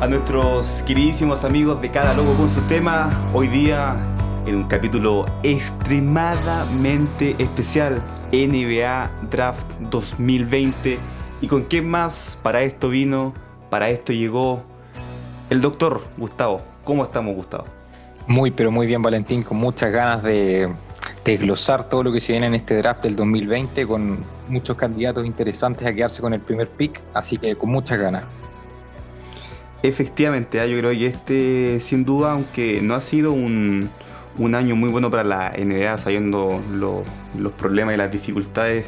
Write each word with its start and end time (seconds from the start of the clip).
a 0.00 0.06
nuestros 0.06 0.82
queridísimos 0.86 1.44
amigos 1.44 1.82
de 1.82 1.90
Cada 1.90 2.14
Logo 2.14 2.34
con 2.34 2.48
su 2.48 2.62
tema. 2.62 3.10
Hoy 3.34 3.48
día 3.48 3.96
en 4.46 4.56
un 4.56 4.64
capítulo 4.64 5.26
extremadamente 5.42 7.36
especial, 7.38 8.02
NBA 8.32 9.10
Draft 9.30 9.66
2020. 9.90 10.98
¿Y 11.42 11.46
con 11.46 11.64
qué 11.66 11.82
más 11.82 12.38
para 12.42 12.62
esto 12.62 12.88
vino, 12.88 13.34
para 13.68 13.90
esto 13.90 14.14
llegó 14.14 14.62
el 15.50 15.60
doctor 15.60 16.02
Gustavo? 16.16 16.62
¿Cómo 16.82 17.04
estamos, 17.04 17.34
Gustavo? 17.34 17.66
Muy, 18.26 18.50
pero 18.52 18.70
muy 18.70 18.86
bien, 18.86 19.02
Valentín, 19.02 19.42
con 19.42 19.58
muchas 19.58 19.92
ganas 19.92 20.22
de 20.22 20.72
desglosar 21.26 21.90
todo 21.90 22.04
lo 22.04 22.12
que 22.12 22.22
se 22.22 22.32
viene 22.32 22.46
en 22.46 22.54
este 22.54 22.78
draft 22.78 23.02
del 23.02 23.16
2020 23.16 23.86
con 23.86 24.24
muchos 24.48 24.78
candidatos 24.78 25.26
interesantes 25.26 25.86
a 25.86 25.92
quedarse 25.92 26.22
con 26.22 26.32
el 26.32 26.40
primer 26.40 26.70
pick, 26.70 27.02
así 27.12 27.36
que 27.36 27.54
con 27.54 27.68
muchas 27.68 27.98
ganas. 27.98 28.39
Efectivamente, 29.82 30.60
ah, 30.60 30.66
yo 30.66 30.78
creo 30.78 30.90
que 30.90 31.06
este, 31.06 31.80
sin 31.80 32.04
duda, 32.04 32.32
aunque 32.32 32.82
no 32.82 32.94
ha 32.94 33.00
sido 33.00 33.32
un, 33.32 33.90
año 34.54 34.76
muy 34.76 34.90
bueno 34.90 35.10
para 35.10 35.24
la 35.24 35.52
NBA, 35.56 35.98
sabiendo 35.98 36.62
los 36.72 37.52
problemas 37.52 37.94
y 37.94 37.98
las 37.98 38.10
dificultades 38.10 38.84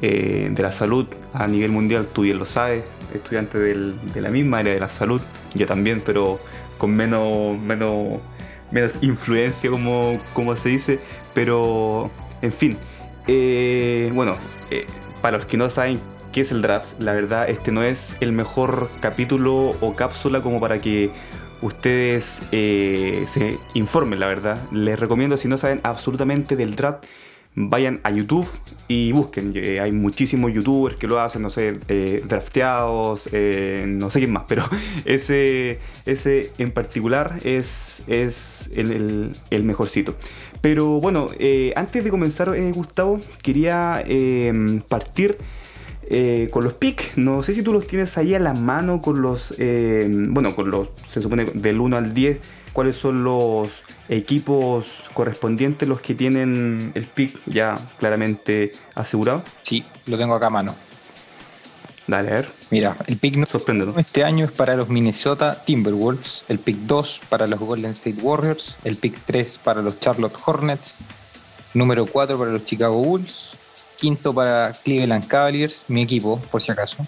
eh, 0.00 0.48
de 0.50 0.62
la 0.62 0.70
salud 0.70 1.06
a 1.32 1.46
nivel 1.48 1.72
mundial, 1.72 2.06
tú 2.06 2.22
bien 2.22 2.38
lo 2.38 2.46
sabes, 2.46 2.84
estudiante 3.14 3.58
de 3.58 4.20
la 4.20 4.30
misma 4.30 4.58
área 4.58 4.72
de 4.72 4.80
la 4.80 4.90
salud, 4.90 5.20
yo 5.54 5.66
también, 5.66 6.02
pero 6.04 6.40
con 6.78 6.94
menos, 6.94 7.58
menos, 7.58 8.20
menos 8.70 8.98
influencia, 9.02 9.70
como, 9.70 10.20
como 10.34 10.54
se 10.54 10.68
dice, 10.68 11.00
pero 11.34 12.10
en 12.42 12.52
fin, 12.52 12.76
eh, 13.26 14.10
bueno, 14.14 14.36
eh, 14.70 14.86
para 15.20 15.38
los 15.38 15.46
que 15.46 15.56
no 15.56 15.68
saben 15.68 15.98
es 16.40 16.52
el 16.52 16.62
draft, 16.62 17.00
la 17.00 17.12
verdad 17.12 17.48
este 17.48 17.72
no 17.72 17.82
es 17.82 18.16
el 18.20 18.32
mejor 18.32 18.90
capítulo 19.00 19.76
o 19.80 19.94
cápsula 19.94 20.40
como 20.40 20.60
para 20.60 20.80
que 20.80 21.10
ustedes 21.62 22.42
eh, 22.52 23.24
se 23.28 23.58
informen, 23.74 24.20
la 24.20 24.26
verdad. 24.26 24.58
Les 24.70 24.98
recomiendo 24.98 25.36
si 25.36 25.48
no 25.48 25.58
saben 25.58 25.80
absolutamente 25.82 26.56
del 26.56 26.76
draft, 26.76 27.04
vayan 27.54 28.00
a 28.04 28.10
YouTube 28.10 28.48
y 28.86 29.12
busquen. 29.12 29.52
Eh, 29.56 29.80
hay 29.80 29.92
muchísimos 29.92 30.52
youtubers 30.52 30.96
que 30.96 31.06
lo 31.06 31.20
hacen, 31.20 31.42
no 31.42 31.50
sé, 31.50 31.78
eh, 31.88 32.22
drafteados, 32.26 33.24
no 33.26 34.10
sé 34.10 34.18
quién 34.18 34.30
más, 34.30 34.44
pero 34.46 34.64
ese, 35.04 35.78
ese 36.06 36.52
en 36.58 36.70
particular 36.70 37.38
es, 37.44 38.02
es 38.06 38.70
el, 38.74 39.32
el, 39.50 39.64
mejorcito. 39.64 40.14
Pero 40.60 41.00
bueno, 41.00 41.28
antes 41.76 42.04
de 42.04 42.10
comenzar, 42.10 42.52
Gustavo, 42.72 43.20
quería 43.42 44.04
partir 44.88 45.38
eh, 46.10 46.48
con 46.50 46.64
los 46.64 46.72
pick. 46.72 47.16
No 47.16 47.42
sé 47.42 47.52
si 47.52 47.62
tú 47.62 47.72
los 47.72 47.86
tienes 47.86 48.16
ahí 48.16 48.34
a 48.34 48.38
la 48.38 48.54
mano 48.54 49.02
con 49.02 49.20
los, 49.20 49.54
eh, 49.58 50.08
bueno, 50.10 50.54
con 50.54 50.70
los, 50.70 50.88
se 51.08 51.20
supone 51.20 51.44
del 51.44 51.80
1 51.80 51.96
al 51.96 52.14
10, 52.14 52.38
cuáles 52.72 52.96
son 52.96 53.24
los 53.24 53.82
equipos 54.08 55.04
correspondientes 55.12 55.86
los 55.86 56.00
que 56.00 56.14
tienen 56.14 56.92
el 56.94 57.04
pick 57.04 57.38
ya 57.46 57.78
claramente 57.98 58.72
asegurado. 58.94 59.42
Sí, 59.62 59.84
lo 60.06 60.16
tengo 60.16 60.34
acá 60.34 60.46
a 60.46 60.50
mano. 60.50 60.74
Dale, 62.06 62.30
a 62.30 62.34
ver. 62.36 62.48
Mira, 62.70 62.96
el 63.06 63.18
pick 63.18 63.36
no 63.36 63.46
este 63.98 64.24
año 64.24 64.46
es 64.46 64.50
para 64.50 64.76
los 64.76 64.88
Minnesota 64.88 65.62
Timberwolves, 65.62 66.44
el 66.48 66.58
pick 66.58 66.76
2 66.76 67.20
para 67.28 67.46
los 67.46 67.60
Golden 67.60 67.90
State 67.90 68.16
Warriors, 68.22 68.76
el 68.84 68.96
pick 68.96 69.14
3 69.26 69.60
para 69.62 69.82
los 69.82 70.00
Charlotte 70.00 70.36
Hornets, 70.46 70.96
número 71.74 72.06
4 72.06 72.38
para 72.38 72.50
los 72.50 72.64
Chicago 72.64 72.96
Bulls, 73.02 73.57
quinto 73.98 74.32
para 74.32 74.72
Cleveland 74.84 75.26
Cavaliers, 75.26 75.84
mi 75.88 76.02
equipo, 76.02 76.40
por 76.50 76.62
si 76.62 76.72
acaso. 76.72 77.06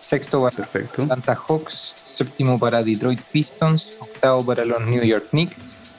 Sexto 0.00 0.40
para 0.40 0.64
Atlanta 0.64 1.34
Hawks, 1.34 1.94
séptimo 2.02 2.58
para 2.58 2.82
Detroit 2.82 3.20
Pistons, 3.32 3.96
octavo 3.98 4.44
para 4.44 4.64
los 4.64 4.80
New 4.82 5.02
York 5.02 5.26
Knicks, 5.30 5.56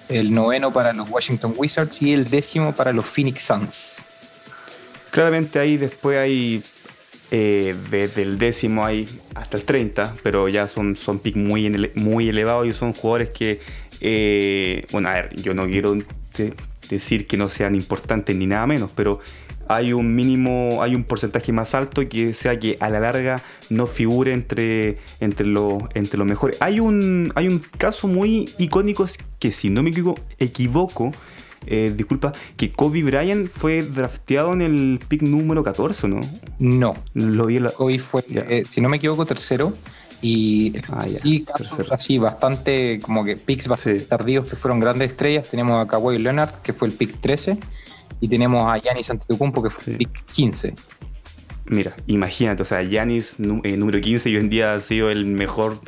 el 0.07 0.33
noveno 0.33 0.71
para 0.71 0.93
los 0.93 1.09
Washington 1.09 1.53
Wizards 1.57 2.01
y 2.01 2.13
el 2.13 2.29
décimo 2.29 2.73
para 2.73 2.93
los 2.93 3.05
Phoenix 3.05 3.43
Suns. 3.43 4.05
Claramente 5.11 5.59
ahí 5.59 5.75
después 5.75 6.17
hay 6.17 6.63
eh, 7.29 7.75
desde 7.89 8.21
el 8.21 8.37
décimo 8.37 8.85
hay 8.85 9.07
hasta 9.35 9.57
el 9.57 9.63
30, 9.63 10.15
pero 10.23 10.47
ya 10.47 10.69
son, 10.69 10.95
son 10.95 11.19
picks 11.19 11.37
muy, 11.37 11.91
muy 11.95 12.29
elevados 12.29 12.67
y 12.67 12.71
son 12.71 12.93
jugadores 12.93 13.31
que, 13.31 13.59
eh, 13.99 14.85
bueno, 14.91 15.09
a 15.09 15.13
ver, 15.13 15.35
yo 15.35 15.53
no 15.53 15.65
quiero 15.65 15.97
decir 16.89 17.27
que 17.27 17.35
no 17.35 17.49
sean 17.49 17.75
importantes 17.75 18.33
ni 18.33 18.47
nada 18.47 18.65
menos, 18.65 18.91
pero 18.95 19.19
hay 19.69 19.93
un 19.93 20.15
mínimo, 20.15 20.81
hay 20.81 20.95
un 20.95 21.03
porcentaje 21.03 21.51
más 21.51 21.75
alto 21.75 22.07
que 22.07 22.33
sea 22.33 22.59
que 22.59 22.77
a 22.79 22.89
la 22.89 22.99
larga 22.99 23.41
no 23.69 23.87
figure 23.87 24.31
entre, 24.33 24.97
entre 25.19 25.45
los 25.45 25.83
entre 25.93 26.23
mejores. 26.23 26.57
Hay 26.59 26.79
un, 26.79 27.31
hay 27.35 27.47
un 27.47 27.59
caso 27.77 28.07
muy 28.07 28.49
icónico 28.57 29.05
que 29.39 29.51
si 29.51 29.69
no 29.69 29.83
me 29.83 29.91
equivoco, 30.39 31.11
eh, 31.65 31.93
disculpa, 31.95 32.33
que 32.55 32.71
Kobe 32.71 33.03
Bryant 33.03 33.47
fue 33.47 33.81
drafteado 33.81 34.53
en 34.53 34.61
el 34.61 34.99
pick 35.07 35.21
número 35.21 35.63
14, 35.63 36.07
¿no? 36.07 36.21
No. 36.59 36.93
Lo 37.13 37.45
vi 37.45 37.59
Kobe 37.59 37.99
fue, 37.99 38.23
eh, 38.29 38.63
si 38.65 38.81
no 38.81 38.89
me 38.89 38.97
equivoco, 38.97 39.25
tercero. 39.25 39.73
Y 40.19 40.73
ah, 40.89 41.05
sí, 41.07 41.43
casos 41.43 41.91
así, 41.91 42.17
bastante, 42.17 42.99
como 43.01 43.23
que 43.23 43.35
picks 43.35 43.67
bastante 43.67 44.01
tardíos 44.01 44.49
que 44.49 44.55
fueron 44.55 44.79
grandes 44.79 45.11
estrellas. 45.11 45.49
Tenemos 45.49 45.85
a 45.85 45.87
Kawhi 45.87 46.17
Leonard, 46.17 46.61
que 46.63 46.73
fue 46.73 46.87
el 46.87 46.93
pick 46.95 47.19
13 47.19 47.59
y 48.19 48.27
tenemos 48.27 48.65
a 48.69 48.77
Yanis 48.77 49.09
Antetokounmpo 49.09 49.63
que 49.63 49.69
fue 49.69 49.93
el 49.93 49.97
pick 49.99 50.25
15. 50.33 50.73
Mira, 51.65 51.95
imagínate, 52.07 52.61
o 52.61 52.65
sea, 52.65 52.81
Yanis 52.81 53.35
eh, 53.63 53.77
número 53.77 53.99
15 53.99 54.29
y 54.29 54.35
hoy 54.35 54.41
en 54.41 54.49
día 54.49 54.73
ha 54.73 54.79
sido 54.79 55.11
el 55.11 55.25
mejor 55.25 55.79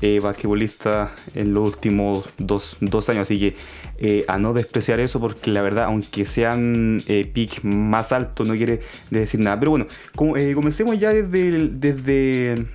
eh, 0.00 0.20
basquetbolista 0.22 1.10
en 1.34 1.54
los 1.54 1.70
últimos 1.70 2.24
dos, 2.38 2.76
años, 3.08 3.22
así 3.22 3.40
que 3.40 3.56
eh, 3.98 4.24
a 4.28 4.38
no 4.38 4.52
despreciar 4.52 5.00
eso 5.00 5.18
porque 5.18 5.50
la 5.50 5.60
verdad, 5.60 5.86
aunque 5.86 6.24
sean 6.24 7.02
eh, 7.08 7.28
pick 7.32 7.64
más 7.64 8.12
altos, 8.12 8.46
no 8.46 8.54
quiere 8.54 8.80
decir 9.10 9.40
nada. 9.40 9.58
Pero 9.58 9.72
bueno, 9.72 9.86
comencemos 10.14 11.00
ya 11.00 11.12
desde, 11.12 11.68
desde 11.72 12.66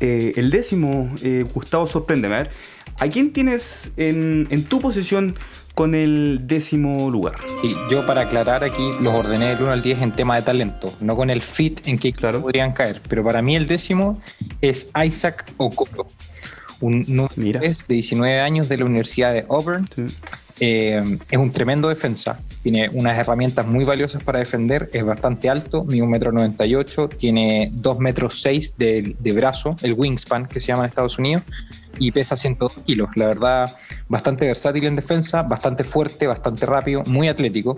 el 0.00 0.50
décimo, 0.50 1.10
Gustavo, 1.52 1.86
sorpréndeme, 1.86 2.34
a 2.34 2.38
ver, 2.38 2.50
¿a 3.00 3.08
quién 3.08 3.32
tienes 3.32 3.90
en, 3.96 4.46
en 4.50 4.64
tu 4.64 4.80
posición 4.80 5.36
con 5.80 5.94
el 5.94 6.40
décimo 6.46 7.10
lugar. 7.10 7.36
Y 7.62 7.74
yo 7.90 8.06
para 8.06 8.22
aclarar 8.22 8.64
aquí 8.64 8.90
los 9.00 9.14
ordené 9.14 9.46
del 9.46 9.62
1 9.62 9.70
al 9.70 9.82
10 9.82 10.02
en 10.02 10.12
tema 10.12 10.36
de 10.36 10.42
talento, 10.42 10.92
no 11.00 11.16
con 11.16 11.30
el 11.30 11.40
fit 11.40 11.80
en 11.86 11.98
que 11.98 12.12
claro. 12.12 12.42
podrían 12.42 12.72
caer. 12.72 13.00
Pero 13.08 13.24
para 13.24 13.40
mí 13.40 13.56
el 13.56 13.66
décimo 13.66 14.20
es 14.60 14.88
Isaac 15.02 15.50
Okoro, 15.56 16.06
un 16.80 17.04
número 17.08 17.60
de 17.60 17.74
19 17.88 18.40
años 18.40 18.68
de 18.68 18.76
la 18.76 18.84
Universidad 18.84 19.32
de 19.32 19.46
Auburn. 19.48 19.88
Eh, 20.62 21.18
es 21.30 21.38
un 21.38 21.50
tremendo 21.50 21.88
defensa, 21.88 22.38
tiene 22.62 22.90
unas 22.92 23.18
herramientas 23.18 23.66
muy 23.66 23.86
valiosas 23.86 24.22
para 24.22 24.40
defender, 24.40 24.90
es 24.92 25.02
bastante 25.02 25.48
alto, 25.48 25.84
mide 25.84 26.02
1,98 26.02 27.04
m, 27.04 27.08
tiene 27.16 27.70
2,6 27.72 27.98
metros 28.00 28.44
de, 28.76 29.16
de 29.18 29.32
brazo, 29.32 29.76
el 29.80 29.94
wingspan 29.94 30.46
que 30.46 30.60
se 30.60 30.66
llama 30.66 30.82
en 30.82 30.90
Estados 30.90 31.18
Unidos, 31.18 31.44
y 31.98 32.12
pesa 32.12 32.36
102 32.36 32.78
kilos. 32.86 33.10
La 33.16 33.26
verdad, 33.26 33.74
bastante 34.08 34.46
versátil 34.46 34.84
en 34.84 34.96
defensa, 34.96 35.42
bastante 35.42 35.84
fuerte, 35.84 36.26
bastante 36.26 36.66
rápido, 36.66 37.02
muy 37.06 37.28
atlético. 37.28 37.76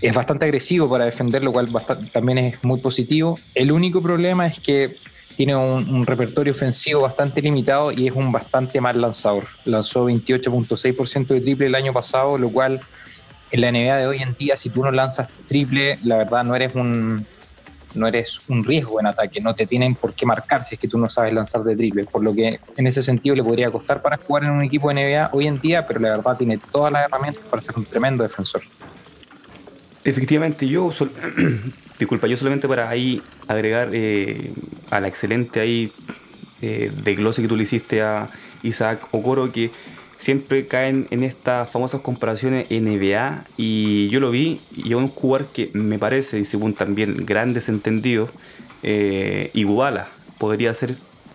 Es 0.00 0.14
bastante 0.14 0.44
agresivo 0.44 0.90
para 0.90 1.04
defender, 1.04 1.42
lo 1.42 1.52
cual 1.52 1.68
también 2.12 2.38
es 2.38 2.64
muy 2.64 2.80
positivo. 2.80 3.38
El 3.54 3.72
único 3.72 4.02
problema 4.02 4.46
es 4.46 4.60
que 4.60 4.96
tiene 5.36 5.54
un, 5.54 6.06
repertorio 6.06 6.52
ofensivo 6.52 7.02
bastante 7.02 7.42
limitado 7.42 7.92
y 7.92 8.08
es 8.08 8.14
un 8.14 8.32
bastante 8.32 8.80
mal 8.80 9.00
lanzador. 9.00 9.46
Lanzó 9.64 10.06
28.6% 10.06 11.26
de 11.26 11.40
triple 11.40 11.66
el 11.66 11.74
año 11.74 11.92
pasado, 11.92 12.38
lo 12.38 12.50
cual 12.50 12.80
en 13.50 13.60
la 13.60 13.70
NBA 13.70 13.96
de 13.98 14.06
hoy 14.06 14.18
en 14.22 14.34
día, 14.38 14.56
si 14.56 14.70
tú 14.70 14.82
no 14.82 14.90
lanzas 14.90 15.28
triple, 15.46 15.96
la 16.04 16.16
verdad 16.16 16.44
no 16.44 16.54
eres 16.54 16.74
un, 16.74 17.24
no 17.96 18.06
eres 18.06 18.40
un 18.48 18.64
riesgo 18.64 19.00
en 19.00 19.06
ataque, 19.06 19.40
no 19.40 19.54
te 19.54 19.66
tienen 19.66 19.94
por 19.94 20.14
qué 20.14 20.26
marcar 20.26 20.64
si 20.64 20.74
es 20.74 20.80
que 20.80 20.88
tú 20.88 20.98
no 20.98 21.08
sabes 21.08 21.32
lanzar 21.32 21.64
de 21.64 21.76
triple, 21.76 22.04
por 22.04 22.22
lo 22.22 22.34
que 22.34 22.60
en 22.76 22.86
ese 22.86 23.02
sentido 23.02 23.34
le 23.34 23.42
podría 23.42 23.70
costar 23.70 24.02
para 24.02 24.18
jugar 24.18 24.44
en 24.44 24.50
un 24.50 24.62
equipo 24.62 24.88
de 24.88 24.94
NBA 24.94 25.30
hoy 25.32 25.46
en 25.46 25.60
día, 25.60 25.86
pero 25.86 26.00
la 26.00 26.10
verdad 26.10 26.36
tiene 26.36 26.58
todas 26.58 26.92
las 26.92 27.06
herramientas 27.06 27.44
para 27.50 27.62
ser 27.62 27.76
un 27.76 27.84
tremendo 27.84 28.22
defensor. 28.22 28.62
Efectivamente, 30.04 30.68
yo, 30.68 30.90
disculpa, 31.98 32.26
yo 32.28 32.36
solamente 32.36 32.68
para 32.68 32.88
ahí 32.88 33.20
agregar 33.48 33.88
eh, 33.92 34.52
a 34.90 35.00
la 35.00 35.08
excelente 35.08 35.60
ahí 35.60 35.90
eh, 36.62 36.92
de 37.02 37.14
glose 37.14 37.42
que 37.42 37.48
tú 37.48 37.56
le 37.56 37.64
hiciste 37.64 38.02
a 38.02 38.28
Isaac 38.62 39.08
Okoro, 39.10 39.50
que 39.50 39.70
siempre 40.18 40.66
caen 40.66 41.06
en 41.10 41.22
estas 41.22 41.70
famosas 41.70 42.00
comparaciones 42.00 42.70
NBA 42.70 43.44
y 43.56 44.08
yo 44.08 44.20
lo 44.20 44.30
vi 44.30 44.60
y 44.76 44.88
es 44.88 44.94
un 44.94 45.08
jugador 45.08 45.46
que 45.48 45.70
me 45.72 45.98
parece, 45.98 46.38
y 46.38 46.44
según 46.44 46.74
también 46.74 47.24
grandes 47.24 47.68
entendidos, 47.68 48.30
eh, 48.82 49.50
Iguala 49.54 50.08
podría 50.38 50.72
ser 50.74 50.94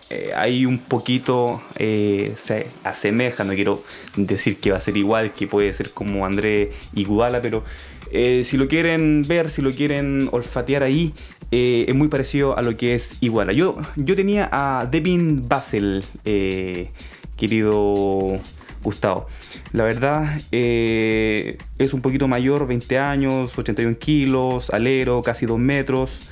eh, 0.09 0.31
ahí 0.35 0.65
un 0.65 0.77
poquito 0.77 1.61
eh, 1.77 2.33
se 2.41 2.67
asemeja, 2.83 3.43
no 3.43 3.53
quiero 3.53 3.83
decir 4.15 4.57
que 4.57 4.71
va 4.71 4.77
a 4.77 4.81
ser 4.81 4.97
igual, 4.97 5.31
que 5.31 5.47
puede 5.47 5.71
ser 5.73 5.91
como 5.91 6.25
André 6.25 6.71
Iguala, 6.93 7.41
pero 7.41 7.63
si 8.11 8.57
lo 8.57 8.67
quieren 8.67 9.23
ver, 9.25 9.49
si 9.49 9.61
lo 9.61 9.71
quieren 9.71 10.27
olfatear 10.33 10.83
ahí, 10.83 11.13
eh, 11.53 11.85
es 11.89 11.95
muy 11.95 12.07
parecido 12.07 12.57
a 12.57 12.61
lo 12.61 12.77
que 12.77 12.95
es 12.95 13.17
Iguala. 13.19 13.51
Yo, 13.51 13.77
yo 13.97 14.15
tenía 14.15 14.49
a 14.51 14.85
Devin 14.89 15.49
Basel, 15.49 16.03
eh, 16.23 16.91
querido 17.35 18.39
Gustavo. 18.83 19.27
La 19.73 19.83
verdad 19.83 20.39
eh, 20.51 21.57
es 21.77 21.93
un 21.93 22.01
poquito 22.01 22.27
mayor, 22.27 22.67
20 22.67 22.97
años, 22.99 23.57
81 23.57 23.97
kilos, 23.97 24.69
alero, 24.69 25.21
casi 25.21 25.45
2 25.45 25.59
metros. 25.59 26.27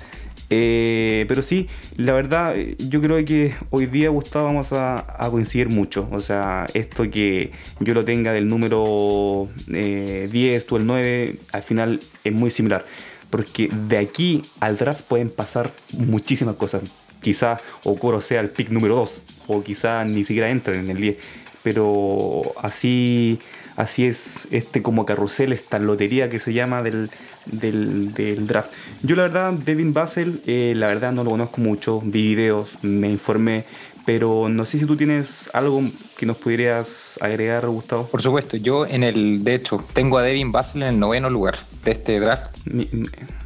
pero 0.49 1.43
sí, 1.43 1.67
la 1.97 2.13
verdad, 2.13 2.55
yo 2.79 3.01
creo 3.01 3.23
que 3.23 3.53
hoy 3.69 3.85
día, 3.85 4.09
Gustavo, 4.09 4.45
vamos 4.45 4.69
a, 4.71 5.05
coincidir 5.29 5.69
mucho. 5.69 6.07
O 6.11 6.19
sea, 6.19 6.65
esto 6.73 7.09
que 7.09 7.51
yo 7.79 7.93
lo 7.93 8.03
tenga 8.03 8.33
del 8.33 8.49
número 8.49 9.47
10, 9.67 10.65
tú 10.65 10.77
el 10.77 10.85
9, 10.85 11.35
al 11.53 11.63
final 11.63 11.99
es 12.23 12.33
muy 12.33 12.49
similar 12.49 12.85
porque 13.29 13.69
de 13.87 13.97
aquí 13.97 14.41
al 14.59 14.77
draft 14.77 15.01
pueden 15.01 15.29
pasar 15.29 15.71
muchísimas 15.93 16.55
cosas. 16.55 16.81
Quizá 17.21 17.59
Okoro 17.83 18.21
sea 18.21 18.39
el 18.41 18.49
pick 18.49 18.69
número 18.69 18.95
2, 18.95 19.21
o 19.47 19.63
quizá 19.63 20.05
ni 20.05 20.23
siquiera 20.23 20.49
entre 20.49 20.79
en 20.79 20.89
el 20.89 20.97
10, 20.97 21.17
pero 21.63 22.41
así, 22.61 23.39
así 23.75 24.05
es 24.05 24.47
este 24.51 24.81
como 24.81 25.05
carrusel, 25.05 25.53
esta 25.53 25.79
lotería 25.79 26.29
que 26.29 26.39
se 26.39 26.53
llama 26.53 26.81
del, 26.83 27.09
del, 27.45 28.47
draft. 28.47 28.73
Yo 29.03 29.15
la 29.15 29.23
verdad, 29.23 29.53
Devin 29.53 29.93
Basel, 29.93 30.41
eh, 30.45 30.73
la 30.75 30.87
verdad 30.87 31.11
no 31.11 31.23
lo 31.23 31.31
conozco 31.31 31.61
mucho, 31.61 32.01
vi 32.03 32.35
videos, 32.35 32.69
me 32.81 33.09
informé, 33.09 33.65
pero 34.05 34.49
no 34.49 34.65
sé 34.65 34.79
si 34.79 34.85
tú 34.85 34.95
tienes 34.95 35.49
algo 35.53 35.83
que 36.19 36.25
nos 36.25 36.35
pudieras 36.35 37.17
agregar, 37.21 37.65
Gustavo. 37.67 38.05
Por 38.05 38.21
supuesto, 38.21 38.57
yo 38.57 38.85
en 38.85 39.03
el, 39.03 39.41
de 39.45 39.55
hecho, 39.55 39.81
tengo 39.93 40.17
a 40.17 40.21
Devin 40.21 40.51
Basel 40.51 40.81
en 40.81 40.89
el 40.89 40.99
noveno 40.99 41.29
lugar 41.29 41.55
de 41.85 41.91
este 41.91 42.19
draft. 42.19 42.57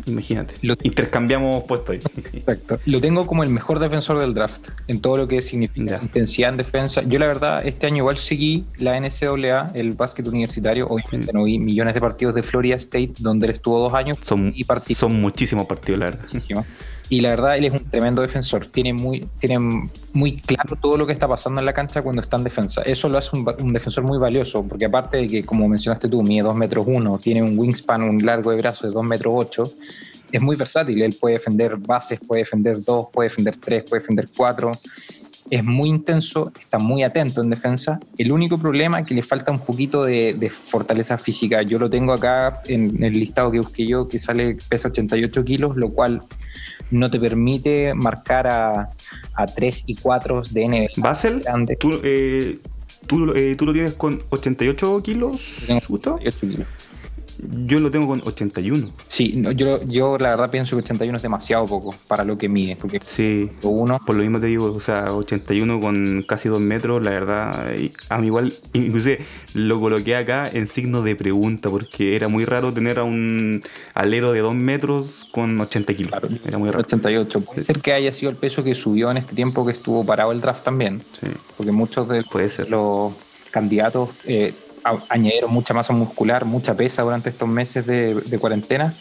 imagínate. 0.08 0.56
Lo, 0.64 0.76
Intercambiamos 0.82 1.66
puesto 1.66 1.92
ahí. 1.92 2.00
Exacto. 2.34 2.80
Lo 2.88 3.00
tengo 3.00 3.28
como 3.28 3.44
el 3.44 3.52
mejor 3.52 3.78
defensor 3.78 4.20
del 4.20 4.34
draft, 4.34 4.70
en 4.88 5.02
todo 5.02 5.18
lo 5.18 5.28
que 5.28 5.40
significa 5.44 6.00
intensidad 6.02 6.50
en 6.50 6.58
defensa. 6.58 7.04
Yo 7.04 7.20
la 7.20 7.28
verdad, 7.28 7.64
este 7.64 7.86
año 7.86 7.98
igual 7.98 8.18
seguí 8.18 8.66
la 8.80 9.00
NCAA, 9.00 9.74
el 9.76 9.92
básquet 9.92 10.28
universitario. 10.28 10.88
Obviamente 10.88 11.32
no 11.32 11.44
vi 11.44 11.60
millones 11.60 11.94
de 11.94 12.02
partidos 12.02 12.34
de 12.34 12.42
Florida 12.42 12.78
State, 12.78 13.14
donde 13.20 13.46
él 13.46 13.54
estuvo 13.54 13.78
dos 13.78 13.94
años. 13.94 14.18
Son, 14.24 14.52
y 14.56 14.66
son 14.96 15.22
muchísimos 15.22 15.68
partidos, 15.68 16.00
la 16.00 16.06
verdad. 16.06 16.24
Muchísimos 16.24 16.66
y 17.10 17.22
la 17.22 17.30
verdad 17.30 17.58
él 17.58 17.66
es 17.66 17.72
un 17.74 17.90
tremendo 17.90 18.22
defensor. 18.22 18.66
Tiene 18.66 18.94
muy, 18.94 19.20
tiene 19.40 19.60
muy 20.14 20.38
claro 20.38 20.76
todo 20.82 20.98
lo 20.98 21.06
que 21.06 21.14
está 21.14 21.28
pasando 21.28 21.60
en 21.60 21.66
la 21.66 21.74
cancha 21.74 22.02
cuando 22.02 22.22
está 22.22 22.38
en 22.38 22.44
defensa. 22.64 22.82
Eso 22.84 23.10
lo 23.10 23.18
hace 23.18 23.36
un, 23.36 23.74
defensor 23.74 24.04
muy 24.04 24.18
valioso, 24.18 24.64
porque 24.64 24.86
aparte 24.86 25.18
de 25.18 25.28
que, 25.28 25.44
como 25.44 25.68
mencionaste 25.68 26.08
tú, 26.08 26.22
mide 26.24 26.44
2 26.44 26.56
metros 26.56 26.86
1, 26.88 27.20
tiene 27.20 27.44
un 27.44 27.58
wingspan, 27.58 28.04
un 28.04 28.26
largo 28.26 28.52
de 28.52 28.58
brazo 28.58 28.88
de 28.88 28.94
2 28.94 29.04
metros 29.04 29.34
8, 29.36 29.64
es 30.32 30.42
muy 30.42 30.56
versátil. 30.56 31.02
Él 31.02 31.16
puede 31.20 31.36
defender 31.36 31.78
bases, 31.78 32.20
puede 32.20 32.42
defender 32.42 32.84
2, 32.84 33.08
puede 33.12 33.30
defender 33.30 33.56
3, 33.58 33.84
puede 33.90 34.02
defender 34.02 34.30
4. 34.36 34.80
Es 35.50 35.64
muy 35.64 35.90
intenso, 35.90 36.52
está 36.60 36.80
muy 36.80 37.04
atento 37.04 37.42
en 37.42 37.50
defensa. 37.50 38.00
El 38.18 38.32
único 38.32 38.58
problema 38.58 38.98
es 38.98 39.06
que 39.06 39.14
le 39.14 39.24
falta 39.24 39.52
un 39.52 39.60
poquito 39.60 40.04
de, 40.04 40.34
de 40.34 40.50
fortaleza 40.50 41.18
física. 41.18 41.62
Yo 41.62 41.80
lo 41.80 41.90
tengo 41.90 42.14
acá 42.14 42.62
en 42.68 43.04
el 43.04 43.14
listado 43.14 43.52
que 43.52 43.60
busqué 43.60 43.86
yo, 43.86 44.08
que 44.08 44.20
sale, 44.20 44.58
pesa 44.70 44.90
88 44.90 45.44
kilos, 45.44 45.76
lo 45.76 45.90
cual 45.92 46.22
no 46.92 47.10
te 47.10 47.20
permite 47.20 47.94
marcar 47.94 48.48
a, 48.48 48.90
a 49.34 49.46
3 49.46 49.84
y 49.88 49.96
4 49.96 50.44
de 50.52 50.68
NBA. 50.68 51.02
¿Basel? 51.02 51.42
¿Tú, 51.80 52.00
eh, 52.04 52.60
tú, 53.08 53.34
eh, 53.36 53.56
¿Tú, 53.58 53.66
lo 53.66 53.74
tienes 53.74 53.94
con 53.94 54.24
88 54.30 55.02
kilos? 55.04 55.64
88 55.64 56.40
kilos. 56.42 56.68
Yo 57.38 57.80
lo 57.80 57.90
tengo 57.90 58.08
con 58.08 58.22
81. 58.26 58.90
Sí, 59.08 59.44
yo, 59.56 59.84
yo 59.86 60.18
la 60.18 60.32
verdad 60.32 60.52
pienso 60.52 60.76
que 60.76 60.84
81 60.84 61.18
es 61.18 61.24
demasiado 61.24 61.66
poco 61.66 61.96
para 62.08 62.24
lo 62.24 62.38
que 62.38 62.50
mide. 62.50 62.76
Porque 62.76 63.00
sí, 63.04 63.50
uno, 63.64 64.00
por 64.06 64.16
lo 64.16 64.22
mismo 64.22 64.40
te 64.40 64.48
digo, 64.48 64.72
o 64.72 64.80
sea, 64.80 65.14
81 65.14 65.80
con 65.80 66.24
casi 66.28 66.50
2 66.50 66.60
metros, 66.60 67.04
la 67.04 67.12
verdad, 67.12 67.68
a 68.10 68.18
mí 68.20 68.28
igual, 68.28 68.54
inclusive 68.74 69.26
lo 69.54 69.80
coloqué 69.80 70.16
acá 70.16 70.50
en 70.52 70.68
signo 70.68 71.02
de 71.02 71.16
pregunta, 71.16 71.70
porque 71.70 72.16
era 72.16 72.28
muy 72.28 72.46
raro 72.46 72.74
tener 72.74 73.00
a 73.00 73.04
un 73.04 73.64
alero 73.94 74.32
de 74.32 74.40
2 74.40 74.56
metros 74.56 75.26
con 75.32 75.60
80 75.60 75.94
kilos. 75.94 76.14
era 76.46 76.58
muy 76.58 76.70
raro. 76.70 76.80
88. 76.80 77.42
Puede 77.42 77.64
ser 77.64 77.80
que 77.80 77.94
haya 77.94 78.14
sido 78.14 78.32
el 78.32 78.38
peso 78.38 78.64
que 78.64 78.76
subió 78.76 79.12
en 79.12 79.18
este 79.18 79.36
tiempo 79.36 79.66
que 79.66 79.72
estuvo 79.72 80.06
parado 80.06 80.32
el 80.32 80.42
draft 80.42 80.64
también. 80.64 81.02
Sí. 81.20 81.28
Porque 81.58 81.72
muchos 81.72 82.08
de 82.08 82.24
los 82.70 83.14
candidatos 83.52 84.10
eh, 84.26 84.54
añadieron 85.10 85.52
mucha 85.52 85.74
masa 85.74 85.94
muscular, 85.94 86.46
mucha 86.46 86.76
pesa 86.76 87.04
durante 87.04 87.30
estos 87.30 87.48
meses 87.48 87.86
de, 87.86 88.38
cuarentena. 88.40 88.94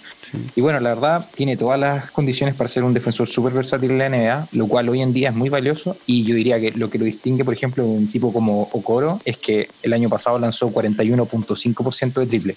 Y 0.54 0.60
bueno, 0.60 0.80
la 0.80 0.90
verdad, 0.90 1.28
tiene 1.34 1.56
todas 1.56 1.78
las 1.78 2.10
condiciones 2.10 2.54
para 2.54 2.68
ser 2.68 2.84
un 2.84 2.94
defensor 2.94 3.26
súper 3.26 3.52
versátil 3.52 3.90
en 3.90 3.98
la 3.98 4.08
NBA, 4.08 4.48
lo 4.52 4.66
cual 4.66 4.88
hoy 4.88 5.02
en 5.02 5.12
día 5.12 5.30
es 5.30 5.34
muy 5.34 5.48
valioso. 5.48 5.96
Y 6.06 6.24
yo 6.24 6.34
diría 6.34 6.60
que 6.60 6.70
lo 6.72 6.88
que 6.88 6.98
lo 6.98 7.04
distingue, 7.04 7.44
por 7.44 7.54
ejemplo, 7.54 7.84
de 7.84 7.90
un 7.90 8.08
tipo 8.08 8.32
como 8.32 8.62
Okoro, 8.72 9.20
es 9.24 9.36
que 9.38 9.68
el 9.82 9.92
año 9.92 10.08
pasado 10.08 10.38
lanzó 10.38 10.70
41.5% 10.70 12.12
de 12.14 12.26
triple. 12.26 12.56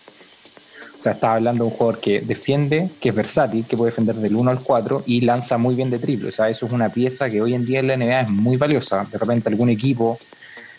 O 1.00 1.04
sea, 1.04 1.13
estaba 1.13 1.36
hablando 1.36 1.66
de 1.66 1.69
un 1.69 1.78
jugador 1.78 2.00
que 2.00 2.21
defiende, 2.21 2.89
que 3.00 3.10
es 3.10 3.16
versátil, 3.16 3.66
que 3.66 3.78
puede 3.78 3.92
defender 3.92 4.16
del 4.16 4.36
1 4.36 4.50
al 4.50 4.60
4 4.62 5.04
y 5.06 5.21
lanza 5.21 5.57
muy 5.57 5.75
bien 5.75 5.89
de 5.89 6.00
triple. 6.00 6.30
O 6.30 6.31
sea, 6.31 6.50
eso 6.50 6.66
es 6.66 6.71
una 6.71 6.89
pieza 6.89 7.30
que 7.30 7.42
hoy 7.42 7.54
en 7.54 7.66
día 7.66 7.80
en 7.80 7.88
la 7.88 7.98
NBA 7.98 8.21
es 8.21 8.30
muy 8.30 8.57
valiosa. 8.57 9.06
De 9.12 9.18
repente 9.18 9.50
algún 9.50 9.69
equipo 9.69 10.18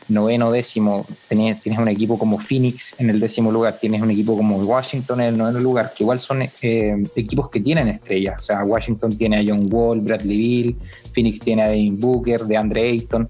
noveno, 0.09 0.53
décimo, 0.53 1.07
tienes, 1.29 1.61
tienes 1.61 1.81
un 1.81 1.89
equipo 1.89 2.19
como 2.19 2.39
Phoenix 2.39 2.95
en 2.99 3.11
el 3.11 3.21
décimo 3.21 3.51
lugar, 3.51 3.79
tienes 3.81 4.03
un 4.03 4.11
equipo 4.11 4.37
como 4.37 4.59
Washington 4.59 5.21
en 5.21 5.29
el 5.29 5.37
noveno 5.37 5.61
lugar, 5.61 5.93
que 5.97 6.05
igual 6.05 6.21
son 6.21 6.43
eh, 6.43 7.05
equipos 7.17 7.51
que 7.51 7.61
tienen 7.61 7.89
estrellas. 7.89 8.41
O 8.41 8.45
sea, 8.45 8.65
Washington 8.65 9.17
tiene 9.17 9.39
a 9.39 9.45
John 9.47 9.69
Wall, 9.71 10.01
Bradley 10.01 10.37
Bill, 10.37 10.77
Phoenix 11.13 11.41
tiene 11.41 11.63
a 11.63 11.69
Devin 11.69 11.99
Booker, 11.99 12.45
de 12.45 12.57
Andre 12.57 12.89
Ayton. 12.89 13.29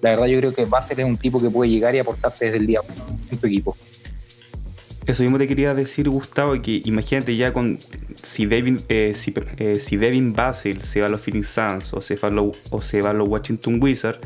La 0.00 0.10
verdad 0.10 0.26
yo 0.26 0.38
creo 0.38 0.54
que 0.54 0.66
a 0.70 0.82
ser 0.82 1.04
un 1.04 1.16
tipo 1.16 1.40
que 1.40 1.50
puede 1.50 1.70
llegar 1.70 1.94
y 1.94 1.98
aportarte 1.98 2.46
desde 2.46 2.58
el 2.58 2.66
día 2.66 2.80
uno 2.80 3.18
en 3.30 3.38
tu 3.38 3.46
equipo. 3.46 3.76
Eso 5.06 5.22
mismo 5.22 5.38
te 5.38 5.46
quería 5.46 5.72
decir, 5.72 6.08
Gustavo, 6.08 6.60
que 6.60 6.82
imagínate 6.84 7.36
ya 7.36 7.52
con 7.52 7.78
si 8.22 8.46
Devin, 8.46 8.80
eh, 8.88 9.12
si, 9.14 9.32
eh, 9.56 9.76
si 9.76 9.96
Devin 9.96 10.32
Basel 10.32 10.82
se 10.82 11.00
va 11.00 11.06
a 11.06 11.08
los 11.08 11.20
Phoenix 11.20 11.48
Suns 11.48 11.94
o 11.94 12.00
se 12.00 12.16
va 12.16 12.28
o 12.70 12.82
se 12.82 13.02
va 13.02 13.10
a 13.10 13.12
los 13.12 13.28
Washington 13.28 13.78
Wizards, 13.80 14.18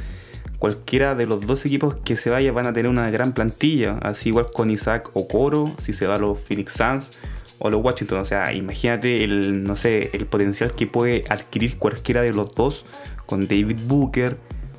cualquiera 0.61 1.15
de 1.15 1.27
los 1.27 1.41
dos 1.47 1.65
equipos 1.65 1.97
que 2.05 2.17
se 2.17 2.29
vaya 2.29 2.53
van 2.53 2.67
a 2.67 2.73
tener 2.75 2.89
una 2.89 3.11
gran 3.11 3.33
plantilla, 3.33 3.99
así 4.03 4.29
igual 4.29 4.47
con 4.53 4.71
Isaac 4.71 5.11
o 5.15 5.27
Coro, 5.27 5.75
si 5.79 5.95
se 5.95 6.07
va 6.07 6.17
a 6.17 6.19
los 6.19 6.39
Phoenix 6.39 6.75
Suns 6.75 7.19
o 7.59 7.71
los 7.71 7.83
Washington, 7.83 8.19
o 8.19 8.25
sea, 8.27 8.53
imagínate 8.53 9.25
el, 9.25 9.65
no 9.65 9.75
sé, 9.75 10.11
el 10.13 10.27
potencial 10.27 10.75
que 10.75 10.87
puede 10.87 11.25
adquirir 11.31 11.79
cualquiera 11.79 12.21
de 12.21 12.35
los 12.35 12.55
dos 12.55 12.85
con 13.25 13.49
David 13.49 13.79
Booker, 13.87 14.37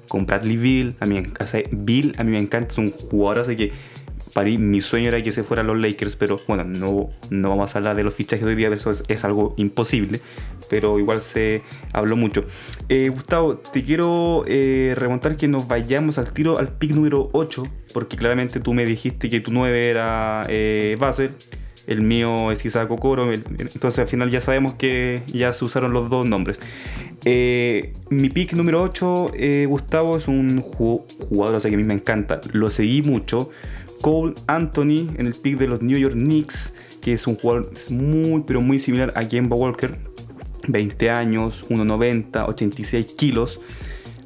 con 0.07 0.27
Bradley 0.27 0.57
Bill, 0.57 0.95
a 0.99 1.05
mí, 1.07 1.23
Bill 1.71 2.13
a 2.17 2.23
mí 2.23 2.31
me 2.31 2.39
encanta, 2.39 2.73
es 2.73 2.77
un 2.77 2.91
jugador, 2.91 3.39
así 3.39 3.55
que 3.55 3.71
para 4.33 4.49
mi 4.49 4.81
sueño 4.81 5.09
era 5.09 5.21
que 5.21 5.31
se 5.31 5.43
fueran 5.43 5.67
los 5.67 5.77
Lakers, 5.77 6.15
pero 6.15 6.39
bueno, 6.47 6.63
no, 6.63 7.09
no 7.29 7.49
vamos 7.49 7.75
a 7.75 7.77
hablar 7.77 7.95
de 7.95 8.03
los 8.03 8.13
fichajes 8.13 8.45
hoy 8.45 8.55
día, 8.55 8.69
eso 8.69 8.91
es, 8.91 9.25
algo 9.25 9.53
imposible, 9.57 10.21
pero 10.69 10.99
igual 10.99 11.21
se 11.21 11.61
habló 11.93 12.15
mucho. 12.15 12.45
Eh, 12.89 13.09
Gustavo, 13.09 13.57
te 13.57 13.83
quiero 13.83 14.45
eh, 14.47 14.93
remontar 14.97 15.37
que 15.37 15.47
nos 15.47 15.67
vayamos 15.67 16.17
al 16.17 16.31
tiro 16.31 16.57
al 16.57 16.69
pick 16.69 16.91
número 16.91 17.29
8, 17.33 17.63
porque 17.93 18.17
claramente 18.17 18.59
tú 18.59 18.73
me 18.73 18.85
dijiste 18.85 19.29
que 19.29 19.41
tu 19.41 19.51
9 19.51 19.89
era 19.89 20.43
eh, 20.47 20.95
Basel, 20.99 21.31
el 21.87 22.01
mío 22.01 22.51
es 22.51 22.63
Isaac 22.63 22.89
Okoro, 22.89 23.33
entonces 23.33 23.99
al 23.99 24.07
final 24.07 24.29
ya 24.29 24.39
sabemos 24.39 24.73
que 24.73 25.23
ya 25.27 25.51
se 25.51 25.65
usaron 25.65 25.91
los 25.91 26.09
dos 26.09 26.27
nombres. 26.27 26.59
mi 27.25 28.29
pick 28.29 28.53
número 28.53 28.81
8, 28.83 29.31
Gustavo, 29.67 30.15
es 30.15 30.27
un 30.27 30.61
jugador 30.61 31.61
que 31.61 31.67
a 31.67 31.77
mí 31.77 31.83
me 31.83 31.95
encanta, 31.95 32.39
lo 32.53 32.69
seguí 32.69 33.01
mucho 33.01 33.49
Cole 34.01 34.33
Anthony 34.47 35.09
en 35.17 35.27
el 35.27 35.33
pick 35.33 35.57
de 35.57 35.67
los 35.67 35.81
New 35.81 35.97
York 35.97 36.13
Knicks, 36.13 36.73
que 37.01 37.13
es 37.13 37.27
un 37.27 37.35
jugador 37.35 37.71
muy, 37.89 38.43
pero 38.45 38.61
muy 38.61 38.79
similar 38.79 39.13
a 39.15 39.27
Kemba 39.27 39.55
Walker. 39.55 39.97
20 40.67 41.09
años, 41.09 41.65
1,90, 41.69 42.47
86 42.47 43.13
kilos. 43.13 43.59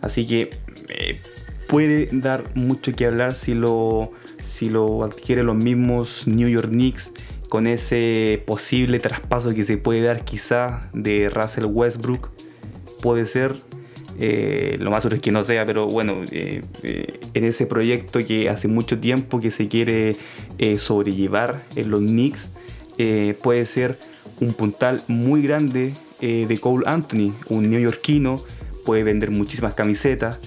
Así 0.01 0.25
que 0.25 0.49
eh, 0.89 1.19
puede 1.67 2.07
dar 2.11 2.43
mucho 2.55 2.91
que 2.93 3.05
hablar 3.05 3.33
si 3.33 3.53
lo, 3.53 4.11
si 4.43 4.69
lo 4.69 5.03
adquiere 5.03 5.43
los 5.43 5.55
mismos 5.55 6.27
New 6.27 6.47
York 6.47 6.69
Knicks 6.69 7.11
con 7.49 7.67
ese 7.67 8.43
posible 8.45 8.99
traspaso 8.99 9.53
que 9.53 9.63
se 9.63 9.77
puede 9.77 10.01
dar 10.01 10.25
quizá 10.25 10.89
de 10.93 11.29
Russell 11.29 11.65
Westbrook. 11.65 12.31
Puede 13.01 13.25
ser 13.25 13.57
eh, 14.19 14.77
lo 14.79 14.91
más 14.91 15.03
seguro 15.03 15.17
es 15.17 15.21
que 15.21 15.31
no 15.31 15.43
sea, 15.43 15.65
pero 15.65 15.87
bueno, 15.87 16.23
eh, 16.31 16.61
eh, 16.83 17.19
en 17.33 17.43
ese 17.43 17.65
proyecto 17.65 18.19
que 18.25 18.49
hace 18.49 18.67
mucho 18.67 18.99
tiempo 18.99 19.39
que 19.39 19.51
se 19.51 19.67
quiere 19.67 20.15
sobrellevar 20.77 21.63
en 21.75 21.91
los 21.91 21.99
Knicks, 22.01 22.51
puede 23.41 23.65
ser 23.65 23.97
un 24.39 24.53
puntal 24.53 25.01
muy 25.07 25.41
grande 25.41 25.93
de 26.21 26.57
Cole 26.59 26.85
Anthony, 26.87 27.33
un 27.49 27.69
neoyorquino, 27.69 28.41
puede 28.85 29.03
vender 29.03 29.31
muchísimas 29.31 29.73
camisetas, 29.73 30.39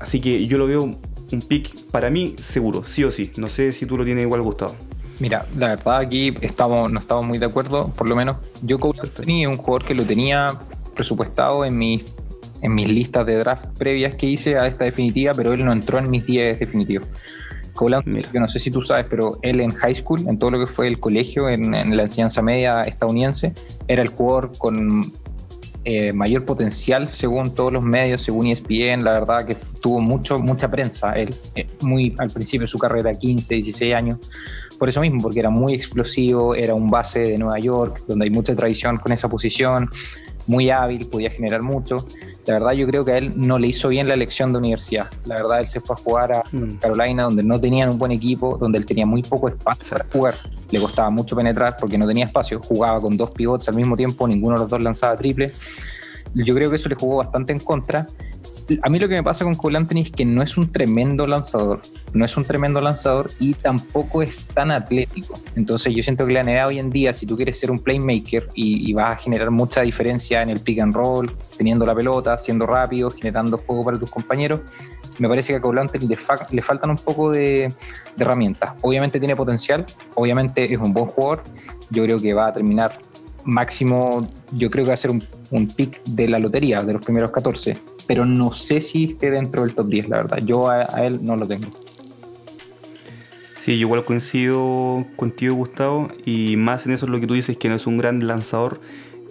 así 0.00 0.20
que 0.20 0.46
yo 0.46 0.58
lo 0.58 0.66
veo 0.66 0.82
un 0.82 1.42
pick 1.42 1.90
para 1.90 2.08
mí 2.08 2.36
seguro, 2.38 2.84
sí 2.84 3.02
o 3.04 3.10
sí. 3.10 3.32
No 3.36 3.48
sé 3.48 3.72
si 3.72 3.86
tú 3.86 3.96
lo 3.96 4.04
tienes 4.04 4.22
igual 4.22 4.42
gustado. 4.42 4.76
Mira, 5.18 5.46
la 5.56 5.70
verdad 5.70 5.98
aquí 5.98 6.34
estamos, 6.40 6.90
no 6.90 7.00
estamos 7.00 7.26
muy 7.26 7.38
de 7.38 7.46
acuerdo, 7.46 7.88
por 7.88 8.08
lo 8.08 8.16
menos 8.16 8.36
yo 8.62 8.78
Cole 8.78 9.00
Anthony 9.02 9.42
es 9.42 9.46
un 9.46 9.56
jugador 9.56 9.84
que 9.84 9.94
lo 9.94 10.06
tenía 10.06 10.58
presupuestado 11.02 11.64
en 11.64 11.76
mis, 11.76 12.14
en 12.60 12.74
mis 12.74 12.88
listas 12.88 13.26
de 13.26 13.36
draft 13.36 13.76
previas 13.76 14.14
que 14.14 14.26
hice 14.26 14.56
a 14.56 14.68
esta 14.68 14.84
definitiva, 14.84 15.32
pero 15.34 15.52
él 15.52 15.64
no 15.64 15.72
entró 15.72 15.98
en 15.98 16.08
mis 16.08 16.24
10 16.24 16.60
definitivos. 16.60 17.08
Anthony, 17.74 18.22
yo 18.32 18.38
no 18.38 18.46
sé 18.46 18.60
si 18.60 18.70
tú 18.70 18.82
sabes, 18.82 19.06
pero 19.10 19.38
él 19.42 19.58
en 19.58 19.70
high 19.70 19.94
school, 19.94 20.20
en 20.28 20.38
todo 20.38 20.52
lo 20.52 20.60
que 20.60 20.68
fue 20.68 20.86
el 20.86 21.00
colegio, 21.00 21.48
en, 21.48 21.74
en 21.74 21.96
la 21.96 22.04
enseñanza 22.04 22.40
media 22.40 22.82
estadounidense, 22.82 23.54
era 23.88 24.02
el 24.02 24.08
jugador 24.08 24.56
con 24.56 25.12
eh, 25.84 26.12
mayor 26.12 26.44
potencial 26.44 27.08
según 27.08 27.52
todos 27.56 27.72
los 27.72 27.82
medios, 27.82 28.22
según 28.22 28.46
ESPN, 28.46 29.02
la 29.02 29.18
verdad 29.18 29.44
que 29.44 29.56
tuvo 29.80 29.98
mucho, 30.00 30.38
mucha 30.38 30.70
prensa, 30.70 31.12
él 31.14 31.34
eh, 31.56 31.66
muy 31.80 32.14
al 32.18 32.30
principio 32.30 32.66
de 32.66 32.68
su 32.68 32.78
carrera, 32.78 33.12
15, 33.12 33.52
16 33.56 33.92
años, 33.92 34.18
por 34.78 34.88
eso 34.88 35.00
mismo, 35.00 35.20
porque 35.20 35.40
era 35.40 35.50
muy 35.50 35.74
explosivo, 35.74 36.54
era 36.54 36.74
un 36.74 36.88
base 36.88 37.20
de 37.20 37.38
Nueva 37.38 37.58
York, 37.58 38.04
donde 38.06 38.26
hay 38.26 38.30
mucha 38.30 38.54
tradición 38.54 38.96
con 38.96 39.10
esa 39.10 39.28
posición, 39.28 39.90
muy 40.46 40.70
hábil, 40.70 41.06
podía 41.08 41.30
generar 41.30 41.62
mucho. 41.62 42.06
La 42.46 42.54
verdad 42.54 42.72
yo 42.72 42.86
creo 42.86 43.04
que 43.04 43.12
a 43.12 43.18
él 43.18 43.32
no 43.36 43.58
le 43.58 43.68
hizo 43.68 43.88
bien 43.88 44.08
la 44.08 44.14
elección 44.14 44.52
de 44.52 44.58
universidad. 44.58 45.08
La 45.24 45.36
verdad 45.36 45.60
él 45.60 45.68
se 45.68 45.80
fue 45.80 45.94
a 45.94 46.02
jugar 46.02 46.32
a 46.32 46.44
mm. 46.50 46.76
Carolina 46.80 47.24
donde 47.24 47.42
no 47.42 47.60
tenían 47.60 47.90
un 47.90 47.98
buen 47.98 48.12
equipo, 48.12 48.56
donde 48.58 48.78
él 48.78 48.86
tenía 48.86 49.06
muy 49.06 49.22
poco 49.22 49.48
espacio 49.48 49.90
para 49.90 50.06
jugar. 50.12 50.34
Le 50.70 50.80
costaba 50.80 51.10
mucho 51.10 51.36
penetrar 51.36 51.76
porque 51.78 51.96
no 51.96 52.06
tenía 52.06 52.24
espacio. 52.24 52.60
Jugaba 52.60 53.00
con 53.00 53.16
dos 53.16 53.30
pivots 53.30 53.68
al 53.68 53.76
mismo 53.76 53.96
tiempo, 53.96 54.26
ninguno 54.26 54.56
de 54.56 54.60
los 54.62 54.70
dos 54.70 54.82
lanzaba 54.82 55.16
triple. 55.16 55.52
Yo 56.34 56.54
creo 56.54 56.70
que 56.70 56.76
eso 56.76 56.88
le 56.88 56.94
jugó 56.94 57.18
bastante 57.18 57.52
en 57.52 57.60
contra 57.60 58.08
a 58.82 58.88
mí 58.88 58.98
lo 58.98 59.08
que 59.08 59.14
me 59.14 59.22
pasa 59.22 59.44
con 59.44 59.54
Cole 59.54 59.78
Anthony 59.78 59.98
es 59.98 60.10
que 60.10 60.24
no 60.24 60.42
es 60.42 60.56
un 60.56 60.70
tremendo 60.70 61.26
lanzador, 61.26 61.80
no 62.12 62.24
es 62.24 62.36
un 62.36 62.44
tremendo 62.44 62.80
lanzador 62.80 63.30
y 63.38 63.54
tampoco 63.54 64.22
es 64.22 64.44
tan 64.46 64.70
atlético. 64.70 65.34
Entonces 65.56 65.94
yo 65.94 66.02
siento 66.02 66.26
que 66.26 66.32
la 66.32 66.42
NBA 66.42 66.66
hoy 66.66 66.78
en 66.78 66.90
día, 66.90 67.14
si 67.14 67.26
tú 67.26 67.36
quieres 67.36 67.58
ser 67.58 67.70
un 67.70 67.78
playmaker 67.78 68.48
y, 68.54 68.92
vas 68.92 69.14
a 69.14 69.16
generar 69.16 69.50
mucha 69.50 69.82
diferencia 69.82 70.42
en 70.42 70.50
el 70.50 70.60
pick 70.60 70.80
and 70.80 70.94
roll, 70.94 71.30
teniendo 71.56 71.86
la 71.86 71.94
pelota, 71.94 72.38
siendo 72.38 72.66
rápido, 72.66 73.10
generando 73.10 73.56
juego 73.58 73.84
para 73.84 73.98
tus 73.98 74.10
compañeros, 74.10 74.60
me 75.18 75.28
parece 75.28 75.52
que 75.52 75.58
a 75.58 75.60
Cole 75.60 75.80
Anthony 75.80 76.08
le, 76.50 76.62
faltan 76.62 76.90
un 76.90 76.96
poco 76.96 77.30
de, 77.30 77.68
de 78.16 78.24
herramientas. 78.24 78.72
Obviamente 78.82 79.18
tiene 79.18 79.36
potencial, 79.36 79.84
obviamente 80.14 80.72
es 80.72 80.78
un 80.78 80.92
buen 80.92 81.06
jugador, 81.06 81.42
yo 81.90 82.04
creo 82.04 82.18
que 82.18 82.34
va 82.34 82.48
a 82.48 82.52
terminar 82.52 82.98
máximo, 83.44 84.26
yo 84.52 84.70
creo 84.70 84.84
que 84.84 84.88
va 84.88 84.94
a 84.94 84.96
ser 84.96 85.10
un, 85.10 85.66
pick 85.76 86.02
de 86.04 86.28
la 86.28 86.38
lotería, 86.38 86.82
de 86.82 86.92
los 86.92 87.04
primeros 87.04 87.30
14, 87.30 87.76
pero 88.06 88.24
no 88.24 88.52
sé 88.52 88.80
si 88.80 89.04
esté 89.04 89.30
dentro 89.30 89.62
del 89.62 89.74
top 89.74 89.88
10, 89.88 90.08
la 90.08 90.16
verdad. 90.18 90.38
Yo 90.44 90.68
a, 90.68 90.84
él 91.04 91.20
no 91.22 91.36
lo 91.36 91.46
tengo. 91.46 91.68
Sí, 93.58 93.78
yo 93.78 93.86
igual 93.86 94.04
coincido 94.04 95.04
contigo, 95.16 95.54
Gustavo, 95.54 96.08
y 96.24 96.56
más 96.56 96.86
en 96.86 96.92
eso 96.92 97.06
es 97.06 97.12
lo 97.12 97.20
que 97.20 97.26
tú 97.26 97.34
dices, 97.34 97.56
que 97.56 97.68
no 97.68 97.76
es 97.76 97.86
un 97.86 97.98
gran 97.98 98.26
lanzador. 98.26 98.80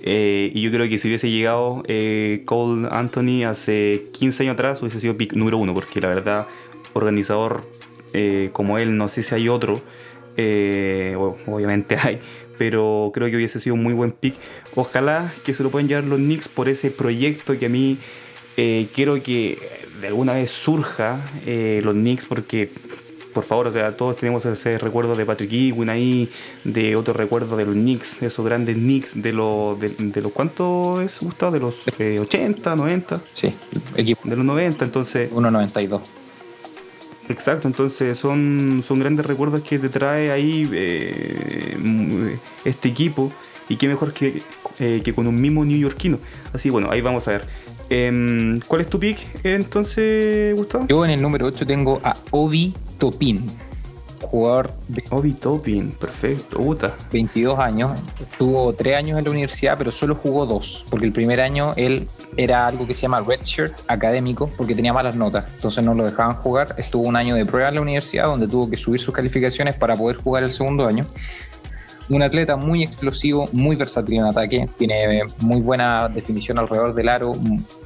Eh, 0.03 0.51
y 0.55 0.61
yo 0.61 0.71
creo 0.71 0.89
que 0.89 0.97
si 0.97 1.07
hubiese 1.07 1.29
llegado 1.29 1.83
eh, 1.87 2.41
Cole 2.45 2.87
Anthony 2.91 3.43
hace 3.45 4.07
15 4.13 4.43
años 4.43 4.53
atrás, 4.53 4.81
hubiese 4.81 4.99
sido 4.99 5.17
pick 5.17 5.33
número 5.33 5.57
uno, 5.57 5.73
porque 5.73 6.01
la 6.01 6.07
verdad, 6.07 6.47
organizador 6.93 7.67
eh, 8.13 8.49
como 8.51 8.77
él, 8.77 8.97
no 8.97 9.07
sé 9.07 9.23
si 9.23 9.35
hay 9.35 9.49
otro. 9.49 9.79
Obviamente 10.37 11.97
hay, 12.01 12.19
pero 12.57 13.11
creo 13.13 13.29
que 13.29 13.35
hubiese 13.35 13.59
sido 13.59 13.75
un 13.75 13.83
muy 13.83 13.93
buen 13.93 14.11
pick. 14.11 14.35
Ojalá 14.75 15.33
que 15.43 15.53
se 15.53 15.63
lo 15.63 15.71
puedan 15.71 15.87
llevar 15.87 16.03
los 16.03 16.19
Knicks 16.19 16.47
por 16.47 16.69
ese 16.69 16.91
proyecto 16.91 17.57
que 17.57 17.65
a 17.65 17.69
mí 17.69 17.97
eh, 18.57 18.87
quiero 18.93 19.21
que 19.23 19.57
de 19.99 20.07
alguna 20.07 20.33
vez 20.33 20.51
surja 20.51 21.19
eh, 21.45 21.81
los 21.83 21.93
Knicks 21.93 22.25
porque 22.25 22.69
por 23.33 23.45
favor, 23.45 23.67
o 23.67 23.71
sea, 23.71 23.95
todos 23.95 24.17
tenemos 24.17 24.45
ese 24.45 24.77
recuerdo 24.77 25.15
de 25.15 25.25
Patrick 25.25 25.51
Ewing 25.51 25.89
ahí, 25.89 26.29
de 26.63 26.95
otro 26.95 27.13
recuerdo 27.13 27.55
de 27.55 27.65
los 27.65 27.75
Knicks, 27.75 28.21
esos 28.21 28.45
grandes 28.45 28.75
Knicks 28.75 29.21
de 29.21 29.33
los, 29.33 29.79
de, 29.79 30.21
los 30.21 30.31
¿cuánto 30.31 31.01
es 31.01 31.19
Gustavo? 31.19 31.51
De 31.53 31.59
los 31.59 31.75
80, 31.87 32.75
90. 32.75 33.21
Sí, 33.33 33.53
equipo. 33.95 34.21
De 34.25 34.35
los 34.35 34.45
90, 34.45 34.85
entonces. 34.85 35.31
1.92. 35.31 36.20
Exacto, 37.31 37.67
entonces 37.67 38.17
son, 38.17 38.83
son 38.85 38.99
grandes 38.99 39.25
recuerdos 39.25 39.61
que 39.61 39.79
te 39.79 39.89
trae 39.89 40.31
ahí 40.31 40.69
eh, 40.73 42.37
este 42.65 42.89
equipo 42.89 43.31
y 43.69 43.77
qué 43.77 43.87
mejor 43.87 44.13
que, 44.13 44.41
eh, 44.79 45.01
que 45.03 45.13
con 45.13 45.27
un 45.27 45.39
mismo 45.39 45.63
neoyorquino. 45.63 46.19
Así 46.53 46.69
bueno, 46.69 46.89
ahí 46.91 47.01
vamos 47.01 47.27
a 47.27 47.31
ver. 47.31 47.47
Em, 47.89 48.59
¿Cuál 48.67 48.81
es 48.81 48.87
tu 48.87 48.99
pick 48.99 49.19
entonces, 49.43 50.55
Gustavo? 50.55 50.87
Yo 50.87 51.03
en 51.05 51.11
el 51.11 51.21
número 51.21 51.45
8 51.45 51.65
tengo 51.65 51.99
a 52.03 52.15
Obi 52.31 52.73
Topin 52.97 53.45
jugador 54.21 54.71
de 54.87 55.03
Obi 55.09 55.33
Topin, 55.33 55.91
perfecto, 55.91 56.59
Uta. 56.59 56.93
22 57.11 57.59
años, 57.59 57.91
tuvo 58.37 58.73
3 58.73 58.97
años 58.97 59.17
en 59.17 59.25
la 59.25 59.31
universidad, 59.31 59.77
pero 59.77 59.91
solo 59.91 60.15
jugó 60.15 60.45
2, 60.45 60.85
porque 60.89 61.05
el 61.05 61.11
primer 61.11 61.41
año 61.41 61.73
él 61.75 62.07
era 62.37 62.67
algo 62.67 62.87
que 62.87 62.93
se 62.93 63.03
llama 63.03 63.21
redshirt 63.21 63.73
académico, 63.87 64.49
porque 64.57 64.75
tenía 64.75 64.93
malas 64.93 65.15
notas, 65.15 65.51
entonces 65.53 65.83
no 65.83 65.93
lo 65.93 66.05
dejaban 66.05 66.35
jugar, 66.37 66.75
estuvo 66.77 67.03
un 67.03 67.15
año 67.15 67.35
de 67.35 67.45
prueba 67.45 67.69
en 67.69 67.75
la 67.75 67.81
universidad 67.81 68.25
donde 68.25 68.47
tuvo 68.47 68.69
que 68.69 68.77
subir 68.77 68.99
sus 68.99 69.13
calificaciones 69.13 69.75
para 69.75 69.95
poder 69.95 70.17
jugar 70.17 70.43
el 70.43 70.51
segundo 70.51 70.87
año. 70.87 71.05
Un 72.09 72.23
atleta 72.23 72.57
muy 72.57 72.83
explosivo, 72.83 73.47
muy 73.53 73.75
versátil 73.77 74.15
en 74.19 74.25
ataque, 74.25 74.67
tiene 74.77 75.23
muy 75.39 75.61
buena 75.61 76.09
definición 76.09 76.59
alrededor 76.59 76.93
del 76.93 77.07
aro, 77.07 77.33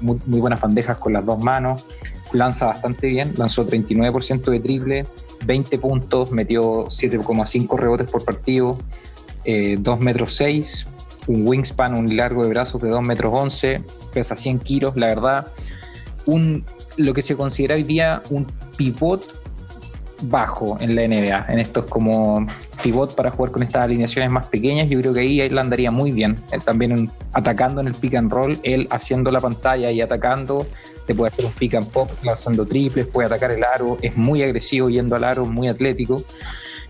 muy, 0.01 0.17
muy 0.25 0.39
buenas 0.39 0.61
bandejas 0.61 0.97
con 0.97 1.13
las 1.13 1.23
dos 1.25 1.37
manos, 1.39 1.85
lanza 2.33 2.67
bastante 2.67 3.07
bien, 3.07 3.33
lanzó 3.37 3.67
39% 3.67 4.49
de 4.49 4.59
triple, 4.59 5.05
20 5.45 5.77
puntos, 5.79 6.31
metió 6.31 6.85
7,5 6.85 7.77
rebotes 7.77 8.09
por 8.09 8.23
partido, 8.23 8.77
2 8.77 9.45
eh, 9.45 9.77
metros 9.99 10.35
6, 10.35 10.87
un 11.27 11.47
wingspan, 11.47 11.95
un 11.95 12.15
largo 12.15 12.43
de 12.43 12.49
brazos 12.49 12.81
de 12.81 12.89
2 12.89 13.01
metros 13.01 13.33
11, 13.33 13.83
pesa 14.13 14.35
100 14.35 14.59
kilos, 14.59 14.95
la 14.95 15.07
verdad, 15.07 15.47
un, 16.25 16.63
lo 16.97 17.13
que 17.13 17.21
se 17.21 17.35
considera 17.35 17.75
hoy 17.75 17.83
día 17.83 18.21
un 18.29 18.47
pivot 18.77 19.23
bajo 20.23 20.77
en 20.79 20.95
la 20.95 21.07
NBA, 21.07 21.45
en 21.49 21.59
estos 21.59 21.85
como 21.85 22.45
pivot 22.81 23.15
para 23.15 23.31
jugar 23.31 23.51
con 23.51 23.63
estas 23.63 23.83
alineaciones 23.83 24.31
más 24.31 24.45
pequeñas, 24.47 24.89
yo 24.89 24.99
creo 25.01 25.13
que 25.13 25.21
ahí 25.21 25.41
él 25.41 25.57
andaría 25.57 25.91
muy 25.91 26.11
bien, 26.11 26.35
también 26.63 27.09
atacando 27.33 27.81
en 27.81 27.87
el 27.87 27.93
pick 27.93 28.15
and 28.15 28.31
roll, 28.31 28.57
él 28.63 28.87
haciendo 28.91 29.31
la 29.31 29.39
pantalla 29.39 29.91
y 29.91 30.01
atacando, 30.01 30.65
te 31.05 31.13
puede 31.13 31.31
hacer 31.31 31.45
un 31.45 31.51
pick 31.51 31.75
and 31.75 31.89
pop 31.91 32.09
lanzando 32.23 32.65
triples, 32.65 33.07
puede 33.07 33.27
atacar 33.27 33.51
el 33.51 33.63
aro, 33.63 33.97
es 34.01 34.17
muy 34.17 34.41
agresivo 34.43 34.89
yendo 34.89 35.15
al 35.15 35.23
aro, 35.23 35.45
muy 35.45 35.67
atlético. 35.67 36.23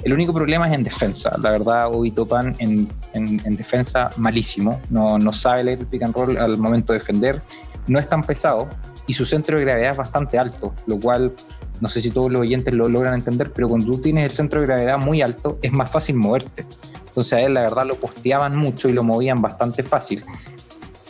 El 0.03 0.13
único 0.13 0.33
problema 0.33 0.67
es 0.67 0.75
en 0.75 0.83
defensa. 0.83 1.31
La 1.41 1.51
verdad, 1.51 1.87
Obi 1.87 2.11
Topan 2.11 2.55
en, 2.59 2.87
en, 3.13 3.55
defensa 3.55 4.09
malísimo. 4.17 4.79
No, 4.89 5.17
no 5.17 5.33
sabe 5.33 5.63
leer 5.63 5.79
el 5.79 5.87
pick 5.87 6.03
and 6.03 6.15
roll 6.15 6.37
al 6.37 6.57
momento 6.57 6.93
de 6.93 6.99
defender. 6.99 7.41
No 7.87 7.97
es 7.97 8.07
tan 8.07 8.23
pesado 8.23 8.67
y 9.07 9.13
su 9.13 9.25
centro 9.25 9.57
de 9.57 9.65
gravedad 9.65 9.91
es 9.91 9.97
bastante 9.97 10.37
alto, 10.37 10.73
lo 10.87 10.99
cual 10.99 11.33
no 11.81 11.87
sé 11.87 12.01
si 12.01 12.11
todos 12.11 12.31
los 12.31 12.41
oyentes 12.41 12.73
lo 12.73 12.87
logran 12.87 13.13
entender, 13.15 13.51
pero 13.51 13.67
cuando 13.67 13.87
tú 13.87 14.01
tienes 14.01 14.31
el 14.31 14.35
centro 14.35 14.61
de 14.61 14.67
gravedad 14.67 14.97
muy 14.97 15.21
alto 15.21 15.59
es 15.61 15.71
más 15.71 15.91
fácil 15.91 16.15
moverte. 16.15 16.65
Entonces 17.07 17.33
a 17.33 17.41
él 17.41 17.53
la 17.53 17.61
verdad 17.61 17.85
lo 17.85 17.95
posteaban 17.95 18.57
mucho 18.57 18.89
y 18.89 18.93
lo 18.93 19.03
movían 19.03 19.41
bastante 19.41 19.83
fácil. 19.83 20.23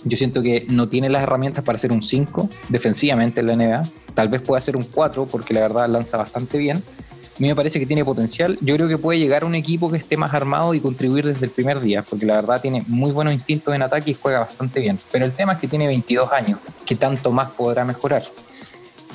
Yo 0.05 0.17
siento 0.17 0.41
que 0.41 0.65
no 0.69 0.87
tiene 0.87 1.09
las 1.09 1.23
herramientas 1.23 1.63
para 1.63 1.77
ser 1.77 1.91
un 1.91 2.01
5 2.01 2.49
defensivamente 2.69 3.41
en 3.41 3.47
la 3.47 3.55
NBA. 3.55 3.83
Tal 4.13 4.29
vez 4.29 4.41
pueda 4.41 4.61
ser 4.61 4.77
un 4.77 4.83
4 4.83 5.25
porque 5.25 5.53
la 5.53 5.61
verdad 5.61 5.89
lanza 5.89 6.17
bastante 6.17 6.57
bien. 6.57 6.77
A 6.77 7.39
mí 7.39 7.47
me 7.49 7.55
parece 7.55 7.79
que 7.79 7.85
tiene 7.85 8.05
potencial. 8.05 8.57
Yo 8.61 8.75
creo 8.75 8.87
que 8.87 8.97
puede 8.97 9.19
llegar 9.19 9.43
a 9.43 9.45
un 9.45 9.55
equipo 9.55 9.91
que 9.91 9.97
esté 9.97 10.15
más 10.15 10.33
armado 10.33 10.73
y 10.73 10.79
contribuir 10.79 11.25
desde 11.25 11.45
el 11.45 11.51
primer 11.51 11.81
día, 11.81 12.01
porque 12.01 12.25
la 12.25 12.35
verdad 12.35 12.61
tiene 12.61 12.85
muy 12.87 13.11
buenos 13.11 13.33
instintos 13.33 13.75
en 13.75 13.81
ataque 13.81 14.11
y 14.11 14.13
juega 14.13 14.39
bastante 14.39 14.79
bien. 14.79 14.97
Pero 15.11 15.25
el 15.25 15.33
tema 15.33 15.53
es 15.53 15.59
que 15.59 15.67
tiene 15.67 15.87
22 15.87 16.31
años. 16.31 16.59
¿Qué 16.85 16.95
tanto 16.95 17.31
más 17.31 17.49
podrá 17.49 17.83
mejorar? 17.83 18.23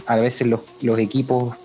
A 0.06 0.16
veces 0.16 0.48
los 0.48 0.98
equipos 0.98 1.56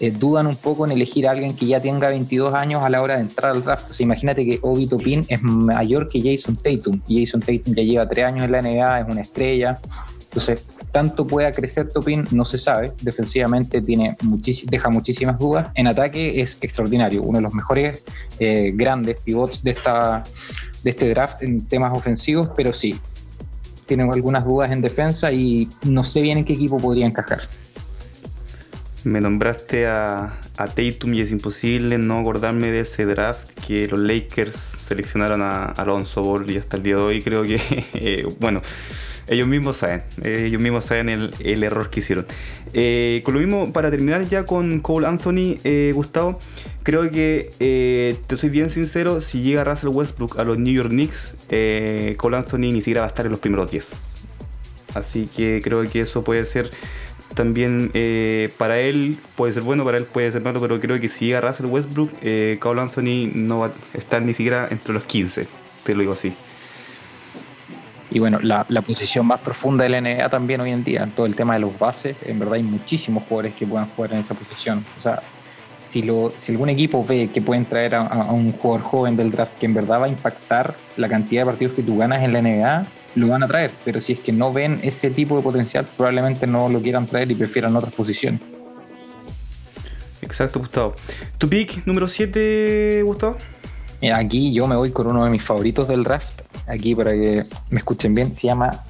eh, 0.00 0.12
dudan 0.12 0.46
un 0.46 0.56
poco 0.56 0.86
en 0.86 0.92
elegir 0.92 1.26
a 1.26 1.32
alguien 1.32 1.56
que 1.56 1.66
ya 1.66 1.80
tenga 1.80 2.08
22 2.08 2.54
años 2.54 2.84
a 2.84 2.88
la 2.88 3.02
hora 3.02 3.16
de 3.16 3.22
entrar 3.22 3.52
al 3.52 3.64
draft. 3.64 3.90
O 3.90 3.92
sea, 3.92 4.04
imagínate 4.04 4.44
que 4.44 4.58
Obi 4.62 4.86
Topin 4.86 5.24
es 5.28 5.42
mayor 5.42 6.08
que 6.08 6.20
Jason 6.20 6.56
Tatum. 6.56 7.00
Jason 7.08 7.40
Tatum 7.40 7.74
ya 7.74 7.82
lleva 7.82 8.08
tres 8.08 8.26
años 8.26 8.44
en 8.44 8.52
la 8.52 8.62
NBA, 8.62 8.98
es 8.98 9.06
una 9.08 9.20
estrella. 9.20 9.80
Entonces, 10.22 10.64
tanto 10.92 11.26
pueda 11.26 11.50
crecer 11.52 11.88
Topin 11.88 12.26
no 12.30 12.44
se 12.44 12.58
sabe. 12.58 12.92
Defensivamente 13.02 13.80
tiene 13.80 14.16
deja 14.64 14.88
muchísimas 14.88 15.38
dudas. 15.38 15.70
En 15.74 15.86
ataque 15.86 16.40
es 16.40 16.58
extraordinario. 16.60 17.22
Uno 17.22 17.38
de 17.38 17.42
los 17.42 17.52
mejores 17.52 18.04
eh, 18.38 18.72
grandes 18.74 19.20
pivots 19.20 19.62
de, 19.62 19.72
esta, 19.72 20.22
de 20.84 20.90
este 20.90 21.08
draft 21.10 21.42
en 21.42 21.66
temas 21.66 21.92
ofensivos, 21.92 22.50
pero 22.54 22.72
sí, 22.72 23.00
tiene 23.86 24.04
algunas 24.04 24.44
dudas 24.44 24.70
en 24.70 24.80
defensa 24.80 25.32
y 25.32 25.68
no 25.82 26.04
sé 26.04 26.20
bien 26.20 26.38
en 26.38 26.44
qué 26.44 26.52
equipo 26.52 26.76
podría 26.76 27.06
encajar. 27.06 27.40
Me 29.04 29.20
nombraste 29.20 29.86
a, 29.86 30.38
a 30.56 30.66
Tatum 30.66 31.14
y 31.14 31.20
es 31.20 31.30
imposible 31.30 31.98
no 31.98 32.18
acordarme 32.20 32.70
de 32.70 32.80
ese 32.80 33.06
draft 33.06 33.50
que 33.66 33.86
los 33.88 34.00
Lakers 34.00 34.56
seleccionaron 34.56 35.42
a 35.42 35.66
Alonso 35.66 36.22
Ball 36.22 36.50
y 36.50 36.58
hasta 36.58 36.76
el 36.76 36.82
día 36.82 36.96
de 36.96 37.00
hoy 37.00 37.22
creo 37.22 37.42
que, 37.42 37.60
eh, 37.94 38.26
bueno, 38.40 38.62
ellos 39.28 39.46
mismos 39.46 39.76
saben, 39.76 40.02
ellos 40.24 40.60
mismos 40.60 40.86
saben 40.86 41.30
el, 41.38 41.62
error 41.62 41.90
que 41.90 42.00
hicieron. 42.00 42.26
Eh, 42.72 43.20
con 43.24 43.34
lo 43.34 43.40
mismo, 43.40 43.72
para 43.72 43.90
terminar 43.90 44.26
ya 44.26 44.46
con 44.46 44.80
Cole 44.80 45.06
Anthony, 45.06 45.58
eh, 45.64 45.92
Gustavo, 45.94 46.38
creo 46.82 47.10
que, 47.10 47.52
eh, 47.60 48.16
te 48.26 48.36
soy 48.36 48.48
bien 48.48 48.70
sincero, 48.70 49.20
si 49.20 49.42
llega 49.42 49.64
Russell 49.64 49.90
Westbrook 49.90 50.38
a 50.38 50.44
los 50.44 50.58
New 50.58 50.72
York 50.72 50.88
Knicks, 50.88 51.36
Cole 52.16 52.36
Anthony 52.36 52.72
ni 52.72 52.80
siquiera 52.80 53.02
va 53.02 53.06
a 53.06 53.10
estar 53.10 53.26
en 53.26 53.32
los 53.32 53.40
primeros 53.40 53.70
10. 53.70 53.90
Así 54.94 55.28
que 55.36 55.60
creo 55.62 55.88
que 55.88 56.00
eso 56.00 56.24
puede 56.24 56.44
ser 56.46 56.70
también 57.38 57.90
para 58.58 58.80
él, 58.80 59.16
puede 59.36 59.52
ser 59.52 59.62
bueno, 59.62 59.84
para 59.84 59.96
él 59.96 60.04
puede 60.04 60.32
ser 60.32 60.42
malo, 60.42 60.60
pero 60.60 60.80
creo 60.80 61.00
que 61.00 61.08
si 61.08 61.26
llega 61.26 61.40
Russell 61.40 61.66
Westbrook, 61.66 62.10
Cole 62.58 62.80
Anthony 62.80 63.30
no 63.32 63.60
va 63.60 63.66
a 63.66 63.72
estar 63.96 64.24
ni 64.24 64.34
siquiera 64.34 64.66
entre 64.70 64.92
los 64.92 65.04
15, 65.04 65.46
te 65.84 65.94
lo 65.94 66.00
digo 66.00 66.14
así. 66.14 66.34
Y 68.10 68.18
bueno, 68.20 68.38
la, 68.40 68.64
posición 68.82 69.26
más 69.26 69.40
profunda 69.40 69.84
de 69.84 69.90
la 69.90 70.00
NBA 70.00 70.28
también 70.30 70.60
hoy 70.60 70.70
en 70.70 70.82
día, 70.82 71.02
en 71.02 71.10
todo 71.10 71.26
el 71.26 71.36
tema 71.36 71.54
de 71.54 71.60
los 71.60 71.78
bases, 71.78 72.16
en 72.24 72.38
verdad 72.38 72.54
hay 72.54 72.62
muchísimos 72.62 73.22
jugadores 73.24 73.54
que 73.54 73.66
puedan 73.66 73.86
jugar 73.90 74.14
en 74.14 74.20
esa 74.20 74.34
posición. 74.34 74.84
O 74.96 75.00
sea, 75.00 75.20
si, 75.84 76.02
lo, 76.02 76.32
si 76.34 76.52
algún 76.52 76.70
equipo 76.70 77.04
ve 77.04 77.28
que 77.32 77.42
pueden 77.42 77.66
traer 77.66 77.94
a, 77.94 78.02
un 78.32 78.52
jugador 78.52 78.82
joven 78.82 79.16
del 79.16 79.30
draft 79.30 79.58
que 79.58 79.66
en 79.66 79.74
verdad 79.74 80.00
va 80.00 80.06
a 80.06 80.08
impactar 80.08 80.74
la 80.96 81.08
cantidad 81.08 81.42
de 81.42 81.46
partidos 81.46 81.74
que 81.74 81.82
tú 81.82 81.98
ganas 81.98 82.22
en 82.22 82.32
la 82.32 82.42
NBA, 82.42 82.86
lo 83.18 83.28
van 83.28 83.42
a 83.42 83.48
traer. 83.48 83.70
Pero 83.84 84.00
si 84.00 84.14
es 84.14 84.20
que 84.20 84.32
no 84.32 84.52
ven 84.52 84.80
ese 84.82 85.10
tipo 85.10 85.36
de 85.36 85.42
potencial, 85.42 85.86
probablemente 85.96 86.46
no 86.46 86.68
lo 86.68 86.80
quieran 86.80 87.06
traer 87.06 87.30
y 87.30 87.34
prefieran 87.34 87.76
otras 87.76 87.92
posiciones. 87.92 88.40
Exacto, 90.22 90.58
Gustavo. 90.58 90.94
¿Tu 91.38 91.48
pick 91.48 91.86
número 91.86 92.08
7, 92.08 93.02
Gustavo? 93.02 93.36
Aquí 94.14 94.52
yo 94.52 94.66
me 94.68 94.76
voy 94.76 94.92
con 94.92 95.08
uno 95.08 95.24
de 95.24 95.30
mis 95.30 95.42
favoritos 95.42 95.88
del 95.88 96.04
draft, 96.04 96.42
aquí 96.68 96.94
para 96.94 97.10
que 97.12 97.44
me 97.70 97.78
escuchen 97.78 98.14
bien, 98.14 98.32
se 98.32 98.46
llama 98.46 98.84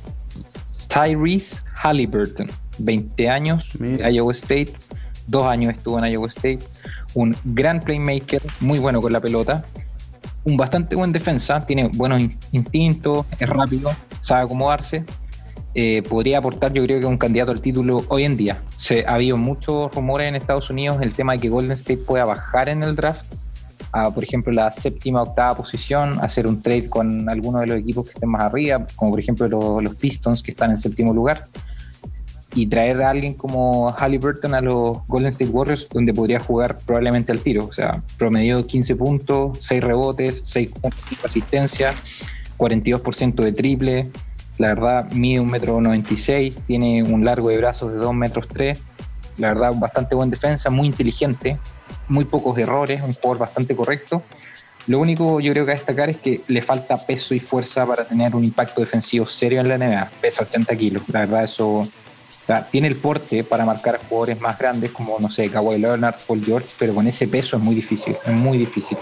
Tyrese 0.88 1.62
Halliburton, 1.82 2.50
20 2.78 3.28
años, 3.30 3.70
Iowa 3.80 4.32
State, 4.32 4.72
dos 5.26 5.46
años 5.46 5.74
estuvo 5.74 5.98
en 5.98 6.12
Iowa 6.12 6.28
State, 6.28 6.58
un 7.14 7.34
gran 7.44 7.80
playmaker, 7.80 8.42
muy 8.60 8.78
bueno 8.78 9.00
con 9.00 9.12
la 9.12 9.20
pelota, 9.20 9.64
un 10.44 10.58
bastante 10.58 10.94
buen 10.94 11.12
defensa, 11.12 11.64
tiene 11.64 11.88
buenos 11.94 12.20
instintos, 12.52 13.24
es 13.38 13.48
rápido, 13.48 13.90
sabe 14.20 14.42
acomodarse. 14.42 15.04
Eh, 15.74 16.02
podría 16.02 16.38
aportar, 16.38 16.72
yo 16.72 16.82
creo 16.82 16.98
que 16.98 17.06
un 17.06 17.18
candidato 17.18 17.52
al 17.52 17.60
título 17.60 18.04
hoy 18.08 18.24
en 18.24 18.36
día. 18.36 18.62
Se, 18.76 19.04
ha 19.06 19.14
habido 19.14 19.36
muchos 19.36 19.94
rumores 19.94 20.28
en 20.28 20.34
Estados 20.34 20.70
Unidos 20.70 20.98
el 21.02 21.12
tema 21.12 21.34
de 21.34 21.40
que 21.40 21.48
Golden 21.48 21.72
State 21.72 21.98
pueda 21.98 22.24
bajar 22.24 22.68
en 22.68 22.82
el 22.82 22.96
draft 22.96 23.24
a, 23.92 24.10
por 24.10 24.24
ejemplo, 24.24 24.52
la 24.52 24.70
séptima, 24.72 25.22
octava 25.22 25.56
posición, 25.56 26.18
hacer 26.20 26.46
un 26.46 26.60
trade 26.62 26.88
con 26.88 27.28
alguno 27.28 27.60
de 27.60 27.66
los 27.66 27.78
equipos 27.78 28.06
que 28.06 28.12
estén 28.12 28.28
más 28.28 28.42
arriba, 28.42 28.86
como 28.96 29.12
por 29.12 29.20
ejemplo 29.20 29.48
los, 29.48 29.94
Pistons 29.96 30.42
que 30.42 30.50
están 30.50 30.70
en 30.70 30.78
séptimo 30.78 31.12
lugar, 31.12 31.46
y 32.54 32.66
traer 32.66 33.00
a 33.02 33.10
alguien 33.10 33.34
como 33.34 33.92
Halliburton 33.92 34.54
a 34.54 34.60
los 34.60 35.06
Golden 35.06 35.28
State 35.28 35.50
Warriors, 35.50 35.88
donde 35.90 36.12
podría 36.12 36.40
jugar 36.40 36.78
probablemente 36.84 37.32
al 37.32 37.40
tiro. 37.40 37.66
O 37.66 37.72
sea, 37.72 38.02
promedio 38.18 38.66
15 38.66 38.96
puntos, 38.96 39.58
6 39.60 39.84
rebotes, 39.84 40.42
6 40.44 40.70
asistencia, 41.24 41.94
42% 42.58 43.42
de 43.42 43.52
triple. 43.52 44.10
La 44.58 44.68
verdad, 44.68 45.10
mide 45.12 45.40
1,96 45.40 46.28
m, 46.28 46.64
tiene 46.66 47.02
un 47.02 47.24
largo 47.24 47.48
de 47.48 47.56
brazos 47.56 47.92
de 47.92 47.98
2 47.98 48.14
metros 48.14 48.48
3. 48.48 48.78
La 49.38 49.54
verdad, 49.54 49.72
bastante 49.76 50.14
buen 50.14 50.30
defensa, 50.30 50.68
muy 50.68 50.88
inteligente 50.88 51.58
muy 52.08 52.24
pocos 52.24 52.56
errores, 52.58 53.02
un 53.02 53.12
jugador 53.12 53.38
bastante 53.38 53.76
correcto. 53.76 54.22
Lo 54.86 55.00
único 55.00 55.40
yo 55.40 55.52
creo 55.52 55.66
que 55.66 55.72
a 55.72 55.74
destacar 55.74 56.08
es 56.08 56.16
que 56.16 56.40
le 56.48 56.62
falta 56.62 56.96
peso 56.96 57.34
y 57.34 57.40
fuerza 57.40 57.86
para 57.86 58.04
tener 58.04 58.34
un 58.34 58.44
impacto 58.44 58.80
defensivo 58.80 59.26
serio 59.28 59.60
en 59.60 59.68
la 59.68 59.76
NBA. 59.76 60.10
Pesa 60.20 60.44
80 60.44 60.76
kilos. 60.76 61.02
La 61.08 61.20
verdad, 61.20 61.44
eso. 61.44 61.86
Tiene 62.70 62.88
el 62.88 62.96
porte 62.96 63.44
para 63.44 63.64
marcar 63.64 64.00
jugadores 64.08 64.40
más 64.40 64.58
grandes 64.58 64.90
como, 64.90 65.18
no 65.20 65.30
sé, 65.30 65.50
Kawhi 65.50 65.78
Leonard, 65.78 66.16
Paul 66.26 66.44
George, 66.44 66.68
pero 66.78 66.94
con 66.94 67.06
ese 67.06 67.28
peso 67.28 67.56
es 67.56 67.62
muy 67.62 67.74
difícil, 67.74 68.16
es 68.24 68.32
muy 68.32 68.58
difícil. 68.58 68.96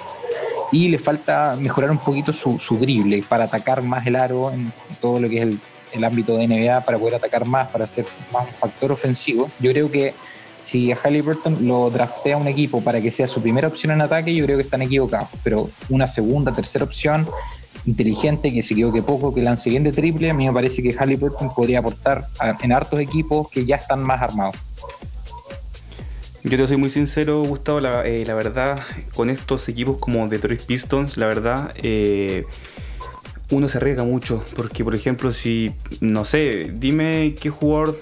Y 0.72 0.88
le 0.88 0.98
falta 0.98 1.56
mejorar 1.60 1.90
un 1.90 1.98
poquito 1.98 2.32
su, 2.32 2.58
su 2.58 2.76
drible 2.76 3.24
para 3.28 3.44
atacar 3.44 3.82
más 3.82 4.06
el 4.06 4.16
aro 4.16 4.50
en 4.50 4.72
todo 5.00 5.20
lo 5.20 5.28
que 5.28 5.36
es 5.36 5.42
el, 5.44 5.60
el 5.92 6.04
ámbito 6.04 6.36
de 6.36 6.48
NBA, 6.48 6.84
para 6.84 6.98
poder 6.98 7.14
atacar 7.14 7.44
más, 7.44 7.68
para 7.68 7.86
ser 7.86 8.04
más 8.32 8.46
un 8.46 8.54
factor 8.54 8.90
ofensivo. 8.90 9.48
Yo 9.60 9.70
creo 9.70 9.90
que 9.90 10.12
si 10.62 10.90
a 10.90 10.96
Halliburton 10.96 11.68
lo 11.68 11.88
draftea 11.90 12.36
un 12.36 12.48
equipo 12.48 12.80
para 12.80 13.00
que 13.00 13.12
sea 13.12 13.28
su 13.28 13.40
primera 13.40 13.68
opción 13.68 13.92
en 13.92 14.00
ataque, 14.00 14.34
yo 14.34 14.44
creo 14.44 14.56
que 14.56 14.64
están 14.64 14.82
equivocados. 14.82 15.28
Pero 15.44 15.70
una 15.88 16.08
segunda, 16.08 16.52
tercera 16.52 16.84
opción, 16.84 17.28
inteligente, 17.86 18.52
que 18.52 18.62
se 18.62 18.74
equivoque 18.74 19.02
poco, 19.02 19.32
que 19.32 19.42
lance 19.42 19.70
bien 19.70 19.84
de 19.84 19.92
triple, 19.92 20.30
a 20.30 20.34
mí 20.34 20.46
me 20.46 20.52
parece 20.52 20.82
que 20.82 20.92
Halliburton 20.92 21.54
podría 21.54 21.78
aportar 21.78 22.28
en 22.62 22.72
hartos 22.72 23.00
equipos 23.00 23.48
que 23.48 23.64
ya 23.64 23.76
están 23.76 24.02
más 24.02 24.20
armados. 24.20 24.56
Yo 26.42 26.56
te 26.56 26.66
soy 26.68 26.76
muy 26.76 26.90
sincero, 26.90 27.42
Gustavo, 27.42 27.80
la, 27.80 28.04
eh, 28.04 28.24
la 28.24 28.34
verdad, 28.34 28.78
con 29.14 29.30
estos 29.30 29.68
equipos 29.68 29.96
como 29.98 30.28
Detroit 30.28 30.62
Pistons, 30.62 31.16
la 31.16 31.26
verdad, 31.26 31.72
eh, 31.82 32.44
uno 33.50 33.68
se 33.68 33.78
arriesga 33.78 34.04
mucho, 34.04 34.42
porque 34.56 34.82
por 34.82 34.94
ejemplo, 34.94 35.32
si, 35.32 35.72
no 36.00 36.24
sé, 36.24 36.72
dime 36.74 37.34
qué 37.40 37.50
jugador 37.50 37.98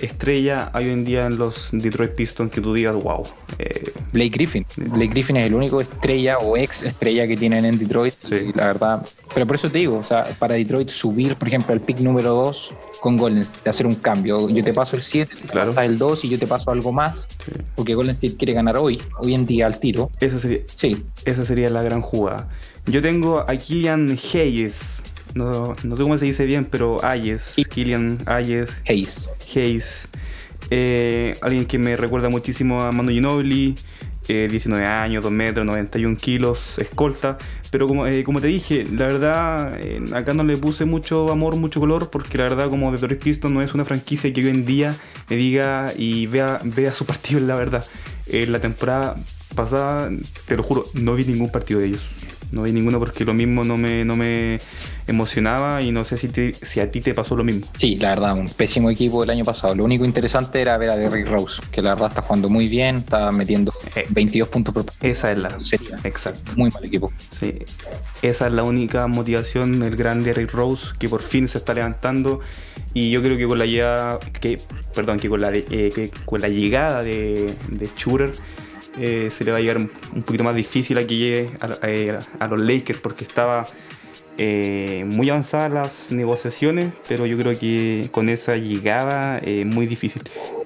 estrella 0.00 0.70
hay 0.72 0.86
hoy 0.86 0.92
en 0.92 1.04
día 1.04 1.26
en 1.26 1.38
los 1.38 1.68
Detroit 1.72 2.12
Pistons 2.12 2.50
que 2.50 2.60
tú 2.60 2.74
digas, 2.74 2.94
wow. 2.96 3.22
Eh, 3.58 3.92
Blake 4.12 4.30
Griffin. 4.30 4.66
Blake 4.76 5.10
Griffin 5.10 5.36
es 5.36 5.46
el 5.46 5.54
único 5.54 5.80
estrella 5.80 6.38
o 6.38 6.56
ex 6.56 6.82
estrella 6.82 7.26
que 7.26 7.36
tienen 7.36 7.64
en 7.64 7.78
Detroit, 7.78 8.14
sí. 8.20 8.52
la 8.54 8.66
verdad. 8.66 9.06
Pero 9.34 9.46
por 9.46 9.56
eso 9.56 9.70
te 9.70 9.78
digo, 9.78 9.98
o 9.98 10.02
sea, 10.02 10.26
para 10.38 10.56
Detroit 10.56 10.88
subir, 10.88 11.36
por 11.36 11.48
ejemplo, 11.48 11.74
el 11.74 11.80
pick 11.80 12.00
número 12.00 12.34
2 12.34 12.74
con 13.00 13.16
Golden 13.16 13.42
State, 13.42 13.70
hacer 13.70 13.86
un 13.86 13.94
cambio. 13.94 14.48
Yo 14.48 14.64
te 14.64 14.72
paso 14.72 14.96
el 14.96 15.02
7, 15.02 15.32
claro. 15.50 15.70
pasas 15.70 15.88
el 15.88 15.98
2 15.98 16.24
y 16.24 16.28
yo 16.30 16.38
te 16.38 16.46
paso 16.46 16.70
algo 16.70 16.92
más, 16.92 17.28
porque 17.76 17.94
Golden 17.94 18.12
State 18.12 18.36
quiere 18.36 18.52
ganar 18.52 18.76
hoy, 18.76 19.00
hoy 19.18 19.34
en 19.34 19.46
día 19.46 19.66
al 19.66 19.78
tiro. 19.78 20.10
Eso 20.20 20.38
sería, 20.38 20.60
sí. 20.74 21.04
Esa 21.24 21.44
sería 21.44 21.70
la 21.70 21.82
gran 21.82 22.00
jugada. 22.00 22.48
Yo 22.90 23.02
tengo 23.02 23.40
a 23.40 23.54
Killian 23.56 24.18
Hayes. 24.32 25.02
No, 25.34 25.74
no 25.82 25.96
sé 25.96 26.02
cómo 26.02 26.16
se 26.16 26.24
dice 26.24 26.46
bien, 26.46 26.64
pero 26.64 27.04
Hayes. 27.04 27.54
Killian 27.70 28.18
Hayes. 28.26 28.82
Hayes. 28.88 29.30
Hayes. 29.54 30.08
Eh, 30.70 31.34
alguien 31.42 31.66
que 31.66 31.78
me 31.78 31.96
recuerda 31.96 32.30
muchísimo 32.30 32.80
a 32.80 32.90
Manu 32.92 33.10
Ginobili. 33.10 33.74
19 34.26 34.82
eh, 34.82 34.86
años, 34.86 35.24
2 35.24 35.32
metros, 35.32 35.64
91 35.64 36.16
kilos, 36.16 36.78
escolta. 36.78 37.38
Pero 37.70 37.88
como, 37.88 38.06
eh, 38.06 38.24
como 38.24 38.42
te 38.42 38.46
dije, 38.46 38.84
la 38.84 39.06
verdad, 39.06 39.78
acá 40.12 40.34
no 40.34 40.44
le 40.44 40.56
puse 40.58 40.84
mucho 40.84 41.30
amor, 41.30 41.56
mucho 41.56 41.80
color, 41.80 42.10
porque 42.10 42.36
la 42.36 42.44
verdad, 42.44 42.68
como 42.68 42.92
Detroit 42.92 43.22
Pistons 43.22 43.54
no 43.54 43.62
es 43.62 43.72
una 43.72 43.86
franquicia 43.86 44.30
que 44.32 44.42
hoy 44.42 44.48
en 44.48 44.66
día 44.66 44.94
me 45.30 45.36
diga 45.36 45.94
y 45.96 46.26
vea, 46.26 46.60
vea 46.62 46.92
su 46.92 47.06
partido, 47.06 47.40
la 47.40 47.54
verdad. 47.54 47.86
En 48.26 48.52
la 48.52 48.60
temporada 48.60 49.16
pasada, 49.54 50.10
te 50.46 50.56
lo 50.56 50.62
juro, 50.62 50.86
no 50.92 51.14
vi 51.14 51.24
ningún 51.24 51.50
partido 51.50 51.80
de 51.80 51.86
ellos. 51.86 52.02
No 52.50 52.62
vi 52.62 52.72
ninguno 52.72 52.98
porque 52.98 53.24
lo 53.24 53.34
mismo 53.34 53.64
no 53.64 53.76
me, 53.76 54.04
no 54.04 54.16
me 54.16 54.58
emocionaba 55.06 55.82
y 55.82 55.90
no 55.90 56.04
sé 56.04 56.16
si, 56.16 56.28
si 56.52 56.80
a 56.80 56.90
ti 56.90 57.00
te 57.00 57.14
pasó 57.14 57.36
lo 57.36 57.44
mismo. 57.44 57.66
Sí, 57.76 57.96
la 57.96 58.10
verdad, 58.10 58.38
un 58.38 58.48
pésimo 58.48 58.90
equipo 58.90 59.22
el 59.22 59.30
año 59.30 59.44
pasado. 59.44 59.74
Lo 59.74 59.84
único 59.84 60.04
interesante 60.04 60.60
era 60.60 60.76
ver 60.78 60.90
a 60.90 60.96
Derrick 60.96 61.28
Rose, 61.28 61.62
que 61.70 61.82
la 61.82 61.94
verdad 61.94 62.08
está 62.08 62.22
jugando 62.22 62.48
muy 62.48 62.68
bien, 62.68 62.96
está 62.96 63.30
metiendo 63.32 63.72
22 64.10 64.48
eh, 64.48 64.50
puntos 64.50 64.74
por 64.74 64.84
partido. 64.86 65.12
Esa 65.12 65.32
es 65.32 65.38
la. 65.38 65.60
Sería. 65.60 65.98
Exacto. 66.04 66.52
Muy 66.56 66.70
mal 66.70 66.84
equipo. 66.84 67.12
Sí. 67.38 67.54
Esa 68.22 68.46
es 68.46 68.52
la 68.52 68.62
única 68.62 69.06
motivación 69.06 69.80
del 69.80 69.96
gran 69.96 70.22
Derrick 70.22 70.52
Rose, 70.52 70.88
que 70.98 71.08
por 71.08 71.22
fin 71.22 71.48
se 71.48 71.58
está 71.58 71.74
levantando. 71.74 72.40
Y 72.94 73.10
yo 73.10 73.22
creo 73.22 73.36
que 73.36 73.46
con 73.46 73.58
la 73.58 73.66
llegada, 73.66 74.18
que, 74.40 74.60
perdón, 74.94 75.20
que 75.20 75.28
con 75.28 75.40
la, 75.40 75.50
eh, 75.52 76.10
con 76.24 76.40
la 76.40 76.48
llegada 76.48 77.02
de, 77.02 77.54
de 77.68 77.90
Shooter 77.96 78.32
eh, 79.00 79.30
se 79.30 79.44
le 79.44 79.52
va 79.52 79.58
a 79.58 79.60
llegar 79.60 79.78
un 79.78 80.22
poquito 80.22 80.44
más 80.44 80.54
difícil 80.54 80.98
a 80.98 81.06
que 81.06 81.16
llegue 81.16 81.50
a, 81.60 81.88
eh, 81.88 82.18
los 82.48 82.60
Lakers 82.60 83.00
porque 83.00 83.24
estaba 83.24 83.66
eh, 84.36 85.04
muy 85.06 85.30
avanzadas 85.30 85.72
las 85.72 86.12
negociaciones, 86.12 86.92
pero 87.08 87.26
yo 87.26 87.36
creo 87.38 87.58
que 87.58 88.08
con 88.10 88.28
esa 88.28 88.56
llegada 88.56 89.40
muy 89.64 89.86
difícil. 89.86 90.22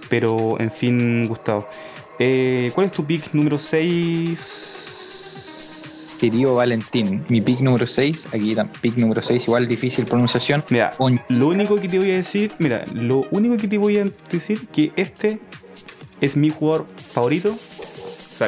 Pero 0.09 0.59
en 0.61 0.71
fin, 0.71 1.27
Gustavo. 1.27 1.69
¿Cuál 2.19 2.87
es 2.87 2.93
tu 2.93 3.05
pick 3.05 3.33
número 3.33 3.59
6? 3.59 4.73
Querido 6.21 6.55
Valentín, 6.55 7.25
mi 7.29 7.41
pick 7.41 7.59
número 7.59 7.85
6, 7.85 8.29
aquí 8.33 8.55
pick 8.81 8.97
número 8.97 9.21
6, 9.21 9.45
igual 9.49 9.67
difícil 9.67 10.07
pronunciación. 10.07 10.63
Mira, 10.71 10.93
lo 11.29 11.49
único 11.49 11.81
que 11.81 11.89
te 11.89 11.99
voy 11.99 12.13
a 12.13 12.15
decir, 12.15 12.53
mira, 12.61 12.85
lo 12.95 13.23
único 13.33 13.57
que 13.57 13.67
te 13.67 13.77
voy 13.77 13.99
a 13.99 14.05
decir 14.31 14.69
que 14.69 14.93
este 14.95 15.41
es 16.21 16.37
mi 16.37 16.51
jugador 16.51 16.87
favorito 17.13 17.59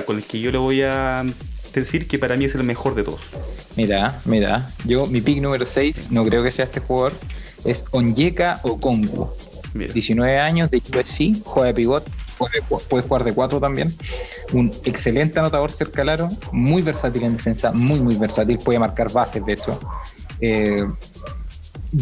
con 0.06 0.16
el 0.16 0.24
que 0.24 0.40
yo 0.40 0.50
le 0.50 0.58
voy 0.58 0.82
a 0.82 1.24
decir 1.72 2.06
que 2.06 2.18
para 2.18 2.36
mí 2.36 2.44
es 2.44 2.54
el 2.54 2.64
mejor 2.64 2.94
de 2.94 3.04
todos. 3.04 3.20
Mira, 3.76 4.20
mira, 4.24 4.70
yo 4.84 5.06
mi 5.06 5.20
pick 5.20 5.40
número 5.40 5.66
6, 5.66 6.10
no 6.10 6.24
creo 6.24 6.42
que 6.42 6.50
sea 6.50 6.64
este 6.66 6.80
jugador, 6.80 7.12
es 7.64 7.84
Onyeka 7.90 8.60
Okongu. 8.62 9.30
19 9.74 10.38
años 10.38 10.70
de 10.70 10.78
USC, 10.78 11.42
juega 11.44 11.68
de 11.68 11.74
pivot, 11.74 12.08
puede, 12.38 13.02
jugar 13.02 13.24
de 13.24 13.32
4 13.32 13.60
también. 13.60 13.94
Un 14.52 14.70
excelente 14.84 15.38
anotador 15.40 15.72
cerca 15.72 16.02
al 16.02 16.10
aro, 16.10 16.30
muy 16.52 16.82
versátil 16.82 17.24
en 17.24 17.36
defensa, 17.36 17.72
muy, 17.72 17.98
muy 17.98 18.14
versátil, 18.16 18.58
puede 18.58 18.78
marcar 18.78 19.12
bases, 19.12 19.44
de 19.44 19.52
hecho. 19.52 19.80
Eh, 20.40 20.86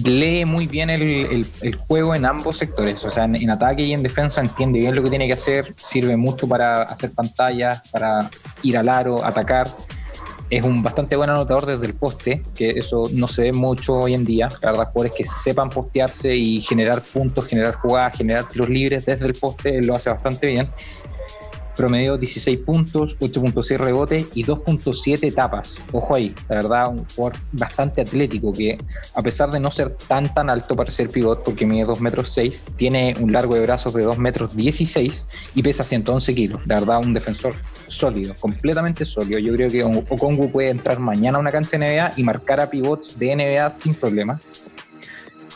lee 0.05 0.45
muy 0.45 0.67
bien 0.67 0.91
el, 0.91 1.47
juego 1.87 2.15
en 2.15 2.25
ambos 2.25 2.57
sectores, 2.57 3.05
o 3.05 3.11
sea, 3.11 3.25
en, 3.25 3.51
ataque 3.51 3.83
y 3.83 3.93
en 3.93 4.03
defensa 4.03 4.41
entiende 4.41 4.79
bien 4.79 4.95
lo 4.95 5.03
que 5.03 5.11
tiene 5.11 5.27
que 5.27 5.35
hacer, 5.35 5.75
sirve 5.77 6.17
mucho 6.17 6.49
para 6.49 6.83
hacer 6.83 7.11
pantallas, 7.13 7.83
para 7.91 8.31
ir 8.63 8.77
al 8.77 8.89
aro, 8.89 9.25
atacar. 9.25 9.69
Es 10.51 10.65
un 10.65 10.83
bastante 10.83 11.17
buen 11.17 11.31
anotador 11.31 11.65
desde 11.65 11.87
el 11.87 11.95
poste, 11.95 12.43
que 12.55 12.71
eso 12.71 13.05
no 13.15 13.27
se 13.27 13.43
ve 13.43 13.53
mucho 13.53 13.95
hoy 13.95 14.13
en 14.13 14.23
día. 14.27 14.49
La 14.61 14.73
verdad, 14.73 14.91
jugadores 14.93 15.13
que 15.17 15.25
sepan 15.25 15.71
postearse 15.71 16.37
y 16.37 16.61
generar 16.61 17.01
puntos, 17.01 17.47
generar 17.47 17.77
jugadas, 17.77 18.19
generar 18.19 18.45
tiros 18.45 18.69
libres 18.69 19.07
desde 19.07 19.25
el 19.25 19.33
poste, 19.33 19.83
lo 19.83 19.95
hace 19.95 20.11
bastante 20.11 20.49
bien 20.49 20.69
promedio 21.77 22.17
16 22.17 22.59
puntos, 22.61 23.19
8.6 23.21 23.77
rebotes 23.79 24.27
y 24.35 24.45
2.7 24.45 25.35
tapas. 25.35 25.79
Ojo 25.93 26.15
ahí, 26.15 26.35
la 26.49 26.57
verdad, 26.57 26.89
un 26.89 27.05
jugador 27.15 27.39
bastante 27.53 28.03
atlético 28.03 28.53
que 28.53 28.79
a 29.15 29.23
pesar 29.23 29.51
de 29.51 29.61
no 29.61 29.71
ser 29.71 29.97
tan 30.09 30.33
tan 30.33 30.51
alto 30.51 30.77
para 30.77 30.91
ser 30.91 31.11
pivot, 31.11 31.43
porque 31.43 31.67
mide 31.67 31.85
2 31.85 32.01
metros 32.01 32.31
6, 32.31 32.67
tiene 32.77 33.15
un 33.21 33.33
largo 33.33 33.55
de 33.55 33.61
brazos 33.61 33.95
de 33.95 34.03
2 34.03 34.19
metros 34.19 34.57
16 34.57 35.27
y 35.55 35.63
pesa 35.63 35.85
111 35.85 36.35
kilos. 36.35 36.61
La 36.67 36.77
verdad, 36.77 37.01
un 37.01 37.15
defensor 37.15 37.55
sólido, 37.87 38.35
completamente 38.39 39.05
sólido. 39.05 39.39
Yo 39.39 39.53
creo 39.55 39.69
que 39.69 39.85
Okongu 39.85 40.51
puede 40.51 40.71
entrar 40.71 40.99
mañana 40.99 41.39
a 41.39 41.41
una 41.41 41.51
cancha 41.51 41.79
de 41.79 41.87
NBA 41.87 42.11
y 42.17 42.25
marcar 42.25 42.61
a 42.61 42.71
pivots 42.71 43.19
de 43.19 43.37
NBA 43.37 43.71
sin 43.71 43.95
problema. 43.95 44.41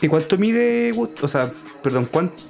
¿Y 0.01 0.07
cuánto 0.07 0.37
mide, 0.37 0.91
o 0.93 1.27
sea, 1.27 1.51
perdón, 1.81 2.07
cuánto 2.11 2.43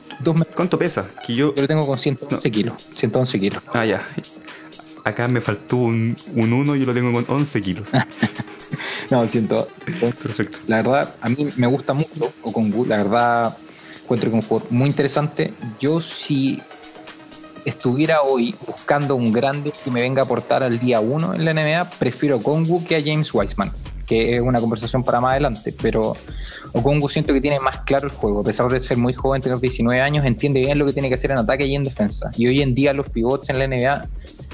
¿Cuánto 0.55 0.79
pesa? 0.79 1.07
Que 1.25 1.33
yo... 1.33 1.53
yo 1.53 1.61
lo 1.61 1.67
tengo 1.67 1.85
con 1.85 1.97
111 1.97 2.51
kilos. 2.51 2.87
111 2.95 3.39
kilos. 3.39 3.63
Ah, 3.73 3.85
ya. 3.85 4.07
Acá 5.03 5.27
me 5.27 5.41
faltó 5.41 5.77
un, 5.77 6.15
un 6.35 6.53
1 6.53 6.75
y 6.75 6.79
yo 6.79 6.85
lo 6.85 6.93
tengo 6.93 7.13
con 7.13 7.25
11 7.27 7.61
kilos. 7.61 7.87
no, 9.11 9.25
111. 9.27 9.69
Perfecto. 9.99 10.57
La 10.67 10.77
verdad, 10.77 11.15
a 11.21 11.29
mí 11.29 11.47
me 11.55 11.67
gusta 11.67 11.93
mucho 11.93 12.33
Okongu. 12.41 12.85
La 12.85 12.97
verdad, 12.97 13.57
encuentro 14.03 14.29
que 14.29 14.35
un 14.35 14.41
jugador 14.41 14.71
muy 14.71 14.89
interesante. 14.89 15.53
Yo 15.79 16.01
si 16.01 16.61
estuviera 17.63 18.21
hoy 18.21 18.55
buscando 18.65 19.15
un 19.15 19.31
grande 19.31 19.71
que 19.83 19.91
me 19.91 20.01
venga 20.01 20.23
a 20.23 20.25
aportar 20.25 20.63
al 20.63 20.79
día 20.79 20.99
1 20.99 21.35
en 21.35 21.45
la 21.45 21.53
NBA, 21.53 21.89
prefiero 21.99 22.37
Okongu 22.37 22.83
que 22.83 22.95
a 22.95 23.01
James 23.01 23.33
Wiseman 23.33 23.71
que 24.07 24.37
es 24.37 24.41
una 24.41 24.59
conversación 24.59 25.03
para 25.03 25.21
más 25.21 25.31
adelante, 25.31 25.75
pero 25.79 26.15
Okongu 26.73 27.09
siento 27.09 27.33
que 27.33 27.41
tiene 27.41 27.59
más 27.59 27.79
claro 27.81 28.07
el 28.07 28.13
juego, 28.13 28.39
a 28.39 28.43
pesar 28.43 28.69
de 28.69 28.79
ser 28.79 28.97
muy 28.97 29.13
joven, 29.13 29.41
tener 29.41 29.59
19 29.59 30.01
años, 30.01 30.25
entiende 30.25 30.61
bien 30.61 30.77
lo 30.77 30.85
que 30.85 30.93
tiene 30.93 31.09
que 31.09 31.15
hacer 31.15 31.31
en 31.31 31.37
ataque 31.37 31.65
y 31.65 31.75
en 31.75 31.83
defensa. 31.83 32.31
Y 32.37 32.47
hoy 32.47 32.61
en 32.61 32.73
día 32.73 32.93
los 32.93 33.09
pivots 33.09 33.49
en 33.49 33.59
la 33.59 33.67
NBA, 33.67 34.07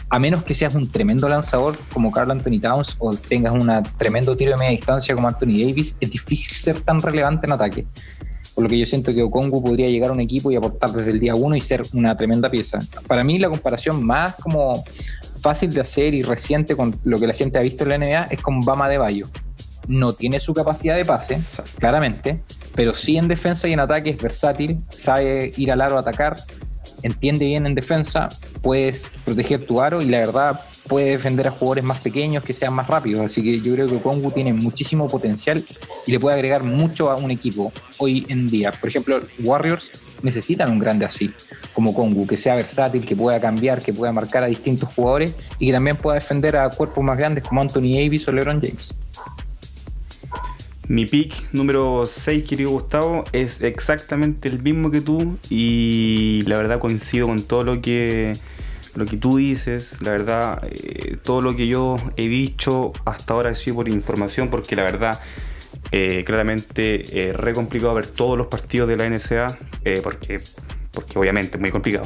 a 0.10 0.20
menos 0.20 0.44
que 0.44 0.54
seas 0.56 0.76
un 0.76 0.92
tremendo 0.92 1.30
lanzador 1.30 1.78
como 1.94 2.12
Carl 2.12 2.32
Anthony 2.32 2.60
Towns 2.60 2.96
o 3.00 3.14
tengas 3.14 3.54
un 3.54 3.72
tremendo 3.98 4.36
tiro 4.36 4.52
de 4.52 4.58
media 4.58 4.72
distancia 4.72 5.14
como 5.16 5.28
Anthony 5.28 5.66
Davis, 5.66 5.96
es 6.00 6.10
difícil 6.10 6.56
ser 6.56 6.82
tan 6.82 7.00
relevante 7.00 7.46
en 7.46 7.54
ataque. 7.54 7.86
Por 8.56 8.64
lo 8.64 8.70
que 8.70 8.78
yo 8.78 8.86
siento 8.86 9.14
que 9.14 9.24
Okongu 9.24 9.64
podría 9.64 9.90
llegar 9.90 10.12
a 10.12 10.14
un 10.14 10.20
equipo 10.20 10.52
y 10.52 10.56
aportar 10.56 10.92
desde 10.92 11.12
el 11.12 11.20
día 11.20 11.34
uno 11.34 11.56
y 11.56 11.62
ser 11.62 11.82
una 11.94 12.16
tremenda 12.16 12.50
pieza. 12.50 12.80
Para 13.08 13.24
mí 13.24 13.40
la 13.40 13.50
comparación 13.50 14.04
más 14.04 14.36
como 14.36 14.84
fácil 15.44 15.72
de 15.72 15.82
hacer 15.82 16.14
y 16.14 16.22
reciente 16.22 16.76
con 16.76 16.98
lo 17.04 17.18
que 17.20 17.28
la 17.28 17.34
gente 17.34 17.60
ha 17.60 17.62
visto 17.62 17.84
en 17.84 17.90
la 17.90 17.98
NBA 17.98 18.28
es 18.32 18.42
con 18.42 18.62
Bama 18.62 18.90
de 18.90 18.98
Bayo. 18.98 19.28
No 19.88 20.14
tiene 20.14 20.40
su 20.40 20.54
capacidad 20.54 20.96
de 20.96 21.04
pase, 21.04 21.38
claramente, 21.78 22.42
pero 22.74 22.96
sí 22.96 23.18
en 23.18 23.28
defensa 23.28 23.68
y 23.68 23.74
en 23.74 23.82
ataque 23.82 24.12
es 24.12 24.18
versátil, 24.18 24.82
sabe 24.90 25.52
ir 25.58 25.72
al 25.72 25.82
aro 25.82 25.98
a 25.98 26.00
atacar, 26.00 26.38
entiende 27.04 27.46
bien 27.46 27.66
en 27.66 27.76
defensa, 27.76 28.30
puedes 28.62 29.12
proteger 29.24 29.66
tu 29.66 29.82
aro 29.82 30.02
y 30.02 30.06
la 30.06 30.20
verdad 30.20 30.62
puede 30.88 31.12
defender 31.12 31.48
a 31.48 31.52
jugadores 31.52 31.84
más 31.84 32.00
pequeños 32.00 32.44
que 32.44 32.54
sean 32.54 32.74
más 32.74 32.88
rápidos. 32.88 33.22
Así 33.22 33.44
que 33.44 33.62
yo 33.62 33.74
creo 33.74 33.88
que 33.88 34.00
Kongu 34.00 34.32
tiene 34.32 34.54
muchísimo 34.54 35.08
potencial 35.08 35.64
y 36.06 36.12
le 36.12 36.20
puede 36.20 36.36
agregar 36.36 36.64
mucho 36.64 37.10
a 37.10 37.16
un 37.16 37.32
equipo 37.32 37.72
hoy 37.98 38.26
en 38.30 38.50
día. 38.50 38.72
Por 38.72 38.90
ejemplo, 38.90 39.22
Warriors 39.44 39.92
necesitan 40.22 40.72
un 40.72 40.80
grande 40.80 41.06
así, 41.06 41.32
como 41.74 41.94
Kongu, 41.94 42.26
que 42.26 42.38
sea 42.38 42.56
versátil, 42.56 43.06
que 43.06 43.16
pueda 43.16 43.40
cambiar, 43.40 43.82
que 43.82 43.94
pueda 43.94 44.12
marcar 44.12 44.44
a 44.44 44.48
distintos 44.48 44.90
jugadores 44.94 45.36
y 45.60 45.68
que 45.68 45.74
también 45.74 45.98
pueda 45.98 46.16
defender 46.16 46.58
a 46.58 46.70
cuerpos 46.70 47.04
más 47.04 47.18
grandes 47.18 47.44
como 47.44 47.62
Anthony 47.62 47.96
Davis 47.96 48.28
o 48.28 48.32
LeBron 48.32 48.62
James. 48.62 48.96
Mi 50.90 51.06
pick 51.06 51.54
número 51.54 52.06
6, 52.06 52.44
querido 52.44 52.72
Gustavo, 52.72 53.24
es 53.32 53.62
exactamente 53.62 54.50
el 54.50 54.62
mismo 54.62 54.92
que 54.92 55.00
tú 55.00 55.38
y 55.50 56.42
la 56.46 56.58
verdad 56.58 56.80
coincido 56.80 57.28
con 57.28 57.42
todo 57.42 57.64
lo 57.64 57.82
que, 57.82 58.34
lo 58.96 59.06
que 59.06 59.16
tú 59.16 59.38
dices. 59.38 60.02
La 60.02 60.12
verdad, 60.12 60.62
eh, 60.70 61.16
todo 61.24 61.42
lo 61.42 61.56
que 61.56 61.68
yo 61.68 61.98
he 62.18 62.28
dicho 62.28 62.92
hasta 63.06 63.34
ahora 63.34 63.52
ha 63.52 63.56
sido 63.56 63.78
por 63.78 63.88
información 63.88 64.50
porque 64.50 64.76
la 64.76 64.84
verdad, 64.84 65.22
eh, 65.94 66.24
claramente 66.26 67.30
es 67.30 67.36
re 67.36 67.54
complicado 67.54 67.94
ver 67.94 68.08
todos 68.08 68.38
los 68.38 68.48
partidos 68.48 68.90
de 68.90 68.98
la 68.98 69.10
NSA 69.10 69.58
eh, 69.86 70.02
porque 70.04 70.42
porque 70.94 71.18
obviamente 71.18 71.56
es 71.56 71.62
muy 71.62 71.72
complicado. 71.72 72.06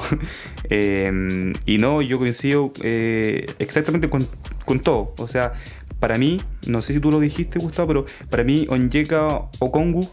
y 0.69 1.77
no, 1.77 2.01
yo 2.01 2.19
coincido 2.19 2.71
exactamente 2.83 4.09
con, 4.09 4.25
con, 4.63 4.79
todo. 4.79 5.13
O 5.17 5.27
sea, 5.27 5.55
para 5.99 6.17
mí, 6.17 6.41
no 6.67 6.81
sé 6.81 6.93
si 6.93 6.99
tú 6.99 7.11
lo 7.11 7.19
dijiste, 7.19 7.59
Gustavo, 7.59 7.87
pero 7.87 8.05
para 8.29 8.43
mí 8.43 8.67
Onyeka 8.69 9.49
Okongu 9.59 10.07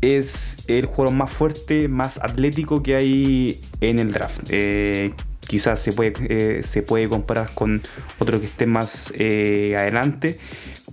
es 0.00 0.58
el 0.68 0.86
jugador 0.86 1.14
más 1.14 1.30
fuerte, 1.30 1.88
más 1.88 2.18
atlético 2.18 2.82
que 2.82 2.94
hay 2.94 3.60
en 3.80 3.98
el 3.98 4.12
draft. 4.12 4.40
Eh, 4.50 5.12
quizás 5.46 5.80
se 5.80 5.92
puede, 5.92 6.12
eh, 6.28 6.62
se 6.62 6.82
puede 6.82 7.08
comparar 7.08 7.50
con 7.54 7.82
otro 8.18 8.40
que 8.40 8.46
esté 8.46 8.66
más 8.66 9.12
eh, 9.14 9.74
adelante, 9.76 10.38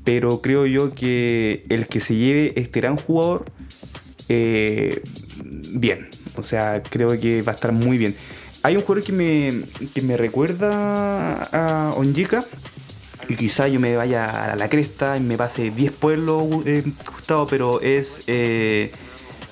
pero 0.04 0.42
creo 0.42 0.66
yo 0.66 0.94
que 0.94 1.66
el 1.70 1.88
que 1.88 2.00
se 2.00 2.16
lleve 2.16 2.54
este 2.56 2.80
gran 2.82 2.96
jugador, 2.96 3.46
bien, 4.28 6.08
o 6.36 6.44
sea, 6.44 6.82
creo 6.82 7.20
que 7.20 7.42
va 7.42 7.52
a 7.52 7.56
estar 7.56 7.72
muy 7.72 7.98
bien. 7.98 8.16
Hay 8.64 8.76
un 8.76 8.82
jugador 8.82 9.04
que 9.04 9.12
me, 9.12 9.62
que 9.94 10.02
me 10.02 10.18
recuerda 10.18 11.44
a 11.52 11.94
Onyeka, 11.96 12.44
y 13.28 13.36
quizá 13.36 13.68
yo 13.68 13.80
me 13.80 13.96
vaya 13.96 14.54
a 14.54 14.56
la 14.56 14.70
cresta 14.70 15.18
y 15.18 15.20
me 15.20 15.38
pase 15.38 15.72
10 15.72 15.92
pueblos, 15.94 16.44
eh, 16.66 16.84
Gustavo, 17.06 17.48
pero 17.48 17.82
es. 17.82 18.22
Eh, 18.28 18.92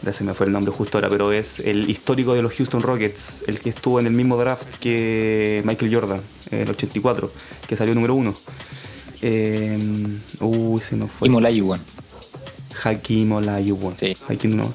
ya 0.01 0.11
se 0.11 0.25
me 0.25 0.33
fue 0.33 0.47
el 0.47 0.51
nombre 0.51 0.73
justo 0.73 0.97
ahora, 0.97 1.09
pero 1.09 1.31
es 1.31 1.59
el 1.59 1.89
histórico 1.89 2.33
de 2.33 2.41
los 2.41 2.53
Houston 2.53 2.81
Rockets, 2.81 3.45
el 3.47 3.59
que 3.59 3.69
estuvo 3.69 4.01
en 4.01 4.07
el 4.07 4.11
mismo 4.11 4.35
draft 4.35 4.67
que 4.79 5.61
Michael 5.63 5.95
Jordan, 5.95 6.21
en 6.51 6.59
el 6.59 6.69
84, 6.69 7.31
que 7.67 7.77
salió 7.77 7.95
número 7.95 8.13
1. 8.15 8.33
Eh, 9.21 9.79
uy, 10.41 10.81
se 10.81 10.97
nos 10.97 11.09
fue. 11.09 11.29
Olajuwon. 11.29 11.79
Hakim 12.83 13.31
Olajuwon. 13.31 13.97
Sí. 13.97 14.17
Hakim 14.27 14.57
no. 14.57 14.73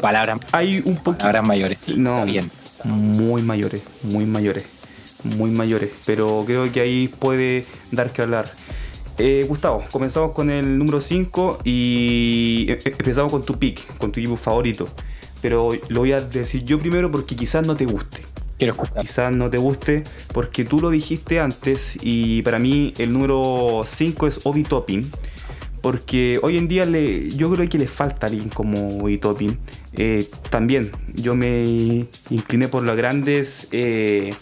palabras, 0.00 0.40
hay 0.50 0.82
un 0.84 0.96
poquito. 0.96 1.18
Palabras 1.18 1.44
mayores, 1.44 1.80
sí. 1.80 1.94
No, 1.96 2.24
bien. 2.24 2.50
muy 2.82 3.42
mayores, 3.42 3.82
muy 4.02 4.26
mayores 4.26 4.77
muy 5.24 5.50
mayores, 5.50 5.90
pero 6.06 6.44
creo 6.46 6.70
que 6.70 6.80
ahí 6.80 7.08
puede 7.08 7.64
dar 7.90 8.12
que 8.12 8.22
hablar. 8.22 8.50
Eh, 9.18 9.44
Gustavo, 9.48 9.84
comenzamos 9.90 10.30
con 10.32 10.48
el 10.48 10.78
número 10.78 11.00
5 11.00 11.58
y 11.64 12.66
e, 12.68 12.72
e, 12.74 12.88
empezamos 12.90 13.32
con 13.32 13.44
tu 13.44 13.58
pick, 13.58 13.98
con 13.98 14.12
tu 14.12 14.20
equipo 14.20 14.36
favorito. 14.36 14.88
Pero 15.42 15.70
lo 15.88 16.00
voy 16.00 16.12
a 16.12 16.20
decir 16.20 16.64
yo 16.64 16.78
primero 16.78 17.10
porque 17.10 17.34
quizás 17.34 17.66
no 17.66 17.76
te 17.76 17.84
guste. 17.84 18.22
Quiero 18.58 18.74
escuchar. 18.74 19.02
Quizás 19.02 19.32
no 19.32 19.50
te 19.50 19.58
guste 19.58 20.04
porque 20.32 20.64
tú 20.64 20.80
lo 20.80 20.90
dijiste 20.90 21.40
antes 21.40 21.96
y 22.00 22.42
para 22.42 22.58
mí 22.58 22.92
el 22.98 23.12
número 23.12 23.84
5 23.88 24.26
es 24.26 24.40
Obi 24.44 24.62
Topping. 24.62 25.10
Porque 25.80 26.40
hoy 26.42 26.58
en 26.58 26.66
día 26.66 26.86
le, 26.86 27.30
yo 27.30 27.50
creo 27.52 27.68
que 27.68 27.78
le 27.78 27.86
falta 27.86 28.26
alguien 28.26 28.48
como 28.48 28.98
Obi 28.98 29.18
Topping. 29.18 29.58
Eh, 29.94 30.28
también 30.50 30.90
yo 31.14 31.34
me 31.34 32.06
incliné 32.30 32.68
por 32.68 32.84
las 32.84 32.96
grandes 32.96 33.68
eh, 33.72 34.34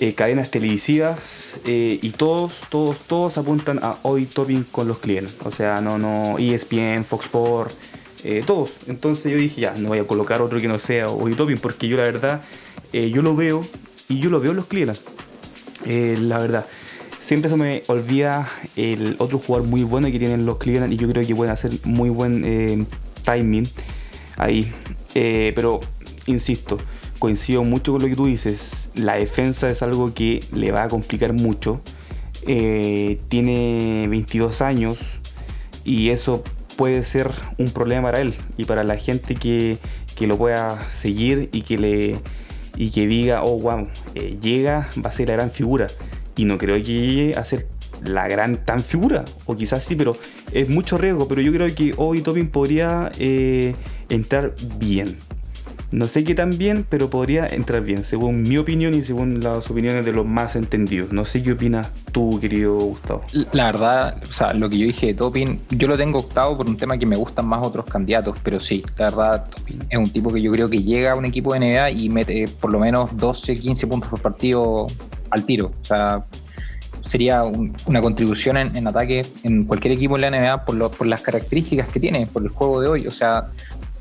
eh, 0.00 0.14
cadenas 0.14 0.50
televisivas 0.50 1.60
eh, 1.64 1.98
y 2.02 2.10
todos, 2.10 2.62
todos, 2.70 2.98
todos 2.98 3.38
apuntan 3.38 3.78
a 3.82 3.98
hoy 4.02 4.26
topping 4.26 4.64
con 4.64 4.88
los 4.88 4.98
clientes. 4.98 5.36
O 5.44 5.52
sea, 5.52 5.80
no, 5.80 5.98
no, 5.98 6.38
ESPN, 6.38 7.04
Fox 7.04 7.26
Sports, 7.26 7.76
eh, 8.24 8.42
todos. 8.44 8.72
Entonces 8.88 9.30
yo 9.30 9.38
dije, 9.38 9.60
ya, 9.60 9.74
no 9.76 9.90
voy 9.90 9.98
a 9.98 10.04
colocar 10.04 10.42
otro 10.42 10.60
que 10.60 10.66
no 10.66 10.78
sea 10.78 11.08
hoy 11.08 11.34
topping 11.34 11.58
porque 11.58 11.86
yo 11.88 11.98
la 11.98 12.04
verdad, 12.04 12.42
yo 12.92 13.22
lo 13.22 13.36
veo 13.36 13.64
y 14.08 14.18
yo 14.18 14.28
lo 14.30 14.40
veo 14.40 14.50
en 14.50 14.56
los 14.56 14.66
clientes. 14.66 15.04
la 15.86 16.38
verdad. 16.38 16.66
Siempre 17.20 17.48
se 17.48 17.56
me 17.56 17.84
olvida 17.86 18.50
el 18.74 19.14
otro 19.18 19.38
jugador 19.38 19.68
muy 19.68 19.84
bueno 19.84 20.10
que 20.10 20.18
tienen 20.18 20.44
los 20.44 20.58
Cleveland 20.58 20.92
y 20.92 20.96
yo 20.96 21.08
creo 21.08 21.24
que 21.24 21.34
pueden 21.36 21.52
hacer 21.52 21.70
muy 21.84 22.10
buen 22.10 22.88
timing 23.24 23.68
ahí. 24.36 24.72
pero, 25.14 25.80
insisto, 26.26 26.78
coincido 27.22 27.62
mucho 27.62 27.92
con 27.92 28.02
lo 28.02 28.08
que 28.08 28.16
tú 28.16 28.26
dices. 28.26 28.88
La 28.96 29.14
defensa 29.14 29.70
es 29.70 29.80
algo 29.84 30.12
que 30.12 30.40
le 30.52 30.72
va 30.72 30.82
a 30.82 30.88
complicar 30.88 31.32
mucho. 31.32 31.80
Eh, 32.48 33.20
tiene 33.28 34.08
22 34.08 34.60
años 34.60 34.98
y 35.84 36.10
eso 36.10 36.42
puede 36.76 37.04
ser 37.04 37.30
un 37.58 37.70
problema 37.70 38.08
para 38.08 38.22
él 38.22 38.34
y 38.56 38.64
para 38.64 38.82
la 38.82 38.96
gente 38.96 39.36
que, 39.36 39.78
lo 40.18 40.36
pueda 40.36 40.88
seguir 40.90 41.48
y 41.52 41.62
que 41.62 41.78
le 41.78 42.18
y 42.76 42.90
que 42.90 43.06
diga, 43.06 43.44
oh 43.44 43.60
wow, 43.60 43.86
eh, 44.16 44.38
llega, 44.42 44.90
va 45.04 45.10
a 45.10 45.12
ser 45.12 45.28
la 45.28 45.34
gran 45.34 45.52
figura. 45.52 45.86
Y 46.34 46.44
no 46.44 46.58
creo 46.58 46.74
que 46.74 46.82
llegue 46.82 47.36
a 47.36 47.44
ser 47.44 47.68
la 48.04 48.26
gran 48.26 48.64
tan 48.64 48.80
figura, 48.80 49.24
o 49.46 49.54
quizás 49.54 49.84
sí, 49.84 49.94
pero 49.94 50.16
es 50.52 50.68
mucho 50.68 50.98
riesgo, 50.98 51.28
pero 51.28 51.40
yo 51.40 51.52
creo 51.52 51.72
que 51.72 51.94
Obi 51.96 52.20
Topin 52.22 52.48
podría 52.48 53.12
eh, 53.18 53.76
entrar 54.08 54.54
bien. 54.78 55.18
No 55.92 56.08
sé 56.08 56.24
qué 56.24 56.34
tan 56.34 56.56
bien, 56.56 56.86
pero 56.88 57.10
podría 57.10 57.46
entrar 57.46 57.82
bien, 57.82 58.02
según 58.02 58.42
mi 58.42 58.56
opinión 58.56 58.94
y 58.94 59.02
según 59.02 59.40
las 59.40 59.70
opiniones 59.70 60.06
de 60.06 60.12
los 60.12 60.24
más 60.24 60.56
entendidos. 60.56 61.12
No 61.12 61.26
sé 61.26 61.42
qué 61.42 61.52
opinas 61.52 61.90
tú, 62.12 62.40
querido 62.40 62.76
Gustavo. 62.78 63.20
La 63.52 63.66
verdad, 63.66 64.16
o 64.26 64.32
sea, 64.32 64.54
lo 64.54 64.70
que 64.70 64.78
yo 64.78 64.86
dije 64.86 65.08
de 65.08 65.14
Topin, 65.14 65.60
yo 65.68 65.88
lo 65.88 65.98
tengo 65.98 66.20
octavo 66.20 66.56
por 66.56 66.66
un 66.66 66.78
tema 66.78 66.96
que 66.96 67.04
me 67.04 67.14
gustan 67.14 67.46
más 67.46 67.66
otros 67.66 67.84
candidatos, 67.84 68.38
pero 68.42 68.58
sí, 68.58 68.82
la 68.96 69.04
verdad, 69.10 69.50
Topin 69.50 69.84
es 69.90 69.98
un 69.98 70.10
tipo 70.10 70.32
que 70.32 70.40
yo 70.40 70.50
creo 70.50 70.66
que 70.70 70.82
llega 70.82 71.12
a 71.12 71.14
un 71.14 71.26
equipo 71.26 71.52
de 71.52 71.60
NBA 71.60 71.90
y 71.90 72.08
mete 72.08 72.46
por 72.58 72.72
lo 72.72 72.78
menos 72.78 73.14
12, 73.14 73.54
15 73.54 73.86
puntos 73.86 74.08
por 74.08 74.20
partido 74.22 74.86
al 75.28 75.44
tiro. 75.44 75.72
O 75.82 75.84
sea, 75.84 76.24
sería 77.04 77.42
una 77.42 78.00
contribución 78.00 78.56
en, 78.56 78.86
ataque 78.86 79.26
en 79.42 79.64
cualquier 79.64 79.92
equipo 79.92 80.16
en 80.16 80.22
la 80.22 80.30
NBA 80.30 80.64
por, 80.64 80.90
por 80.90 81.06
las 81.06 81.20
características 81.20 81.88
que 81.88 82.00
tiene, 82.00 82.26
por 82.26 82.42
el 82.42 82.48
juego 82.48 82.80
de 82.80 82.88
hoy. 82.88 83.06
O 83.06 83.10
sea, 83.10 83.48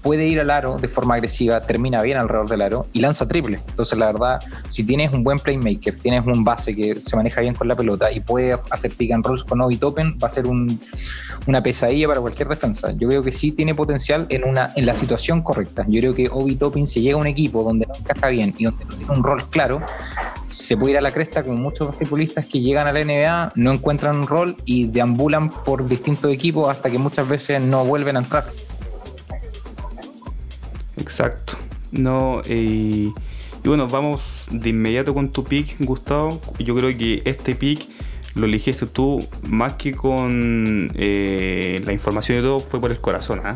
puede 0.02 0.28
ir 0.28 0.40
al 0.40 0.50
aro 0.50 0.78
de 0.78 0.88
forma 0.88 1.16
agresiva, 1.16 1.62
termina 1.62 2.02
bien 2.02 2.18
alrededor 2.18 2.50
del 2.50 2.62
aro 2.62 2.88
y 2.94 3.02
lanza 3.02 3.28
triple. 3.28 3.60
Entonces, 3.70 3.98
la 3.98 4.08
verdad, 4.08 4.40
si 4.68 4.84
tienes 4.84 5.12
un 5.12 5.24
buen 5.24 5.40
playmaker, 5.40 5.98
tienes 6.00 6.26
un 6.26 6.44
base 6.44 6.76
que 6.76 7.00
se 7.00 7.16
maneja 7.16 7.42
bien 7.42 7.54
con 7.54 7.68
la 7.68 7.76
pelota 7.76 8.12
y 8.12 8.20
puede 8.20 8.58
hacer 8.70 8.92
pick 8.92 9.12
and 9.12 9.26
rolls 9.26 9.44
con 9.44 9.62
Obi 9.62 9.78
Topen, 9.78 10.18
va 10.22 10.28
a 10.28 10.30
ser 10.30 10.46
una 10.48 11.64
pesadilla 11.64 12.08
para 12.08 12.22
cualquier 12.22 12.48
defensa. 12.48 12.92
Yo 12.94 13.08
creo 13.08 13.24
que 13.24 13.32
sí 13.32 13.52
tiene 13.52 13.76
potencial 13.76 14.26
en, 14.30 14.44
una, 14.44 14.72
en 14.76 14.86
la 14.86 14.96
situación 14.96 15.42
correcta. 15.42 15.86
Yo 15.88 16.00
creo 16.00 16.16
que 16.16 16.30
Obi 16.32 16.56
Toppin, 16.56 16.88
si 16.88 17.02
llega 17.02 17.16
a 17.16 17.20
un 17.20 17.28
equipo 17.28 17.64
donde 17.64 17.86
no 17.86 17.94
encaja 17.96 18.30
bien 18.30 18.54
y 18.58 18.66
donde 18.66 18.86
no 18.86 18.96
tiene 18.96 19.14
un 19.14 19.24
rol 19.24 19.44
claro, 19.50 19.82
se 20.50 20.76
puede 20.78 20.94
ir 20.94 20.98
a 20.98 21.02
la 21.02 21.12
cresta 21.12 21.44
con 21.44 21.62
muchos 21.62 21.88
basquetbolistas 21.90 22.46
que 22.46 22.60
llegan 22.60 22.88
a 22.88 22.92
la 22.92 23.04
NBA, 23.04 23.54
no 23.56 23.72
encuentran 23.72 24.18
un 24.18 24.28
rol 24.28 24.56
y 24.66 24.88
deambulan 24.88 25.50
por 25.50 25.88
distintos 25.88 26.32
equipos 26.32 26.70
hasta 26.70 26.90
que 26.90 26.98
muchas 26.98 27.28
veces 27.28 27.62
no 27.62 27.86
vuelven 27.86 28.18
a 28.18 28.20
entrar. 28.20 28.46
Exacto. 31.02 31.58
No, 31.92 32.42
eh, 32.46 33.12
y 33.64 33.68
bueno, 33.68 33.88
vamos 33.88 34.22
de 34.50 34.70
inmediato 34.70 35.14
con 35.14 35.32
tu 35.32 35.44
pick, 35.44 35.76
Gustavo. 35.80 36.42
Yo 36.60 36.76
creo 36.76 36.98
que 36.98 37.22
este 37.26 37.56
pick 37.56 37.88
lo 38.34 38.46
eligiste 38.46 38.86
tú 38.86 39.20
más 39.44 39.74
que 39.74 39.92
con 39.92 40.92
eh, 40.96 41.82
la 41.86 41.94
información 41.94 42.40
y 42.40 42.42
todo, 42.42 42.60
fue 42.60 42.80
por 42.80 42.92
el 42.92 43.00
corazón. 43.00 43.42
¿ah? 43.44 43.54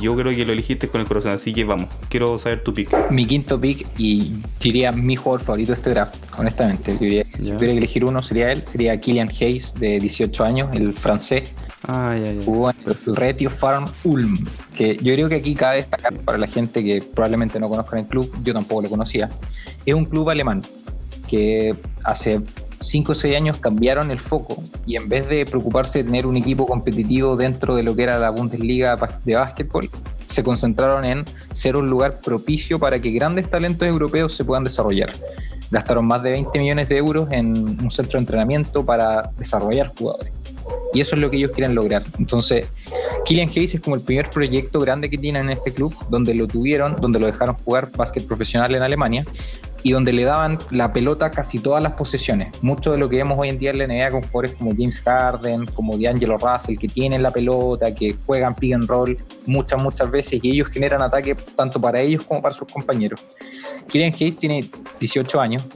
Yo 0.00 0.14
creo 0.16 0.32
que 0.32 0.44
lo 0.44 0.52
elegiste 0.52 0.88
con 0.88 1.00
el 1.00 1.06
corazón, 1.06 1.32
así 1.32 1.52
que 1.52 1.64
vamos, 1.64 1.88
quiero 2.08 2.38
saber 2.38 2.62
tu 2.62 2.72
pick. 2.72 3.10
Mi 3.10 3.24
quinto 3.24 3.60
pick 3.60 3.86
y 3.98 4.34
diría 4.60 4.92
mi 4.92 5.16
jugador 5.16 5.44
favorito 5.44 5.72
de 5.72 5.76
este 5.76 5.90
draft, 5.90 6.16
honestamente. 6.38 6.92
Si 6.92 6.98
tuviera 6.98 7.28
que 7.58 7.78
elegir 7.78 8.04
uno 8.04 8.22
sería 8.22 8.52
él, 8.52 8.62
sería 8.66 8.98
Killian 9.00 9.28
Hayes, 9.28 9.74
de 9.74 9.98
18 9.98 10.44
años, 10.44 10.68
el 10.74 10.94
francés. 10.94 11.52
Ah, 11.88 12.14
Jugó 12.44 12.70
en 12.70 12.76
el 12.86 13.16
Retio 13.16 13.50
Farm 13.50 13.86
Ulm, 14.04 14.46
que 14.76 14.96
yo 15.02 15.14
creo 15.14 15.28
que 15.28 15.36
aquí 15.36 15.54
cabe 15.54 15.76
destacar 15.76 16.14
para 16.20 16.38
la 16.38 16.46
gente 16.46 16.84
que 16.84 17.02
probablemente 17.02 17.58
no 17.58 17.68
conozca 17.68 17.98
el 17.98 18.06
club, 18.06 18.32
yo 18.44 18.52
tampoco 18.52 18.82
lo 18.82 18.88
conocía. 18.88 19.28
Es 19.84 19.94
un 19.94 20.04
club 20.04 20.30
alemán 20.30 20.62
que 21.26 21.74
hace 22.04 22.40
5 22.80 23.12
o 23.12 23.14
6 23.14 23.36
años 23.36 23.56
cambiaron 23.56 24.10
el 24.10 24.20
foco 24.20 24.62
y 24.86 24.96
en 24.96 25.08
vez 25.08 25.28
de 25.28 25.44
preocuparse 25.44 25.98
de 25.98 26.04
tener 26.04 26.26
un 26.26 26.36
equipo 26.36 26.66
competitivo 26.66 27.36
dentro 27.36 27.74
de 27.74 27.82
lo 27.82 27.96
que 27.96 28.04
era 28.04 28.18
la 28.18 28.30
Bundesliga 28.30 28.96
de 29.24 29.34
básquetbol, 29.34 29.90
se 30.28 30.42
concentraron 30.42 31.04
en 31.04 31.24
ser 31.52 31.76
un 31.76 31.90
lugar 31.90 32.20
propicio 32.20 32.78
para 32.78 33.00
que 33.00 33.10
grandes 33.10 33.50
talentos 33.50 33.88
europeos 33.88 34.34
se 34.34 34.44
puedan 34.44 34.64
desarrollar. 34.64 35.12
Gastaron 35.70 36.06
más 36.06 36.22
de 36.22 36.30
20 36.32 36.58
millones 36.58 36.88
de 36.88 36.96
euros 36.98 37.28
en 37.32 37.80
un 37.82 37.90
centro 37.90 38.18
de 38.18 38.24
entrenamiento 38.24 38.84
para 38.84 39.30
desarrollar 39.38 39.92
jugadores. 39.98 40.41
Y 40.92 41.00
eso 41.00 41.16
es 41.16 41.22
lo 41.22 41.30
que 41.30 41.36
ellos 41.36 41.52
quieren 41.52 41.74
lograr. 41.74 42.04
Entonces, 42.18 42.66
Killian 43.24 43.48
Hayes 43.48 43.74
es 43.74 43.80
como 43.80 43.96
el 43.96 44.02
primer 44.02 44.28
proyecto 44.30 44.80
grande 44.80 45.08
que 45.08 45.18
tienen 45.18 45.44
en 45.44 45.50
este 45.50 45.72
club, 45.72 45.94
donde 46.08 46.34
lo 46.34 46.46
tuvieron, 46.46 47.00
donde 47.00 47.18
lo 47.18 47.26
dejaron 47.26 47.56
jugar 47.64 47.90
básquet 47.96 48.26
profesional 48.26 48.74
en 48.74 48.82
Alemania 48.82 49.24
y 49.82 49.92
donde 49.92 50.12
le 50.12 50.24
daban 50.24 50.58
la 50.70 50.92
pelota 50.92 51.30
casi 51.30 51.58
todas 51.58 51.82
las 51.82 51.94
posesiones. 51.94 52.62
Mucho 52.62 52.92
de 52.92 52.98
lo 52.98 53.08
que 53.08 53.16
vemos 53.16 53.38
hoy 53.38 53.48
en 53.48 53.58
día 53.58 53.70
en 53.70 53.78
la 53.78 53.86
NBA 53.86 54.10
con 54.10 54.22
jugadores 54.22 54.54
como 54.54 54.72
James 54.72 55.00
Harden, 55.00 55.66
como 55.66 55.98
D'Angelo 55.98 56.38
Russell, 56.38 56.78
que 56.78 56.88
tienen 56.88 57.22
la 57.22 57.30
pelota, 57.30 57.92
que 57.94 58.16
juegan 58.26 58.54
pick 58.54 58.74
and 58.74 58.88
roll 58.88 59.18
muchas, 59.46 59.82
muchas 59.82 60.10
veces 60.10 60.40
y 60.42 60.50
ellos 60.52 60.68
generan 60.68 61.02
ataque 61.02 61.34
tanto 61.56 61.80
para 61.80 62.00
ellos 62.00 62.24
como 62.24 62.40
para 62.40 62.54
sus 62.54 62.70
compañeros. 62.70 63.24
Killian 63.88 64.12
Hayes 64.14 64.36
tiene 64.36 64.64
18 65.00 65.40
años, 65.40 65.66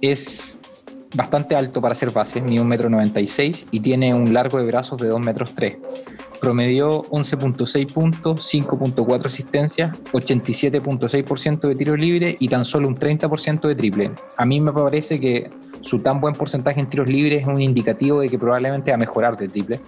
es 0.00 0.51
bastante 1.14 1.54
alto 1.54 1.80
para 1.80 1.94
ser 1.94 2.10
base, 2.10 2.40
ni 2.40 2.58
1,96 2.58 3.62
m 3.62 3.68
y 3.70 3.80
tiene 3.80 4.14
un 4.14 4.32
largo 4.32 4.58
de 4.58 4.64
brazos 4.64 4.98
de 4.98 5.10
2,3 5.10 5.20
metros 5.20 5.52
promedió 6.42 7.04
11.6 7.04 7.92
puntos, 7.92 8.52
5.4 8.52 9.26
asistencias, 9.26 9.92
87.6% 10.12 11.68
de 11.68 11.74
tiro 11.76 11.96
libre 11.96 12.36
y 12.40 12.48
tan 12.48 12.64
solo 12.64 12.88
un 12.88 12.96
30% 12.96 13.68
de 13.68 13.76
triple. 13.76 14.10
A 14.36 14.44
mí 14.44 14.60
me 14.60 14.72
parece 14.72 15.20
que 15.20 15.48
su 15.82 16.00
tan 16.00 16.20
buen 16.20 16.34
porcentaje 16.34 16.80
en 16.80 16.88
tiros 16.88 17.08
libres 17.08 17.42
es 17.42 17.46
un 17.46 17.60
indicativo 17.60 18.22
de 18.22 18.28
que 18.28 18.40
probablemente 18.40 18.90
va 18.90 18.96
a 18.96 18.98
mejorar 18.98 19.36
de 19.36 19.46
triple. 19.46 19.80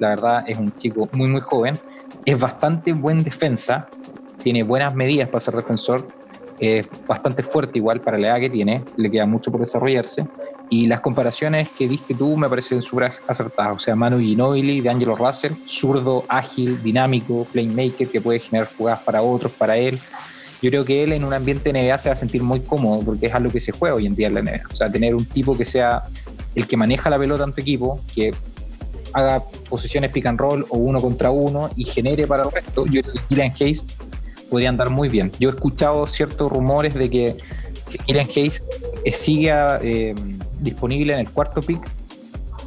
La 0.00 0.08
verdad 0.08 0.42
es 0.48 0.58
un 0.58 0.76
chico 0.76 1.08
muy 1.12 1.30
muy 1.30 1.40
joven, 1.40 1.78
es 2.24 2.36
bastante 2.36 2.92
buen 2.92 3.22
defensa, 3.22 3.86
tiene 4.42 4.64
buenas 4.64 4.96
medidas 4.96 5.28
para 5.28 5.40
ser 5.40 5.54
defensor, 5.54 6.08
es 6.58 6.84
bastante 7.06 7.44
fuerte 7.44 7.78
igual 7.78 8.00
para 8.00 8.18
la 8.18 8.26
edad 8.26 8.40
que 8.40 8.50
tiene, 8.50 8.82
le 8.96 9.08
queda 9.08 9.26
mucho 9.26 9.52
por 9.52 9.60
desarrollarse 9.60 10.26
y 10.72 10.86
las 10.86 11.02
comparaciones 11.02 11.68
que 11.68 11.86
diste 11.86 12.14
tú 12.14 12.34
me 12.34 12.48
parecen 12.48 12.80
súper 12.80 13.12
acertadas. 13.28 13.76
O 13.76 13.78
sea, 13.78 13.94
Manu 13.94 14.18
Ginobili, 14.18 14.80
de 14.80 14.88
Angelo 14.88 15.14
Russell, 15.14 15.52
zurdo, 15.66 16.24
ágil, 16.28 16.82
dinámico, 16.82 17.46
playmaker 17.52 18.08
que 18.08 18.22
puede 18.22 18.38
generar 18.38 18.70
jugadas 18.74 19.00
para 19.00 19.20
otros, 19.20 19.52
para 19.52 19.76
él. 19.76 19.98
Yo 20.62 20.70
creo 20.70 20.82
que 20.86 21.04
él 21.04 21.12
en 21.12 21.24
un 21.24 21.34
ambiente 21.34 21.74
NBA 21.74 21.98
se 21.98 22.08
va 22.08 22.14
a 22.14 22.16
sentir 22.16 22.42
muy 22.42 22.60
cómodo 22.60 23.02
porque 23.04 23.26
es 23.26 23.34
algo 23.34 23.50
que 23.50 23.60
se 23.60 23.72
juega 23.72 23.96
hoy 23.96 24.06
en 24.06 24.16
día 24.16 24.28
en 24.28 24.34
la 24.34 24.40
NBA. 24.40 24.62
O 24.72 24.74
sea, 24.74 24.90
tener 24.90 25.14
un 25.14 25.26
tipo 25.26 25.58
que 25.58 25.66
sea 25.66 26.04
el 26.54 26.66
que 26.66 26.78
maneja 26.78 27.10
la 27.10 27.18
pelota 27.18 27.44
en 27.44 27.52
tu 27.52 27.60
equipo, 27.60 28.00
que 28.14 28.34
haga 29.12 29.42
posiciones 29.68 30.10
pick 30.10 30.24
and 30.24 30.40
roll 30.40 30.64
o 30.70 30.78
uno 30.78 31.02
contra 31.02 31.30
uno 31.30 31.68
y 31.76 31.84
genere 31.84 32.26
para 32.26 32.44
el 32.44 32.50
resto. 32.50 32.86
Yo 32.86 33.02
creo 33.02 33.12
que 33.12 33.20
Kylian 33.28 33.52
Hayes 33.60 33.84
podría 34.48 34.70
andar 34.70 34.88
muy 34.88 35.10
bien. 35.10 35.30
Yo 35.38 35.50
he 35.50 35.52
escuchado 35.52 36.06
ciertos 36.06 36.50
rumores 36.50 36.94
de 36.94 37.10
que 37.10 37.36
Kylian 38.06 38.26
Hayes 38.34 38.62
eh, 39.04 39.12
sigue 39.12 39.52
eh, 39.82 40.14
disponible 40.62 41.12
en 41.12 41.20
el 41.20 41.30
cuarto 41.30 41.60
pick, 41.60 41.80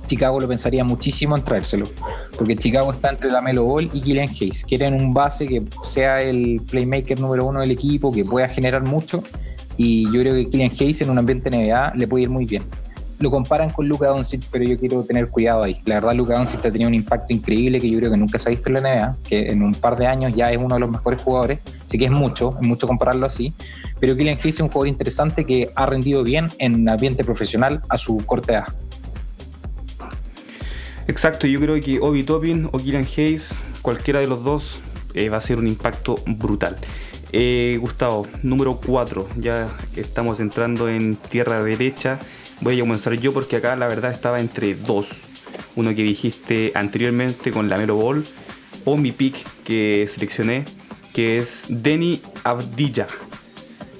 Chicago 0.06 0.40
lo 0.40 0.48
pensaría 0.48 0.84
muchísimo 0.84 1.36
en 1.36 1.44
traérselo, 1.44 1.86
porque 2.38 2.56
Chicago 2.56 2.92
está 2.92 3.10
entre 3.10 3.32
la 3.32 3.42
Melo 3.42 3.64
Ball 3.64 3.90
y 3.92 4.02
Killian 4.02 4.30
Hayes. 4.30 4.64
Quieren 4.64 4.94
un 4.94 5.14
base 5.14 5.48
que 5.48 5.64
sea 5.84 6.20
el 6.20 6.62
playmaker 6.70 7.20
número 7.20 7.46
uno 7.46 7.62
del 7.62 7.72
equipo, 7.72 8.12
que 8.12 8.24
pueda 8.24 8.48
generar 8.48 8.84
mucho, 8.84 9.24
y 9.78 10.06
yo 10.06 10.22
creo 10.22 10.36
que 10.36 10.50
Killian 10.50 10.72
Hayes 10.72 11.02
en 11.02 11.10
un 11.10 11.18
ambiente 11.18 11.50
NBA 11.50 11.94
le 11.96 12.08
puede 12.08 12.24
ir 12.24 12.30
muy 12.30 12.46
bien. 12.46 12.64
Lo 13.20 13.32
comparan 13.32 13.70
con 13.70 13.88
Luka 13.88 14.08
Doncic, 14.08 14.44
pero 14.52 14.66
yo 14.66 14.78
quiero 14.78 15.02
tener 15.04 15.30
cuidado 15.30 15.64
ahí. 15.64 15.78
La 15.86 15.96
verdad, 15.96 16.14
Luka 16.16 16.38
Doncic 16.38 16.66
ha 16.66 16.72
tenido 16.72 16.90
un 16.90 16.96
impacto 16.96 17.34
increíble 17.34 17.80
que 17.80 17.90
yo 17.90 17.98
creo 17.98 18.12
que 18.12 18.18
nunca 18.18 18.38
se 18.40 18.50
ha 18.50 18.52
visto 18.52 18.70
en 18.70 18.74
la 18.76 18.82
NBA, 18.82 19.18
que 19.30 19.52
en 19.52 19.64
un 19.64 19.74
par 19.74 19.98
de 19.98 20.06
años 20.06 20.34
ya 20.36 20.52
es 20.52 20.58
uno 20.58 20.76
de 20.76 20.82
los 20.82 20.90
mejores 20.90 21.22
jugadores. 21.22 21.60
Que 21.98 22.06
es 22.06 22.12
mucho, 22.12 22.56
es 22.62 22.68
mucho 22.68 22.88
compararlo 22.88 23.26
así 23.26 23.54
pero 24.00 24.16
Killian 24.16 24.38
Hayes 24.38 24.56
es 24.56 24.62
un 24.62 24.68
jugador 24.68 24.88
interesante 24.88 25.46
que 25.46 25.72
ha 25.76 25.86
rendido 25.86 26.24
bien 26.24 26.50
en 26.60 26.88
ambiente 26.88 27.24
profesional 27.24 27.82
a 27.90 27.98
su 27.98 28.18
corta 28.26 28.54
edad. 28.54 28.66
Exacto, 31.08 31.48
yo 31.48 31.60
creo 31.60 31.80
que 31.80 32.00
Obi 32.00 32.24
Topin 32.24 32.68
o 32.72 32.78
Killian 32.78 33.06
Hayes, 33.06 33.50
cualquiera 33.82 34.20
de 34.20 34.28
los 34.28 34.44
dos, 34.44 34.80
eh, 35.14 35.30
va 35.30 35.38
a 35.38 35.42
ser 35.42 35.58
un 35.58 35.68
impacto 35.68 36.16
brutal. 36.26 36.78
Eh, 37.32 37.78
Gustavo, 37.80 38.28
número 38.44 38.80
4, 38.84 39.28
ya 39.38 39.70
estamos 39.96 40.40
entrando 40.40 40.90
en 40.90 41.16
tierra 41.16 41.64
derecha. 41.64 42.20
Voy 42.62 42.78
a 42.78 42.82
comenzar 42.82 43.14
yo 43.14 43.34
porque 43.34 43.58
acá 43.58 43.76
la 43.76 43.88
verdad 43.88 44.12
estaba 44.12 44.40
entre 44.40 44.76
dos. 44.76 45.08
Uno 45.76 45.90
que 45.90 46.04
dijiste 46.04 46.72
anteriormente 46.76 47.52
con 47.52 47.70
la 47.70 47.78
Melo 47.78 47.96
Ball 47.96 48.24
o 48.86 48.98
mi 48.98 49.12
pick 49.12 49.36
que 49.64 50.08
seleccioné, 50.10 50.64
que 51.16 51.38
es 51.38 51.66
Denny 51.70 52.22
Abdilla 52.44 53.08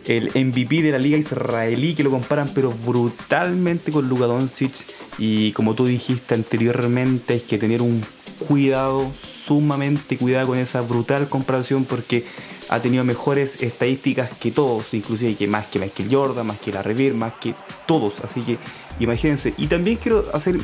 el 0.06 0.28
MVP 0.36 0.82
de 0.82 0.92
la 0.92 1.00
liga 1.00 1.18
israelí 1.18 1.96
que 1.96 2.04
lo 2.04 2.12
comparan 2.12 2.50
pero 2.54 2.72
brutalmente 2.86 3.92
con 3.92 4.10
Luka 4.10 4.26
Doncic 4.26 4.74
y 5.18 5.54
como 5.54 5.76
tú 5.76 5.86
dijiste 5.86 6.36
anteriormente 6.36 7.36
hay 7.36 7.40
que 7.40 7.58
tener 7.58 7.82
un 7.82 8.04
cuidado 8.48 9.10
sumamente 9.46 10.18
cuidado 10.18 10.48
con 10.48 10.58
esa 10.58 10.82
brutal 10.82 11.30
comparación 11.30 11.86
porque 11.86 12.26
ha 12.70 12.80
tenido 12.82 13.04
mejores 13.04 13.62
estadísticas 13.62 14.32
que 14.38 14.52
todos, 14.52 14.94
inclusive 14.94 15.36
que 15.36 15.48
más 15.48 15.68
que 15.68 15.80
Michael 15.80 16.10
Jordan, 16.12 16.48
más 16.48 16.60
que 16.60 16.74
la 16.74 16.82
Revere, 16.82 17.14
más 17.14 17.34
que 17.34 17.54
todos, 17.86 18.14
así 18.24 18.42
que 18.42 18.58
imagínense. 19.00 19.54
Y 19.58 19.68
también 19.68 19.98
quiero 19.98 20.26
hacer 20.34 20.58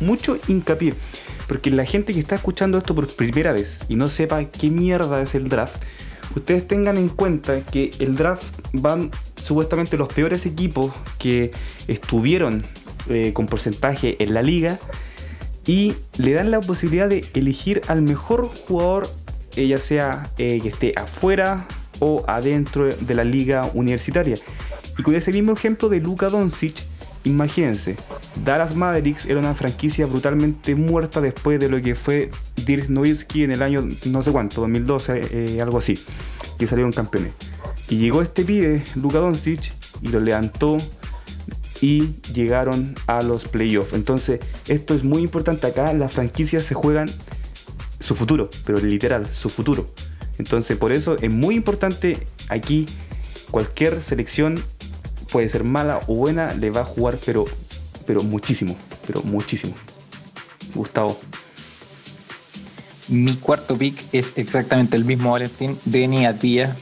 mucho 0.00 0.38
hincapié, 0.48 0.94
porque 1.48 1.70
la 1.70 1.84
gente 1.84 2.12
que 2.12 2.20
está 2.20 2.36
escuchando 2.36 2.78
esto 2.78 2.94
por 2.94 3.06
primera 3.08 3.52
vez 3.52 3.84
y 3.88 3.96
no 3.96 4.06
sepa 4.08 4.44
qué 4.44 4.70
mierda 4.70 5.22
es 5.22 5.34
el 5.34 5.48
draft, 5.48 5.82
ustedes 6.36 6.66
tengan 6.66 6.96
en 6.96 7.08
cuenta 7.08 7.60
que 7.60 7.90
el 7.98 8.16
draft 8.16 8.44
van 8.72 9.10
supuestamente 9.36 9.96
los 9.96 10.12
peores 10.12 10.46
equipos 10.46 10.92
que 11.18 11.50
estuvieron 11.88 12.62
eh, 13.08 13.32
con 13.32 13.46
porcentaje 13.46 14.22
en 14.22 14.34
la 14.34 14.42
liga 14.42 14.78
y 15.66 15.94
le 16.18 16.32
dan 16.32 16.50
la 16.50 16.60
posibilidad 16.60 17.08
de 17.08 17.24
elegir 17.34 17.82
al 17.88 18.02
mejor 18.02 18.46
jugador, 18.46 19.08
eh, 19.56 19.66
ya 19.66 19.78
sea 19.78 20.30
que 20.36 20.56
esté 20.56 20.92
afuera 20.96 21.66
o 22.00 22.24
adentro 22.26 22.88
de 22.88 23.14
la 23.14 23.24
liga 23.24 23.70
universitaria. 23.74 24.36
Y 24.98 25.02
con 25.02 25.14
ese 25.14 25.32
mismo 25.32 25.52
ejemplo 25.52 25.88
de 25.88 26.00
Luka 26.00 26.28
Doncic, 26.28 26.84
imagínense, 27.24 27.96
Dallas 28.44 28.74
Mavericks 28.74 29.26
era 29.26 29.38
una 29.38 29.54
franquicia 29.54 30.06
brutalmente 30.06 30.74
muerta 30.74 31.20
después 31.20 31.60
de 31.60 31.68
lo 31.68 31.80
que 31.80 31.94
fue 31.94 32.30
Dirk 32.64 32.88
Nowitzki 32.88 33.44
en 33.44 33.52
el 33.52 33.62
año 33.62 33.86
no 34.06 34.22
sé 34.22 34.32
cuánto, 34.32 34.60
2012, 34.62 35.60
algo 35.60 35.78
así, 35.78 35.98
que 36.58 36.66
salieron 36.66 36.92
campeones. 36.92 37.32
Y 37.88 37.96
llegó 37.96 38.22
este 38.22 38.44
pibe, 38.44 38.82
Luka 38.94 39.18
Doncic, 39.18 39.72
y 40.00 40.08
lo 40.08 40.20
levantó 40.20 40.78
y 41.80 42.14
llegaron 42.32 42.94
a 43.06 43.22
los 43.22 43.48
playoffs. 43.48 43.92
Entonces, 43.92 44.40
esto 44.68 44.94
es 44.94 45.04
muy 45.04 45.22
importante. 45.22 45.66
Acá 45.66 45.92
las 45.92 46.12
franquicias 46.12 46.62
se 46.62 46.74
juegan 46.74 47.10
su 47.98 48.14
futuro, 48.14 48.48
pero 48.64 48.78
literal, 48.78 49.26
su 49.30 49.50
futuro. 49.50 49.92
Entonces, 50.38 50.76
por 50.76 50.92
eso 50.92 51.16
es 51.20 51.32
muy 51.32 51.54
importante 51.54 52.26
aquí 52.48 52.86
cualquier 53.50 54.00
selección, 54.02 54.62
puede 55.32 55.48
ser 55.48 55.64
mala 55.64 56.00
o 56.06 56.14
buena, 56.14 56.52
le 56.54 56.70
va 56.70 56.82
a 56.82 56.84
jugar, 56.84 57.18
pero, 57.24 57.46
pero 58.06 58.22
muchísimo, 58.22 58.76
pero 59.06 59.22
muchísimo. 59.22 59.74
Gustavo. 60.74 61.18
Mi 63.08 63.36
cuarto 63.36 63.76
pick 63.76 63.98
es 64.12 64.34
exactamente 64.36 64.96
el 64.96 65.04
mismo 65.04 65.32
Valentín, 65.32 65.78
Deni 65.84 66.26
Atia, 66.26 66.76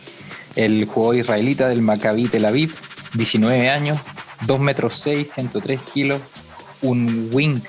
el 0.56 0.84
jugador 0.84 1.16
israelita 1.16 1.68
del 1.68 1.80
Maccabi 1.80 2.28
Tel 2.28 2.44
Aviv, 2.44 2.74
19 3.14 3.70
años, 3.70 3.98
2 4.46 4.60
metros 4.60 4.96
6, 4.96 5.30
103 5.32 5.80
kilos, 5.92 6.20
un 6.82 7.30
wing 7.32 7.60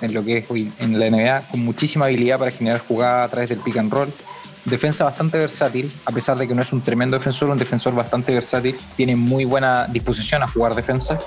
en 0.00 0.14
lo 0.14 0.24
que 0.24 0.38
es 0.38 0.44
en 0.78 0.98
la 0.98 1.10
NBA, 1.10 1.42
con 1.50 1.60
muchísima 1.64 2.06
habilidad 2.06 2.38
para 2.38 2.50
generar 2.50 2.80
jugada 2.80 3.24
a 3.24 3.28
través 3.28 3.50
del 3.50 3.58
pick 3.58 3.76
and 3.76 3.92
roll. 3.92 4.12
Defensa 4.64 5.04
bastante 5.04 5.38
versátil, 5.38 5.90
a 6.04 6.12
pesar 6.12 6.36
de 6.36 6.46
que 6.46 6.54
no 6.54 6.60
es 6.60 6.72
un 6.72 6.82
tremendo 6.82 7.16
defensor, 7.16 7.48
un 7.48 7.56
defensor 7.56 7.94
bastante 7.94 8.34
versátil, 8.34 8.76
tiene 8.96 9.16
muy 9.16 9.44
buena 9.44 9.86
disposición 9.86 10.42
a 10.42 10.48
jugar 10.48 10.74
defensa. 10.74 11.18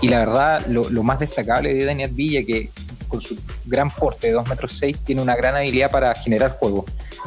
Y 0.00 0.08
la 0.08 0.20
verdad, 0.20 0.66
lo, 0.66 1.02
más 1.02 1.18
destacable 1.18 1.74
de 1.74 1.84
Daniel 1.84 2.12
Villa, 2.12 2.44
que 2.44 2.70
con 3.08 3.20
su 3.20 3.36
gran 3.64 3.90
porte 3.90 4.28
de 4.28 4.34
2 4.34 4.48
metros 4.48 4.74
6 4.74 5.00
tiene 5.00 5.22
una 5.22 5.34
gran 5.34 5.56
habilidad 5.56 5.90
para 5.90 6.14
generar 6.14 6.52
juego. 6.52 6.84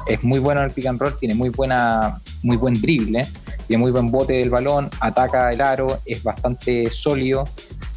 Es 0.08 0.24
muy 0.24 0.40
bueno 0.40 0.62
en 0.62 0.68
el 0.68 0.72
pick 0.72 0.86
and 0.86 1.02
roll, 1.02 1.18
tiene 1.18 1.36
muy, 1.36 1.50
buena, 1.50 2.22
muy 2.44 2.56
buen 2.56 2.80
drible, 2.80 3.28
tiene 3.68 3.82
muy 3.82 3.92
buen 3.92 4.08
bote 4.08 4.34
del 4.34 4.50
balón, 4.50 4.90
ataca 5.02 5.52
el 5.52 5.60
aro, 5.60 6.00
es 6.06 6.24
bastante 6.24 6.90
sólido, 6.92 7.44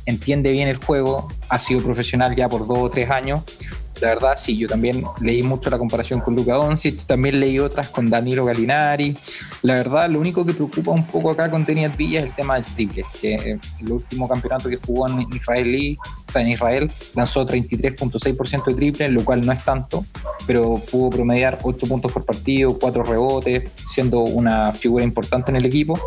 entiende 0.06 0.50
bien 0.50 0.68
el 0.68 0.78
juego, 0.78 1.28
ha 1.50 1.58
sido 1.60 1.82
profesional 1.82 2.34
ya 2.34 2.48
por 2.48 2.66
dos 2.66 2.78
o 2.78 2.90
tres 2.90 3.10
años 3.10 3.42
la 4.04 4.10
verdad, 4.10 4.36
sí, 4.36 4.56
yo 4.58 4.68
también 4.68 5.02
leí 5.22 5.42
mucho 5.42 5.70
la 5.70 5.78
comparación 5.78 6.20
con 6.20 6.36
Luca 6.36 6.52
Doncic, 6.54 7.06
también 7.06 7.40
leí 7.40 7.58
otras 7.58 7.88
con 7.88 8.10
Danilo 8.10 8.44
Galinari. 8.44 9.16
La 9.62 9.74
verdad, 9.74 10.10
lo 10.10 10.20
único 10.20 10.44
que 10.44 10.52
preocupa 10.52 10.90
un 10.90 11.06
poco 11.06 11.30
acá 11.30 11.50
con 11.50 11.64
Teniat 11.64 11.96
Villa 11.96 12.20
es 12.20 12.26
el 12.26 12.32
tema 12.32 12.56
del 12.56 12.64
triple, 12.64 13.02
que 13.18 13.58
el 13.80 13.92
último 13.92 14.28
campeonato 14.28 14.68
que 14.68 14.76
jugó 14.76 15.08
en 15.08 15.26
Israel, 15.34 15.98
o 16.28 16.30
sea, 16.30 16.42
en 16.42 16.48
Israel, 16.48 16.92
lanzó 17.14 17.46
33.6% 17.46 18.64
de 18.66 18.74
triple, 18.74 19.08
lo 19.08 19.24
cual 19.24 19.40
no 19.40 19.52
es 19.52 19.64
tanto, 19.64 20.04
pero 20.46 20.74
pudo 20.74 21.08
promediar 21.08 21.58
8 21.62 21.86
puntos 21.86 22.12
por 22.12 22.26
partido, 22.26 22.78
4 22.78 23.04
rebotes, 23.04 23.70
siendo 23.84 24.20
una 24.20 24.72
figura 24.72 25.02
importante 25.02 25.50
en 25.50 25.56
el 25.56 25.64
equipo. 25.64 25.98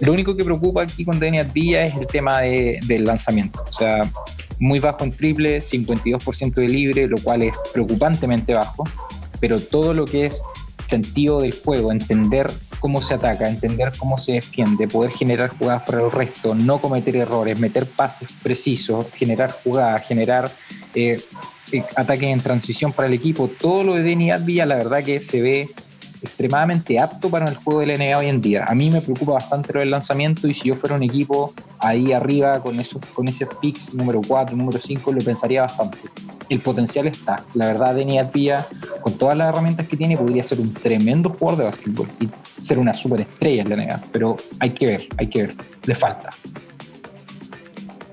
Lo 0.00 0.12
único 0.12 0.34
que 0.34 0.44
preocupa 0.44 0.82
aquí 0.82 1.04
con 1.04 1.20
Deniat 1.20 1.52
Villa 1.52 1.84
es 1.84 1.94
el 1.94 2.06
tema 2.06 2.40
del 2.40 3.04
lanzamiento. 3.04 3.62
O 3.68 3.72
sea, 3.72 4.10
muy 4.58 4.80
bajo 4.80 5.04
en 5.04 5.12
triple, 5.12 5.60
52% 5.60 6.54
de 6.54 6.68
libre, 6.68 7.06
lo 7.06 7.16
cual 7.18 7.42
es 7.42 7.54
preocupantemente 7.72 8.54
bajo, 8.54 8.84
pero 9.40 9.60
todo 9.60 9.94
lo 9.94 10.04
que 10.04 10.26
es 10.26 10.42
sentido 10.82 11.40
del 11.40 11.52
juego, 11.52 11.92
entender 11.92 12.50
cómo 12.80 13.02
se 13.02 13.14
ataca, 13.14 13.48
entender 13.48 13.92
cómo 13.98 14.18
se 14.18 14.32
defiende, 14.32 14.88
poder 14.88 15.12
generar 15.12 15.50
jugadas 15.50 15.82
para 15.82 16.02
el 16.02 16.10
resto, 16.10 16.54
no 16.54 16.80
cometer 16.80 17.16
errores, 17.16 17.58
meter 17.58 17.86
pases 17.86 18.28
precisos, 18.42 19.06
generar 19.14 19.50
jugadas, 19.50 20.06
generar 20.06 20.50
eh, 20.94 21.20
eh, 21.72 21.84
ataques 21.96 22.28
en 22.28 22.40
transición 22.40 22.92
para 22.92 23.08
el 23.08 23.14
equipo, 23.14 23.48
todo 23.48 23.84
lo 23.84 23.94
de 23.94 24.02
Denny 24.02 24.30
Advia 24.30 24.64
la 24.64 24.76
verdad 24.76 25.04
que 25.04 25.20
se 25.20 25.42
ve 25.42 25.68
extremadamente 26.22 26.98
apto 26.98 27.28
para 27.28 27.48
el 27.48 27.56
juego 27.56 27.80
de 27.80 27.86
la 27.86 27.94
NBA 27.94 28.18
hoy 28.18 28.26
en 28.26 28.40
día. 28.40 28.64
A 28.66 28.74
mí 28.74 28.90
me 28.90 29.00
preocupa 29.00 29.32
bastante 29.32 29.72
lo 29.72 29.80
del 29.80 29.90
lanzamiento 29.90 30.46
y 30.48 30.54
si 30.54 30.68
yo 30.68 30.74
fuera 30.74 30.96
un 30.96 31.02
equipo 31.02 31.52
ahí 31.78 32.12
arriba 32.12 32.60
con 32.60 32.78
esos, 32.80 33.00
con 33.14 33.28
ese 33.28 33.46
picks 33.46 33.94
número 33.94 34.20
4, 34.26 34.56
número 34.56 34.78
5, 34.80 35.12
lo 35.12 35.20
pensaría 35.20 35.62
bastante. 35.62 35.98
El 36.48 36.60
potencial 36.60 37.06
está. 37.06 37.44
La 37.54 37.66
verdad, 37.66 37.94
Denny 37.94 38.18
Atia, 38.18 38.66
con 39.02 39.14
todas 39.18 39.36
las 39.36 39.48
herramientas 39.48 39.86
que 39.86 39.96
tiene, 39.96 40.16
podría 40.16 40.42
ser 40.42 40.60
un 40.60 40.72
tremendo 40.72 41.30
jugador 41.30 41.58
de 41.58 41.64
básquetbol 41.66 42.08
y 42.20 42.28
ser 42.60 42.78
una 42.78 42.94
superestrella 42.94 43.62
en 43.62 43.68
la 43.68 43.76
NBA. 43.76 44.00
Pero 44.12 44.36
hay 44.58 44.70
que 44.70 44.86
ver, 44.86 45.08
hay 45.18 45.28
que 45.28 45.42
ver. 45.42 45.54
Le 45.84 45.94
falta. 45.94 46.30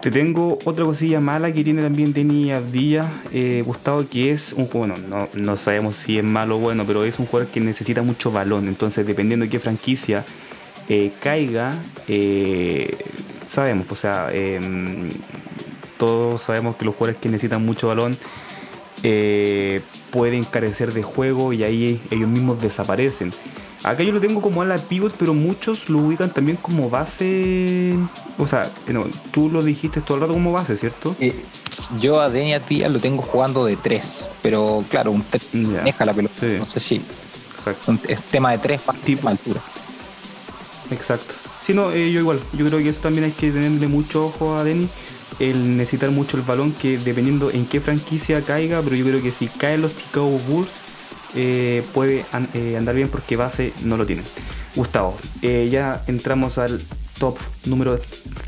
Te 0.06 0.12
tengo 0.12 0.60
otra 0.66 0.86
cosilla 0.86 1.20
mala 1.20 1.52
que 1.52 1.64
tiene 1.64 1.82
también 1.82 2.14
Denis 2.14 2.54
Abdilla, 2.54 3.12
eh, 3.34 3.64
Gustavo, 3.66 4.08
que 4.08 4.30
es 4.30 4.54
un 4.54 4.70
bueno, 4.72 4.94
no, 5.10 5.30
no 5.34 5.58
sabemos 5.58 5.96
si 5.96 6.20
es 6.20 6.24
malo 6.24 6.58
o 6.58 6.60
bueno, 6.60 6.84
pero 6.86 7.06
es 7.06 7.18
un 7.18 7.26
jugador 7.26 7.52
que 7.52 7.60
necesita 7.60 8.04
mucho 8.04 8.30
balón. 8.30 8.68
Entonces, 8.68 9.08
dependiendo 9.08 9.46
de 9.46 9.50
qué 9.50 9.60
franquicia 9.60 10.24
eh, 10.90 11.12
caiga, 11.24 11.74
eh, 12.08 12.96
sabemos, 13.48 13.88
o 13.90 13.96
sea, 13.96 14.30
em, 14.32 15.10
todos 15.98 16.44
sabemos 16.44 16.76
que 16.76 16.86
los 16.86 16.94
jugadores 16.94 17.20
que 17.20 17.30
necesitan 17.30 17.66
mucho 17.66 17.88
balón 17.88 18.16
pueden 20.12 20.44
carecer 20.44 20.94
de 20.94 21.02
juego 21.02 21.52
y 21.52 21.64
ahí 21.64 22.00
ellos 22.12 22.30
mismos 22.30 22.62
desaparecen. 22.62 23.34
Acá 23.84 24.04
yo 24.04 24.12
lo 24.12 24.20
tengo 24.20 24.42
como 24.42 24.62
ala 24.62 24.78
pivot, 24.78 25.14
pero 25.18 25.34
muchos 25.34 25.90
lo 25.90 26.00
ubican 26.00 26.32
también 26.32 26.58
como 26.58 26.90
base. 26.90 27.96
O 28.38 28.48
sea, 28.48 28.70
tú 29.32 29.50
lo 29.50 29.62
dijiste 29.62 30.02
todo 30.02 30.16
el 30.16 30.22
rato 30.22 30.34
como 30.34 30.52
base, 30.52 30.76
¿cierto? 30.78 31.16
Eh, 31.20 31.36
yo 32.00 32.20
a 32.20 32.30
Denia 32.30 32.60
Tía 32.60 32.90
lo 32.90 33.00
tengo 33.00 33.22
jugando 33.22 33.66
de 33.66 33.78
3, 33.78 34.28
pero 34.42 34.84
claro, 34.90 35.12
un 35.12 35.24
3 35.24 35.44
deja 35.84 36.06
la 36.06 36.14
pelota. 36.14 36.34
No 36.60 36.66
sé 36.66 36.80
si. 36.80 37.02
Exacto. 37.60 37.98
es 38.08 38.22
tema 38.24 38.52
de 38.52 38.58
3 38.60 38.82
tipo 39.04 39.28
altura. 39.30 39.62
Exacto. 40.92 41.34
Sí, 41.66 41.74
no, 41.74 41.92
eh, 41.92 42.12
yo 42.12 42.20
igual. 42.20 42.40
Yo 42.54 42.66
creo 42.66 42.80
que 42.80 42.90
eso 42.90 43.02
también 43.02 43.26
hay 43.26 43.32
que 43.32 43.52
tenerle 43.52 43.88
mucho 43.88 44.28
ojo 44.28 44.56
a 44.56 44.64
Denny. 44.64 44.88
El 45.40 45.78
necesitar 45.78 46.12
mucho 46.12 46.38
el 46.38 46.44
balón, 46.44 46.72
que 46.74 46.98
dependiendo 46.98 47.52
en 47.52 47.66
qué 47.66 47.82
franquicia 47.82 48.42
caiga, 48.42 48.82
pero 48.82 48.96
yo 48.96 49.06
creo 49.06 49.22
que 49.22 49.32
si 49.32 49.48
caen 49.48 49.82
los 49.82 49.98
Chicago 49.98 50.40
Bulls 50.48 50.70
eh, 51.36 51.84
puede 51.94 52.26
eh, 52.54 52.78
andar 52.78 52.96
bien 52.96 53.10
porque 53.10 53.36
base 53.36 53.74
no 53.84 53.98
lo 53.98 54.06
tiene. 54.06 54.24
Gustavo, 54.76 55.18
eh, 55.42 55.68
ya 55.70 56.04
entramos 56.08 56.58
al 56.58 56.82
top 57.20 57.38
número 57.66 58.00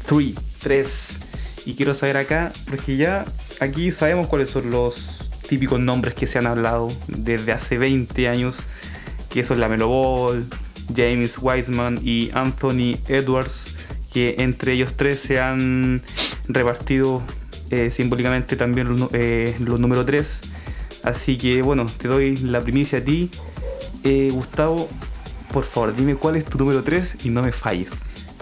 3, 0.06 0.34
3. 0.60 1.19
Y 1.65 1.73
quiero 1.73 1.93
saber 1.93 2.15
acá, 2.15 2.54
porque 2.69 2.95
ya 2.95 3.26
aquí 3.60 3.91
sabemos 3.91 4.28
cuáles 4.28 4.50
son 4.50 4.71
los 4.71 5.30
típicos 5.50 5.80
nombres 5.82 6.15
que 6.15 6.28
se 6.28 6.38
han 6.38 6.47
hablado 6.47 6.88
desde 7.08 7.52
hace 7.52 7.78
20 7.78 8.30
años, 8.30 8.60
que 9.30 9.43
son 9.43 9.60
la 9.60 9.67
Melo 9.67 10.34
James 10.95 11.38
Wiseman 11.41 12.00
y 12.04 12.32
Anthony 12.34 12.97
Edwards, 13.10 13.76
que 14.13 14.36
entre 14.39 14.73
ellos 14.73 14.93
tres 14.95 15.19
se 15.19 15.41
han 15.41 16.02
repartido 16.47 17.21
simbólicamente 17.91 18.56
también 18.56 18.88
los, 18.88 19.12
los 19.60 19.80
número 19.80 20.06
3 20.06 20.41
Así 21.08 21.38
que 21.38 21.62
bueno, 21.62 21.86
te 21.86 22.10
doy 22.10 22.36
la 22.36 22.60
primicia 22.60 23.00
a 23.00 23.02
ti. 23.02 23.29
Eh, 24.04 24.29
Gustavo, 24.29 24.90
por 25.54 25.63
favor, 25.63 25.96
dime 25.96 26.15
cuál 26.15 26.36
es 26.36 26.44
tu 26.44 26.58
número 26.58 26.84
3 26.84 27.19
y 27.23 27.29
no 27.29 27.42
me 27.44 27.54
falles. 27.54 27.92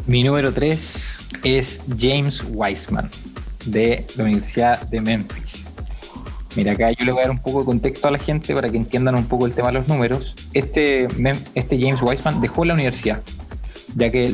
Mi 0.08 0.24
número 0.24 0.52
3 0.52 1.28
es 1.44 1.84
James 1.96 2.44
Wiseman, 2.50 3.08
de 3.66 4.08
la 4.16 4.24
Universidad 4.24 4.82
de 4.88 5.00
Memphis. 5.00 5.68
Mira, 6.56 6.72
acá 6.72 6.92
yo 6.92 7.06
le 7.06 7.12
voy 7.12 7.20
a 7.20 7.24
dar 7.26 7.32
un 7.32 7.40
poco 7.40 7.60
de 7.60 7.66
contexto 7.66 8.08
a 8.08 8.12
la 8.12 8.18
gente 8.18 8.56
para 8.56 8.68
que 8.68 8.78
entiendan 8.78 9.14
un 9.14 9.26
poco 9.26 9.46
el 9.46 9.52
tema 9.52 9.68
de 9.68 9.74
los 9.76 9.88
números. 9.88 10.34
Este, 10.54 11.08
este 11.54 11.80
James 11.80 12.02
Wiseman 12.02 12.42
dejó 12.42 12.66
la 12.66 12.74
universidad 12.74 13.22
ya 13.96 14.12
que 14.12 14.32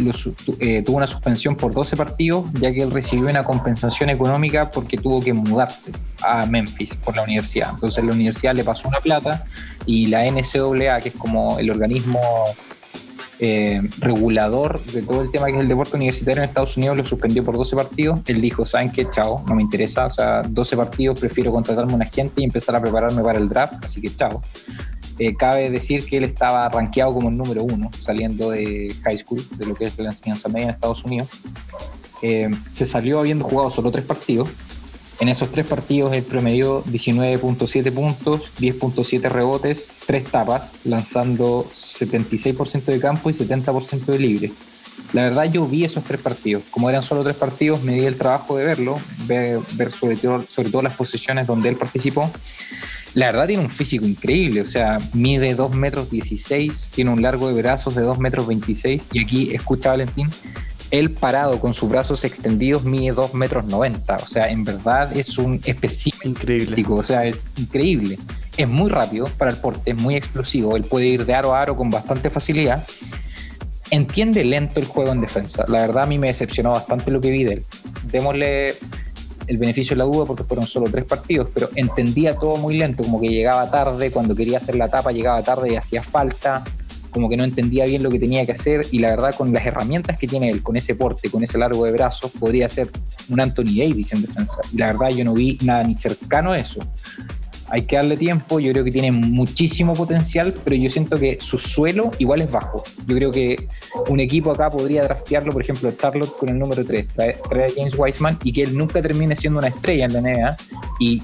eh, 0.60 0.82
tuvo 0.82 0.98
una 0.98 1.08
suspensión 1.08 1.56
por 1.56 1.74
12 1.74 1.96
partidos, 1.96 2.46
ya 2.54 2.74
que 2.74 2.82
él 2.82 2.92
recibió 2.92 3.30
una 3.30 3.44
compensación 3.44 4.10
económica 4.10 4.72
porque 4.72 4.98
tuvo 4.98 5.22
que 5.22 5.34
mudarse 5.34 5.92
a 6.24 6.46
Memphis 6.48 6.96
por 6.96 7.16
la 7.16 7.24
universidad. 7.24 7.70
Entonces 7.72 8.04
la 8.04 8.12
universidad 8.12 8.56
le 8.56 8.64
pasó 8.64 8.88
una 8.88 9.00
plata 9.00 9.46
y 9.86 10.08
la 10.08 10.26
NCAA, 10.26 11.02
que 11.02 11.10
es 11.10 11.16
como 11.16 11.60
el 11.60 11.70
organismo 11.70 12.20
eh, 13.44 13.82
regulador 14.00 14.80
de 14.80 15.02
todo 15.02 15.22
el 15.22 15.32
tema 15.32 15.48
que 15.48 15.54
es 15.54 15.60
el 15.60 15.68
deporte 15.68 15.96
universitario 15.96 16.44
en 16.44 16.50
Estados 16.50 16.78
Unidos, 16.78 16.98
lo 16.98 17.06
suspendió 17.06 17.44
por 17.44 17.56
12 17.56 17.76
partidos. 17.76 18.20
Él 18.28 18.42
dijo, 18.42 18.66
¿saben 18.66 18.92
qué? 18.92 19.08
Chao, 19.10 19.44
no 19.48 19.56
me 19.56 19.62
interesa. 19.62 20.08
O 20.08 20.12
sea, 20.12 20.42
12 20.42 20.76
partidos, 20.76 21.20
prefiero 21.20 21.52
contratarme 21.52 21.92
a 21.92 21.96
un 21.96 22.02
agente 22.02 22.42
y 22.42 22.46
empezar 22.46 22.76
a 22.76 22.82
prepararme 22.82 23.22
para 23.22 23.38
el 23.38 23.48
draft, 23.48 23.84
así 23.86 24.02
que 24.02 24.16
chao. 24.16 24.42
Eh, 25.24 25.36
cabe 25.36 25.70
decir 25.70 26.04
que 26.04 26.18
él 26.18 26.24
estaba 26.24 26.68
rankeado 26.68 27.14
como 27.14 27.30
el 27.30 27.38
número 27.38 27.62
uno, 27.62 27.92
saliendo 28.00 28.50
de 28.50 28.92
high 29.04 29.18
school, 29.18 29.40
de 29.56 29.68
lo 29.68 29.76
que 29.76 29.84
es 29.84 29.96
la 30.00 30.10
enseñanza 30.10 30.50
media 30.50 30.64
en 30.64 30.70
Estados 30.72 31.04
Unidos. 31.04 31.30
Eh, 32.24 32.50
se 32.72 32.88
salió 32.88 33.20
habiendo 33.20 33.46
jugado 33.46 33.70
solo 33.70 33.92
tres 33.92 34.06
partidos 34.06 34.50
En 35.20 35.30
esos 35.30 35.52
tres 35.52 35.68
partidos 35.68 36.14
él 36.14 36.24
promedió 36.24 36.84
19.7 36.86 37.92
puntos, 37.92 38.52
10.7 38.60 39.30
rebotes, 39.30 39.92
3 40.08 40.24
tapas, 40.24 40.74
lanzando 40.86 41.68
76% 41.72 42.86
de 42.86 43.00
campo 43.00 43.30
y 43.30 43.34
70% 43.34 44.06
de 44.06 44.18
libre. 44.18 44.52
La 45.14 45.24
verdad 45.24 45.52
yo 45.52 45.68
vi 45.68 45.84
esos 45.84 46.04
tres 46.04 46.20
partidos. 46.20 46.64
Como 46.72 46.90
eran 46.90 47.04
solo 47.04 47.24
tres 47.24 47.36
partidos, 47.36 47.84
me 47.84 47.94
di 47.94 48.06
el 48.06 48.18
trabajo 48.18 48.58
de 48.58 48.66
verlo, 48.66 49.00
ver, 49.28 49.62
sobre, 49.92 50.16
todo, 50.16 50.44
sobre 50.48 50.72
todo 50.72 50.82
las 50.82 50.96
posiciones 50.96 51.46
donde 51.46 51.70
él 51.70 51.76
participó. 51.76 52.32
La 53.14 53.28
verdad 53.28 53.48
tiene 53.48 53.64
un 53.64 53.70
físico 53.70 54.06
increíble, 54.06 54.62
o 54.62 54.68
sea, 54.68 55.00
mide 55.14 55.54
2 55.54 55.76
metros 55.76 56.10
16, 56.10 56.92
tiene 56.94 57.12
un 57.12 57.22
largo 57.22 57.50
de 57.50 57.62
brazos 57.62 57.96
de 57.96 58.04
2 58.04 58.20
metros 58.20 58.48
26 58.48 59.08
y 59.12 59.24
aquí, 59.24 59.54
escucha 59.54 59.90
Valentín, 59.90 60.30
él 60.92 61.12
parado 61.12 61.60
con 61.60 61.74
sus 61.74 61.90
brazos 61.90 62.24
extendidos 62.24 62.84
mide 62.84 63.14
2 63.14 63.34
metros 63.34 63.66
90, 63.66 64.16
o 64.16 64.28
sea, 64.28 64.50
en 64.50 64.64
verdad 64.64 65.16
es 65.18 65.38
un 65.38 65.60
específico, 65.66 66.28
increíble. 66.28 66.86
o 66.90 67.04
sea, 67.04 67.26
es 67.26 67.48
increíble. 67.58 68.18
Es 68.58 68.68
muy 68.68 68.90
rápido 68.90 69.28
para 69.38 69.52
el 69.52 69.58
porte, 69.58 69.92
es 69.92 69.98
muy 69.98 70.16
explosivo, 70.16 70.76
él 70.76 70.84
puede 70.84 71.08
ir 71.08 71.26
de 71.26 71.34
aro 71.34 71.54
a 71.54 71.62
aro 71.62 71.76
con 71.76 71.90
bastante 71.90 72.30
facilidad 72.30 72.86
entiende 73.92 74.44
lento 74.44 74.80
el 74.80 74.88
juego 74.88 75.12
en 75.12 75.22
defensa. 75.22 75.66
La 75.68 75.82
verdad 75.82 76.04
a 76.04 76.08
mí 76.08 76.18
me 76.18 76.28
decepcionó 76.28 76.72
bastante 76.72 77.12
lo 77.12 77.22
que 77.22 77.30
vi 77.30 77.44
de 77.44 77.54
él. 77.54 77.66
Démosle 78.06 78.76
el 79.48 79.58
beneficio 79.58 79.96
de 79.96 80.00
la 80.00 80.06
duda 80.06 80.26
porque 80.26 80.44
fueron 80.44 80.66
solo 80.66 80.90
tres 80.92 81.06
partidos, 81.06 81.50
pero 81.54 81.70
entendía 81.76 82.36
todo 82.36 82.58
muy 82.58 82.78
lento, 82.78 83.04
como 83.04 83.20
que 83.20 83.28
llegaba 83.28 83.70
tarde, 83.70 84.12
cuando 84.12 84.36
quería 84.36 84.58
hacer 84.58 84.76
la 84.76 84.90
tapa 84.90 85.12
llegaba 85.12 85.42
tarde 85.44 85.74
y 85.74 85.76
hacía 85.76 86.04
falta, 86.04 86.64
como 87.12 87.30
que 87.30 87.38
no 87.38 87.44
entendía 87.44 87.86
bien 87.86 88.04
lo 88.04 88.10
que 88.10 88.20
tenía 88.20 88.46
que 88.46 88.54
hacer 88.54 88.86
y 88.92 89.00
la 89.00 89.10
verdad 89.12 89.36
con 89.36 89.54
las 89.54 89.66
herramientas 89.66 90.18
que 90.18 90.28
tiene 90.28 90.50
él, 90.50 90.64
con 90.64 90.78
ese 90.78 90.96
porte, 90.96 91.30
con 91.30 91.44
ese 91.44 91.58
largo 91.58 91.86
de 91.86 91.92
brazos, 91.92 92.32
podría 92.32 92.70
ser 92.70 92.90
un 93.30 93.42
Anthony 93.42 93.76
Davis 93.78 94.14
en 94.14 94.22
defensa. 94.22 94.62
Y 94.74 94.78
la 94.78 94.88
verdad 94.88 95.10
yo 95.10 95.26
no 95.26 95.34
vi 95.34 95.58
nada 95.62 95.84
ni 95.84 95.96
cercano 95.96 96.54
a 96.54 96.60
eso 96.60 96.80
hay 97.72 97.84
que 97.84 97.96
darle 97.96 98.18
tiempo, 98.18 98.60
yo 98.60 98.72
creo 98.74 98.84
que 98.84 98.92
tiene 98.92 99.12
muchísimo 99.12 99.94
potencial, 99.94 100.54
pero 100.64 100.76
yo 100.76 100.90
siento 100.90 101.18
que 101.18 101.38
su 101.40 101.58
suelo 101.58 102.12
igual 102.20 102.42
es 102.42 102.52
bajo. 102.52 102.84
Yo 103.08 103.16
creo 103.16 103.32
que 103.32 103.68
un 104.10 104.20
equipo 104.20 104.52
acá 104.52 104.70
podría 104.70 105.04
draftearlo, 105.04 105.54
por 105.54 105.62
ejemplo, 105.62 105.92
Charlotte 105.94 106.32
con 106.38 106.50
el 106.50 106.60
número 106.60 106.86
3, 106.86 107.08
traer, 107.08 107.38
a 107.52 107.74
James 107.76 107.96
Wiseman 107.98 108.38
y 108.44 108.52
que 108.52 108.64
él 108.64 108.78
nunca 108.78 109.02
termine 109.02 109.36
siendo 109.36 109.60
una 109.60 109.70
estrella 109.70 110.06
en 110.06 110.14
la 110.14 110.22
NBA. 110.22 110.58
Y 111.00 111.24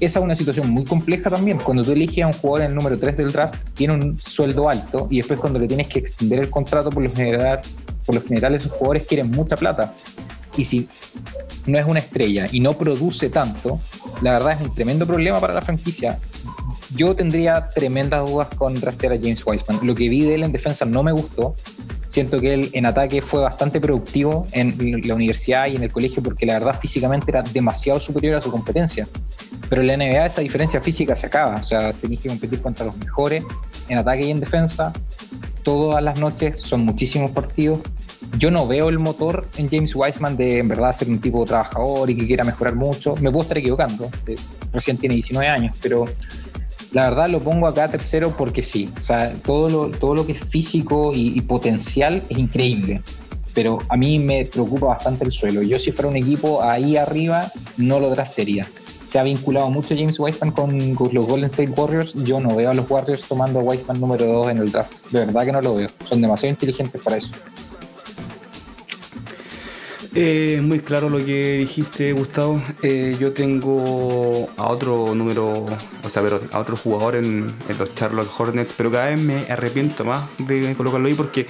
esa 0.00 0.20
es 0.20 0.24
una 0.24 0.34
situación 0.36 0.70
muy 0.70 0.84
compleja 0.84 1.28
también. 1.28 1.58
Cuando 1.58 1.82
tú 1.82 1.92
eliges 1.92 2.22
a 2.22 2.28
un 2.28 2.32
jugador 2.32 2.62
en 2.62 2.68
el 2.68 2.74
número 2.76 2.98
3 2.98 3.16
del 3.16 3.32
draft, 3.32 3.56
tiene 3.74 3.94
un 3.94 4.20
sueldo 4.20 4.68
alto 4.68 5.08
y 5.10 5.16
después 5.16 5.40
cuando 5.40 5.58
le 5.58 5.66
tienes 5.66 5.88
que 5.88 5.98
extender 5.98 6.38
el 6.38 6.50
contrato, 6.50 6.90
por 6.90 7.02
lo 7.02 7.12
general, 7.12 7.60
por 8.06 8.14
lo 8.14 8.22
general 8.22 8.54
esos 8.54 8.70
jugadores 8.70 9.06
quieren 9.06 9.30
mucha 9.30 9.56
plata. 9.56 9.92
Y 10.58 10.64
si 10.64 10.88
no 11.66 11.78
es 11.78 11.86
una 11.86 12.00
estrella 12.00 12.46
y 12.50 12.60
no 12.60 12.74
produce 12.74 13.30
tanto, 13.30 13.80
la 14.22 14.32
verdad 14.32 14.60
es 14.60 14.68
un 14.68 14.74
tremendo 14.74 15.06
problema 15.06 15.40
para 15.40 15.54
la 15.54 15.62
franquicia. 15.62 16.18
Yo 16.96 17.14
tendría 17.14 17.70
tremendas 17.70 18.28
dudas 18.28 18.48
con 18.56 18.74
draftear 18.74 19.12
a 19.12 19.16
James 19.16 19.46
Wiseman. 19.46 19.86
Lo 19.86 19.94
que 19.94 20.08
vi 20.08 20.22
de 20.22 20.34
él 20.34 20.42
en 20.42 20.52
defensa 20.52 20.84
no 20.84 21.02
me 21.02 21.12
gustó. 21.12 21.54
Siento 22.08 22.40
que 22.40 22.54
él 22.54 22.70
en 22.72 22.86
ataque 22.86 23.22
fue 23.22 23.40
bastante 23.40 23.80
productivo 23.80 24.48
en 24.52 25.02
la 25.06 25.14
universidad 25.14 25.66
y 25.66 25.76
en 25.76 25.84
el 25.84 25.92
colegio 25.92 26.22
porque 26.22 26.44
la 26.44 26.54
verdad 26.54 26.80
físicamente 26.80 27.30
era 27.30 27.42
demasiado 27.42 28.00
superior 28.00 28.36
a 28.36 28.42
su 28.42 28.50
competencia. 28.50 29.06
Pero 29.68 29.82
en 29.82 29.86
la 29.86 29.96
NBA 29.96 30.26
esa 30.26 30.40
diferencia 30.40 30.80
física 30.80 31.14
se 31.14 31.26
acaba. 31.26 31.56
O 31.56 31.62
sea, 31.62 31.92
tenéis 31.92 32.20
que 32.20 32.28
competir 32.30 32.60
contra 32.62 32.86
los 32.86 32.96
mejores 32.96 33.44
en 33.88 33.98
ataque 33.98 34.22
y 34.22 34.30
en 34.30 34.40
defensa. 34.40 34.92
Todas 35.62 36.02
las 36.02 36.18
noches 36.18 36.58
son 36.58 36.80
muchísimos 36.80 37.30
partidos 37.30 37.80
yo 38.38 38.50
no 38.50 38.66
veo 38.66 38.88
el 38.88 38.98
motor 38.98 39.48
en 39.56 39.68
James 39.68 39.94
Wiseman 39.94 40.36
de 40.36 40.58
en 40.58 40.68
verdad 40.68 40.92
ser 40.92 41.08
un 41.08 41.20
tipo 41.20 41.44
trabajador 41.44 42.10
y 42.10 42.16
que 42.16 42.26
quiera 42.26 42.44
mejorar 42.44 42.74
mucho. 42.74 43.14
Me 43.16 43.30
puedo 43.30 43.42
estar 43.42 43.58
equivocando, 43.58 44.10
recién 44.72 44.96
tiene 44.96 45.14
19 45.14 45.48
años, 45.48 45.74
pero 45.80 46.04
la 46.92 47.10
verdad 47.10 47.28
lo 47.28 47.40
pongo 47.40 47.66
acá 47.66 47.88
tercero 47.88 48.34
porque 48.36 48.62
sí. 48.62 48.90
O 48.98 49.02
sea, 49.02 49.32
todo 49.44 49.68
lo, 49.68 49.90
todo 49.90 50.14
lo 50.14 50.26
que 50.26 50.32
es 50.32 50.44
físico 50.44 51.12
y, 51.14 51.40
potencial 51.42 52.22
es 52.28 52.38
increíble. 52.38 53.02
Pero 53.54 53.78
a 53.88 53.96
mí 53.96 54.18
me 54.18 54.44
preocupa 54.46 54.86
bastante 54.86 55.24
el 55.24 55.32
suelo. 55.32 55.62
Yo 55.62 55.78
si 55.80 55.90
fuera 55.90 56.08
un 56.08 56.16
equipo 56.16 56.62
ahí 56.62 56.96
arriba, 56.96 57.50
no 57.76 57.98
lo 57.98 58.10
draftearía. 58.10 58.66
Se 59.02 59.18
ha 59.18 59.22
vinculado 59.22 59.70
mucho 59.70 59.94
James 59.96 60.20
Wiseman 60.20 60.52
con, 60.52 60.94
con, 60.94 61.12
los 61.14 61.26
Golden 61.26 61.46
State 61.46 61.70
Warriors. 61.70 62.12
Yo 62.14 62.40
no 62.40 62.54
veo 62.54 62.70
a 62.70 62.74
los 62.74 62.88
Warriors 62.90 63.26
tomando 63.26 63.60
a 63.60 63.62
Wiseman 63.62 64.00
número 64.00 64.26
2 64.26 64.50
en 64.50 64.58
el 64.58 64.70
draft. 64.70 65.06
De 65.10 65.24
verdad 65.24 65.44
que 65.46 65.52
no 65.52 65.62
lo 65.62 65.74
veo. 65.76 65.88
Son 66.04 66.20
demasiado 66.20 66.50
inteligentes 66.50 67.00
para 67.00 67.16
eso. 67.16 67.32
Eh, 70.20 70.60
muy 70.60 70.80
claro 70.80 71.08
lo 71.08 71.24
que 71.24 71.58
dijiste, 71.58 72.12
Gustavo. 72.12 72.60
Eh, 72.82 73.16
yo 73.20 73.32
tengo 73.32 74.50
a 74.56 74.66
otro 74.66 75.14
número, 75.14 75.64
o 76.02 76.10
sea, 76.10 76.24
pero 76.24 76.40
a 76.50 76.58
otro 76.58 76.76
jugador 76.76 77.14
en, 77.14 77.46
los 77.78 77.94
Charlotte 77.94 78.28
Hornets, 78.36 78.74
pero 78.76 78.90
cada 78.90 79.10
vez 79.10 79.20
me 79.20 79.46
arrepiento 79.48 80.04
más 80.04 80.24
de 80.38 80.74
colocarlo 80.74 81.06
ahí 81.06 81.14
porque 81.14 81.46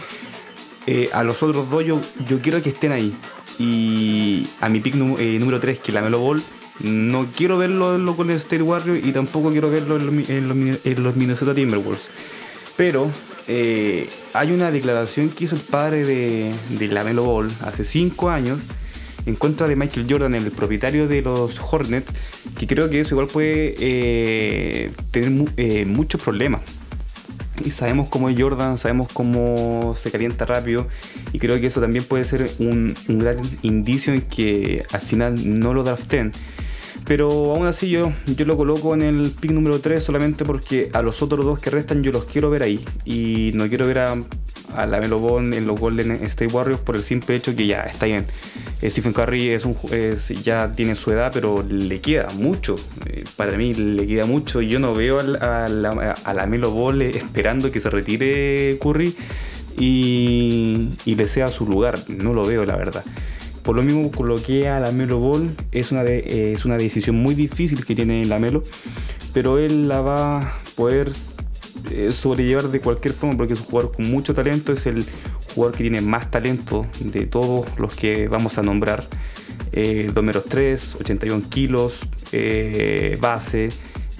eh, 0.86 1.08
a 1.14 1.24
los 1.24 1.42
otros 1.42 1.70
dos 1.70 1.82
yo, 1.82 1.98
quiero 2.42 2.62
que 2.62 2.68
estén 2.68 2.92
ahí. 2.92 3.14
Y 3.58 4.46
a 4.60 4.68
mi 4.68 4.80
pick 4.80 4.96
número 4.96 5.60
3, 5.60 5.78
que 5.78 5.88
es 5.88 5.94
la 5.94 6.02
Melo 6.02 6.18
Ball, 6.18 6.42
no 6.80 7.26
quiero 7.34 7.56
verlo 7.56 7.94
en 7.94 8.04
los 8.04 8.16
Golden 8.16 8.36
State 8.36 8.60
Warriors 8.60 9.02
y 9.02 9.12
tampoco 9.12 9.50
quiero 9.50 9.70
verlo 9.70 9.96
en 9.96 11.02
los 11.02 11.16
Minnesota 11.16 11.54
Timberwolves. 11.54 12.10
Pero 12.76 13.10
eh, 13.48 14.08
hay 14.34 14.52
una 14.52 14.70
declaración 14.70 15.30
que 15.30 15.44
hizo 15.44 15.54
el 15.54 15.62
padre 15.62 16.04
de, 16.04 16.88
la 16.88 17.02
Melo 17.02 17.24
Ball 17.24 17.50
hace 17.62 17.82
5 17.82 18.28
años 18.28 18.58
en 19.24 19.34
contra 19.36 19.66
de 19.66 19.74
Michael 19.74 20.06
Jordan, 20.08 20.34
el 20.34 20.50
propietario 20.50 21.08
de 21.08 21.22
los 21.22 21.58
Hornets, 21.58 22.12
que 22.58 22.66
creo 22.66 22.90
que 22.90 23.00
eso 23.00 23.14
igual 23.14 23.26
puede 23.26 23.74
eh, 23.78 24.90
tener 25.10 25.48
eh, 25.56 25.84
muchos 25.86 26.22
problemas. 26.22 26.60
Y 27.64 27.70
sabemos 27.70 28.08
cómo 28.08 28.28
es 28.28 28.40
Jordan, 28.40 28.78
sabemos 28.78 29.08
cómo 29.12 29.94
se 29.98 30.10
calienta 30.10 30.44
rápido 30.44 30.86
y 31.32 31.38
creo 31.38 31.60
que 31.60 31.66
eso 31.66 31.80
también 31.80 32.04
puede 32.04 32.24
ser 32.24 32.50
un, 32.58 32.94
un 33.08 33.18
gran 33.18 33.40
indicio 33.62 34.14
en 34.14 34.22
que 34.22 34.84
al 34.92 35.00
final 35.00 35.60
no 35.60 35.74
lo 35.74 35.82
draften. 35.82 36.32
Pero 37.08 37.54
aún 37.54 37.66
así 37.66 37.88
yo, 37.88 38.12
yo 38.26 38.44
lo 38.44 38.58
coloco 38.58 38.92
en 38.92 39.00
el 39.00 39.30
pick 39.30 39.50
número 39.50 39.80
3 39.80 40.02
solamente 40.02 40.44
porque 40.44 40.90
a 40.92 41.00
los 41.00 41.22
otros 41.22 41.42
dos 41.42 41.58
que 41.58 41.70
restan 41.70 42.02
yo 42.02 42.12
los 42.12 42.24
quiero 42.24 42.50
ver 42.50 42.62
ahí. 42.62 42.84
Y 43.06 43.50
no 43.54 43.66
quiero 43.66 43.86
ver 43.86 44.00
a, 44.00 44.14
la 44.86 45.00
Melo 45.00 45.18
Bond 45.18 45.54
en 45.54 45.66
los 45.66 45.80
Golden 45.80 46.10
State 46.26 46.52
Warriors 46.52 46.82
por 46.82 46.96
el 46.96 47.02
simple 47.02 47.34
hecho 47.34 47.56
que 47.56 47.66
ya 47.66 47.80
está 47.84 48.04
bien. 48.04 48.26
Eh, 48.82 48.90
Stephen 48.90 49.14
Curry 49.14 49.48
es 49.48 49.64
un, 49.64 49.74
ya 50.42 50.70
tiene 50.76 50.96
su 50.96 51.10
edad, 51.10 51.30
pero 51.32 51.64
le 51.66 51.98
queda 52.02 52.28
mucho. 52.34 52.76
Eh, 53.06 53.24
para 53.36 53.56
mí 53.56 53.72
le 53.72 54.06
queda 54.06 54.26
mucho. 54.26 54.60
Y 54.60 54.68
yo 54.68 54.78
no 54.78 54.94
veo 54.94 55.18
a 55.18 55.22
la, 55.22 55.64
a 56.12 56.34
la, 56.34 56.46
Melo 56.46 56.72
Ball 56.72 57.00
esperando 57.00 57.72
que 57.72 57.80
se 57.80 57.88
retire 57.88 58.78
Curry 58.82 59.14
y, 59.78 60.90
y 61.06 61.14
le 61.14 61.26
sea 61.26 61.48
su 61.48 61.64
lugar. 61.64 61.98
No 62.08 62.34
lo 62.34 62.44
veo, 62.44 62.66
la 62.66 62.76
verdad. 62.76 63.02
Por 63.68 63.76
lo 63.76 63.82
mismo 63.82 64.10
coloqué 64.10 64.66
a 64.66 64.80
la 64.80 64.92
Melo 64.92 65.18
Ball. 65.18 65.54
Es 65.72 65.92
una, 65.92 66.02
de, 66.02 66.54
es 66.54 66.64
una 66.64 66.78
decisión 66.78 67.16
muy 67.16 67.34
difícil 67.34 67.84
que 67.84 67.94
tiene 67.94 68.24
la 68.24 68.38
Melo. 68.38 68.64
Pero 69.34 69.58
él 69.58 69.88
la 69.88 70.00
va 70.00 70.38
a 70.38 70.58
poder 70.74 71.12
eh, 71.90 72.10
sobrellevar 72.10 72.68
de 72.70 72.80
cualquier 72.80 73.12
forma 73.12 73.36
porque 73.36 73.52
es 73.52 73.60
un 73.60 73.66
jugador 73.66 73.92
con 73.92 74.10
mucho 74.10 74.32
talento. 74.32 74.72
Es 74.72 74.86
el 74.86 75.04
jugador 75.54 75.76
que 75.76 75.84
tiene 75.84 76.00
más 76.00 76.30
talento 76.30 76.86
de 76.98 77.26
todos 77.26 77.66
los 77.76 77.94
que 77.94 78.26
vamos 78.26 78.56
a 78.56 78.62
nombrar. 78.62 79.06
Eh, 79.72 80.10
2 80.14 80.24
metros 80.24 80.46
3, 80.48 80.94
81 81.00 81.50
kilos, 81.50 81.98
eh, 82.32 83.18
base 83.20 83.68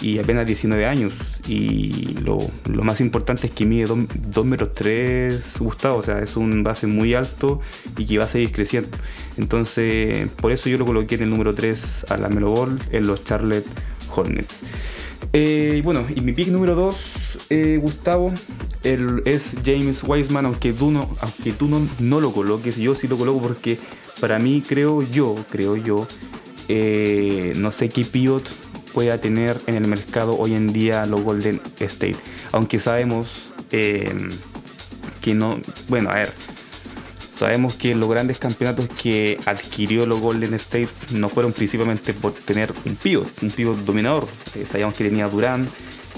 y 0.02 0.18
apenas 0.18 0.44
19 0.44 0.84
años. 0.84 1.14
Y 1.48 2.14
lo, 2.22 2.38
más 2.82 3.00
importante 3.00 3.46
es 3.46 3.52
que 3.54 3.64
mide 3.64 3.86
2 3.86 4.44
metros 4.44 4.74
3 4.74 5.54
Gustavo, 5.58 5.98
o 5.98 6.02
sea, 6.02 6.20
es 6.20 6.36
un 6.36 6.62
base 6.62 6.86
muy 6.86 7.14
alto 7.14 7.60
y 7.96 8.04
que 8.04 8.18
va 8.18 8.24
a 8.24 8.28
seguir 8.28 8.52
creciendo. 8.52 8.90
Entonces, 9.38 10.28
por 10.40 10.52
eso 10.52 10.68
yo 10.68 10.76
lo 10.76 10.84
coloqué 10.84 11.14
en 11.14 11.22
el 11.22 11.30
número 11.30 11.54
3 11.54 12.06
a 12.10 12.18
la 12.18 12.28
Melo 12.28 12.50
Ball 12.50 12.78
en 12.90 13.06
los 13.06 13.24
Charlotte 13.24 13.66
Hornets. 14.14 14.62
Eh, 15.32 15.80
bueno, 15.84 16.06
y 16.14 16.20
mi 16.20 16.32
pick 16.32 16.48
número 16.48 16.74
2, 16.74 17.46
eh, 17.50 17.78
Gustavo, 17.80 18.32
es 18.82 19.54
James 19.64 20.02
Wiseman, 20.06 20.46
aunque 20.46 20.72
tú, 20.72 20.90
no, 20.90 21.08
aunque 21.20 21.52
tú 21.52 21.66
no, 21.66 21.86
no, 21.98 22.20
lo 22.20 22.32
coloques, 22.32 22.76
yo 22.76 22.94
sí 22.94 23.08
lo 23.08 23.16
coloco 23.16 23.40
porque 23.40 23.78
para 24.20 24.38
mí 24.38 24.62
creo 24.66 25.02
yo, 25.02 25.36
creo 25.50 25.76
yo, 25.76 26.06
eh, 26.68 27.52
no 27.56 27.72
sé 27.72 27.88
qué 27.88 28.04
pivot 28.04 28.48
pueda 28.92 29.18
tener 29.18 29.56
en 29.66 29.76
el 29.76 29.86
mercado 29.86 30.36
hoy 30.36 30.54
en 30.54 30.72
día 30.72 31.06
los 31.06 31.22
Golden 31.22 31.60
State. 31.78 32.16
Aunque 32.52 32.78
sabemos 32.80 33.52
eh, 33.70 34.12
que 35.20 35.34
no, 35.34 35.60
bueno, 35.88 36.10
a 36.10 36.14
ver, 36.14 36.32
sabemos 37.36 37.74
que 37.74 37.94
los 37.94 38.08
grandes 38.08 38.38
campeonatos 38.38 38.88
que 38.88 39.38
adquirió 39.46 40.06
los 40.06 40.20
Golden 40.20 40.54
State 40.54 40.88
no 41.12 41.28
fueron 41.28 41.52
principalmente 41.52 42.14
por 42.14 42.32
tener 42.32 42.72
un 42.84 42.96
pivot, 42.96 43.28
un 43.42 43.50
pivot 43.50 43.78
dominador. 43.84 44.26
Eh, 44.54 44.66
sabíamos 44.70 44.96
que 44.96 45.04
tenía 45.04 45.28
Durant, 45.28 45.68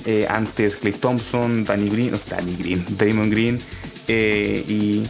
eh, 0.06 0.26
antes 0.28 0.76
Clay 0.76 0.94
Thompson, 0.94 1.64
Danny 1.64 1.90
Green, 1.90 2.12
no, 2.12 2.18
Danny 2.28 2.56
Green, 2.56 2.84
Damon 2.96 3.30
Green 3.30 3.60
y, 4.08 5.04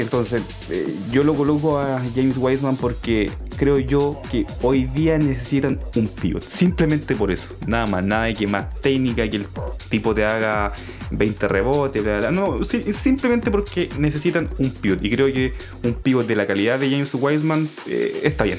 Entonces, 0.00 0.42
eh, 0.70 0.94
yo 1.10 1.24
lo 1.24 1.34
coloco 1.34 1.78
a 1.78 2.00
James 2.14 2.36
Wiseman 2.36 2.76
porque 2.76 3.30
creo 3.56 3.78
yo 3.78 4.20
que 4.30 4.46
hoy 4.62 4.84
día 4.84 5.18
necesitan 5.18 5.80
un 5.96 6.08
pivot. 6.08 6.42
Simplemente 6.42 7.16
por 7.16 7.30
eso. 7.30 7.54
Nada 7.66 7.86
más, 7.86 8.04
nada 8.04 8.24
de 8.24 8.34
que 8.34 8.46
más 8.46 8.68
técnica, 8.80 9.28
que 9.28 9.36
el 9.36 9.46
tipo 9.88 10.14
te 10.14 10.24
haga 10.24 10.72
20 11.10 11.48
rebotes. 11.48 12.04
No, 12.32 12.58
simplemente 12.92 13.50
porque 13.50 13.88
necesitan 13.98 14.48
un 14.58 14.70
pivot. 14.70 15.02
Y 15.02 15.10
creo 15.10 15.32
que 15.32 15.54
un 15.82 15.94
pivot 15.94 16.26
de 16.26 16.36
la 16.36 16.46
calidad 16.46 16.78
de 16.78 16.90
James 16.90 17.14
Wiseman 17.14 17.68
eh, 17.86 18.20
está 18.24 18.44
bien. 18.44 18.58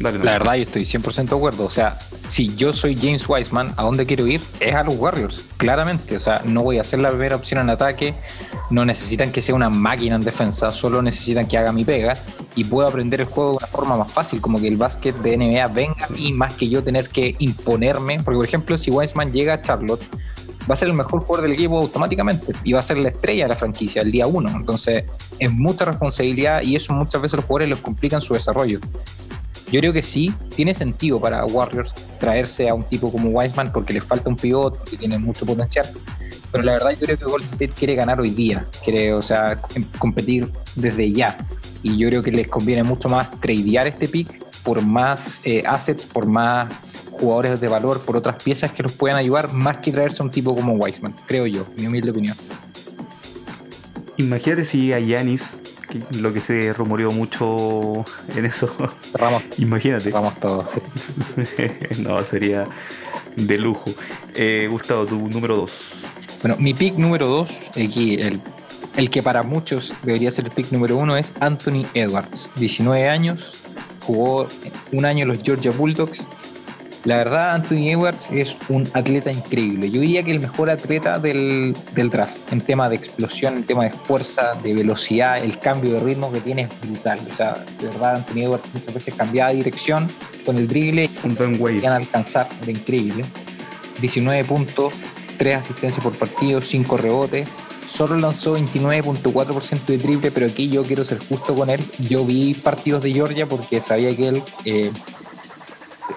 La, 0.00 0.10
verdad, 0.10 0.56
yo 0.56 0.62
estoy 0.62 0.82
100% 0.82 1.28
de 1.28 1.36
acuerdo. 1.36 1.64
O 1.64 1.70
sea, 1.70 1.98
si 2.28 2.54
yo 2.56 2.72
soy 2.72 2.96
James 2.96 3.28
Wiseman, 3.28 3.72
¿a 3.76 3.84
dónde 3.84 4.04
quiero 4.04 4.26
ir? 4.26 4.40
Es 4.60 4.74
a 4.74 4.82
los 4.82 4.96
Warriors, 4.96 5.46
claramente. 5.56 6.16
O 6.16 6.20
sea, 6.20 6.42
no 6.44 6.62
voy 6.62 6.78
a 6.78 6.84
ser 6.84 7.00
la 7.00 7.10
primera 7.10 7.36
opción 7.36 7.60
en 7.60 7.70
ataque. 7.70 8.14
No 8.70 8.84
necesitan 8.84 9.30
que 9.32 9.40
sea 9.40 9.54
una 9.54 9.70
máquina 9.70 10.16
en 10.16 10.22
defensa, 10.22 10.70
solo 10.70 11.02
necesitan 11.02 11.46
que 11.46 11.58
haga 11.58 11.72
mi 11.72 11.84
pega 11.84 12.14
y 12.54 12.64
puedo 12.64 12.88
aprender 12.88 13.20
el 13.20 13.26
juego 13.26 13.52
de 13.52 13.56
una 13.58 13.66
forma 13.66 13.96
más 13.96 14.12
fácil, 14.12 14.40
como 14.40 14.60
que 14.60 14.68
el 14.68 14.76
básquet 14.76 15.14
de 15.16 15.36
NBA 15.36 15.68
venga 15.68 16.06
a 16.06 16.08
mí 16.08 16.32
más 16.32 16.54
que 16.54 16.68
yo 16.68 16.82
tener 16.82 17.08
que 17.08 17.36
imponerme. 17.38 18.20
Porque, 18.22 18.36
por 18.36 18.46
ejemplo, 18.46 18.78
si 18.78 18.90
Wiseman 18.90 19.32
llega 19.32 19.54
a 19.54 19.62
Charlotte, 19.62 20.02
va 20.68 20.74
a 20.74 20.76
ser 20.76 20.88
el 20.88 20.94
mejor 20.94 21.20
jugador 21.20 21.42
del 21.42 21.52
equipo 21.52 21.78
automáticamente 21.78 22.52
y 22.64 22.72
va 22.72 22.80
a 22.80 22.82
ser 22.82 22.98
la 22.98 23.08
estrella 23.08 23.44
de 23.44 23.48
la 23.48 23.56
franquicia 23.56 24.02
el 24.02 24.10
día 24.10 24.26
uno. 24.26 24.50
Entonces, 24.50 25.04
es 25.38 25.52
mucha 25.52 25.84
responsabilidad 25.84 26.62
y 26.62 26.76
eso 26.76 26.92
muchas 26.92 27.20
veces 27.20 27.36
los 27.36 27.44
jugadores 27.44 27.70
les 27.70 27.78
complican 27.78 28.22
su 28.22 28.34
desarrollo. 28.34 28.80
Yo 29.72 29.80
creo 29.80 29.92
que 29.94 30.02
sí, 30.02 30.30
tiene 30.54 30.74
sentido 30.74 31.18
para 31.18 31.46
Warriors 31.46 31.94
traerse 32.20 32.68
a 32.68 32.74
un 32.74 32.82
tipo 32.82 33.10
como 33.10 33.30
Wiseman 33.30 33.72
porque 33.72 33.94
le 33.94 34.02
falta 34.02 34.28
un 34.28 34.36
pivot 34.36 34.84
que 34.84 34.98
tiene 34.98 35.18
mucho 35.18 35.46
potencial. 35.46 35.86
Pero 36.50 36.62
la 36.62 36.72
verdad 36.74 36.90
yo 36.90 37.06
creo 37.06 37.16
que 37.16 37.24
Golden 37.24 37.48
State 37.48 37.72
quiere 37.72 37.94
ganar 37.94 38.20
hoy 38.20 38.30
día, 38.30 38.66
quiere, 38.84 39.14
o 39.14 39.22
sea, 39.22 39.56
em, 39.74 39.84
competir 39.98 40.52
desde 40.76 41.10
ya. 41.10 41.38
Y 41.82 41.96
yo 41.96 42.10
creo 42.10 42.22
que 42.22 42.30
les 42.30 42.48
conviene 42.48 42.82
mucho 42.82 43.08
más 43.08 43.30
tradear 43.40 43.86
este 43.86 44.08
pick 44.08 44.44
por 44.62 44.82
más 44.82 45.40
eh, 45.44 45.62
assets, 45.66 46.04
por 46.04 46.26
más 46.26 46.68
jugadores 47.10 47.58
de 47.58 47.68
valor, 47.68 48.02
por 48.02 48.18
otras 48.18 48.42
piezas 48.42 48.72
que 48.72 48.82
los 48.82 48.92
puedan 48.92 49.16
ayudar, 49.16 49.54
más 49.54 49.78
que 49.78 49.90
traerse 49.90 50.22
a 50.22 50.26
un 50.26 50.30
tipo 50.30 50.54
como 50.54 50.74
Wiseman, 50.74 51.14
creo 51.26 51.46
yo, 51.46 51.64
mi 51.78 51.86
humilde 51.86 52.10
opinión. 52.10 52.36
Imagínate 54.18 54.66
si 54.66 54.92
a 54.92 55.00
Yanis 55.00 55.61
lo 56.20 56.32
que 56.32 56.40
se 56.40 56.72
rumoreó 56.72 57.10
mucho 57.10 58.04
en 58.36 58.44
eso. 58.44 58.74
Imagínate. 59.58 60.10
Vamos 60.10 60.38
todos. 60.40 60.70
no, 61.98 62.24
sería 62.24 62.66
de 63.36 63.58
lujo. 63.58 63.90
Eh, 64.34 64.68
Gustavo, 64.70 65.06
tu 65.06 65.28
número 65.28 65.56
2. 65.56 65.92
Bueno, 66.42 66.56
mi 66.58 66.74
pick 66.74 66.96
número 66.96 67.28
2, 67.28 67.70
aquí 67.70 68.14
el, 68.14 68.40
el 68.96 69.10
que 69.10 69.22
para 69.22 69.42
muchos 69.42 69.92
debería 70.02 70.30
ser 70.32 70.46
el 70.46 70.50
pick 70.50 70.72
número 70.72 70.96
1 70.96 71.16
es 71.16 71.32
Anthony 71.40 71.86
Edwards. 71.94 72.50
19 72.56 73.08
años, 73.08 73.54
jugó 74.00 74.48
un 74.92 75.04
año 75.04 75.22
en 75.22 75.28
los 75.28 75.42
Georgia 75.42 75.70
Bulldogs 75.70 76.26
la 77.04 77.16
verdad, 77.16 77.54
Anthony 77.54 77.90
Edwards 77.90 78.28
es 78.30 78.56
un 78.68 78.88
atleta 78.94 79.32
increíble. 79.32 79.90
Yo 79.90 80.00
diría 80.00 80.22
que 80.22 80.30
el 80.30 80.38
mejor 80.38 80.70
atleta 80.70 81.18
del, 81.18 81.74
draft 81.94 82.52
en 82.52 82.60
tema 82.60 82.88
de 82.88 82.94
explosión, 82.94 83.56
en 83.56 83.64
tema 83.64 83.84
de 83.84 83.90
fuerza, 83.90 84.54
de 84.62 84.72
velocidad, 84.72 85.42
el 85.42 85.58
cambio 85.58 85.94
de 85.94 85.98
ritmo 86.00 86.30
que 86.30 86.40
tiene 86.40 86.62
es 86.62 86.80
brutal. 86.80 87.18
O 87.28 87.34
sea, 87.34 87.54
de 87.80 87.88
verdad, 87.88 88.16
Anthony 88.16 88.42
Edwards 88.42 88.68
muchas 88.72 88.94
veces 88.94 89.14
cambiaba 89.14 89.50
de 89.50 89.56
dirección 89.56 90.08
con 90.46 90.58
el 90.58 90.68
drible 90.68 91.10
y 91.10 91.86
a 91.86 91.96
alcanzar, 91.96 92.48
era 92.62 92.70
increíble. 92.70 93.24
19 94.00 94.44
puntos, 94.44 94.92
3 95.38 95.56
asistencias 95.56 96.04
por 96.04 96.12
partido, 96.12 96.62
5 96.62 96.96
rebotes. 96.98 97.48
Solo 97.88 98.16
lanzó 98.16 98.56
29.4% 98.56 99.86
de 99.86 99.98
triple, 99.98 100.30
pero 100.30 100.46
aquí 100.46 100.68
yo 100.68 100.84
quiero 100.84 101.04
ser 101.04 101.18
justo 101.18 101.54
con 101.54 101.68
él. 101.68 101.80
Yo 102.08 102.24
vi 102.24 102.54
partidos 102.54 103.02
de 103.02 103.12
Georgia 103.12 103.46
porque 103.46 103.80
sabía 103.80 104.16
que 104.16 104.28
él 104.28 104.42
eh, 104.64 104.92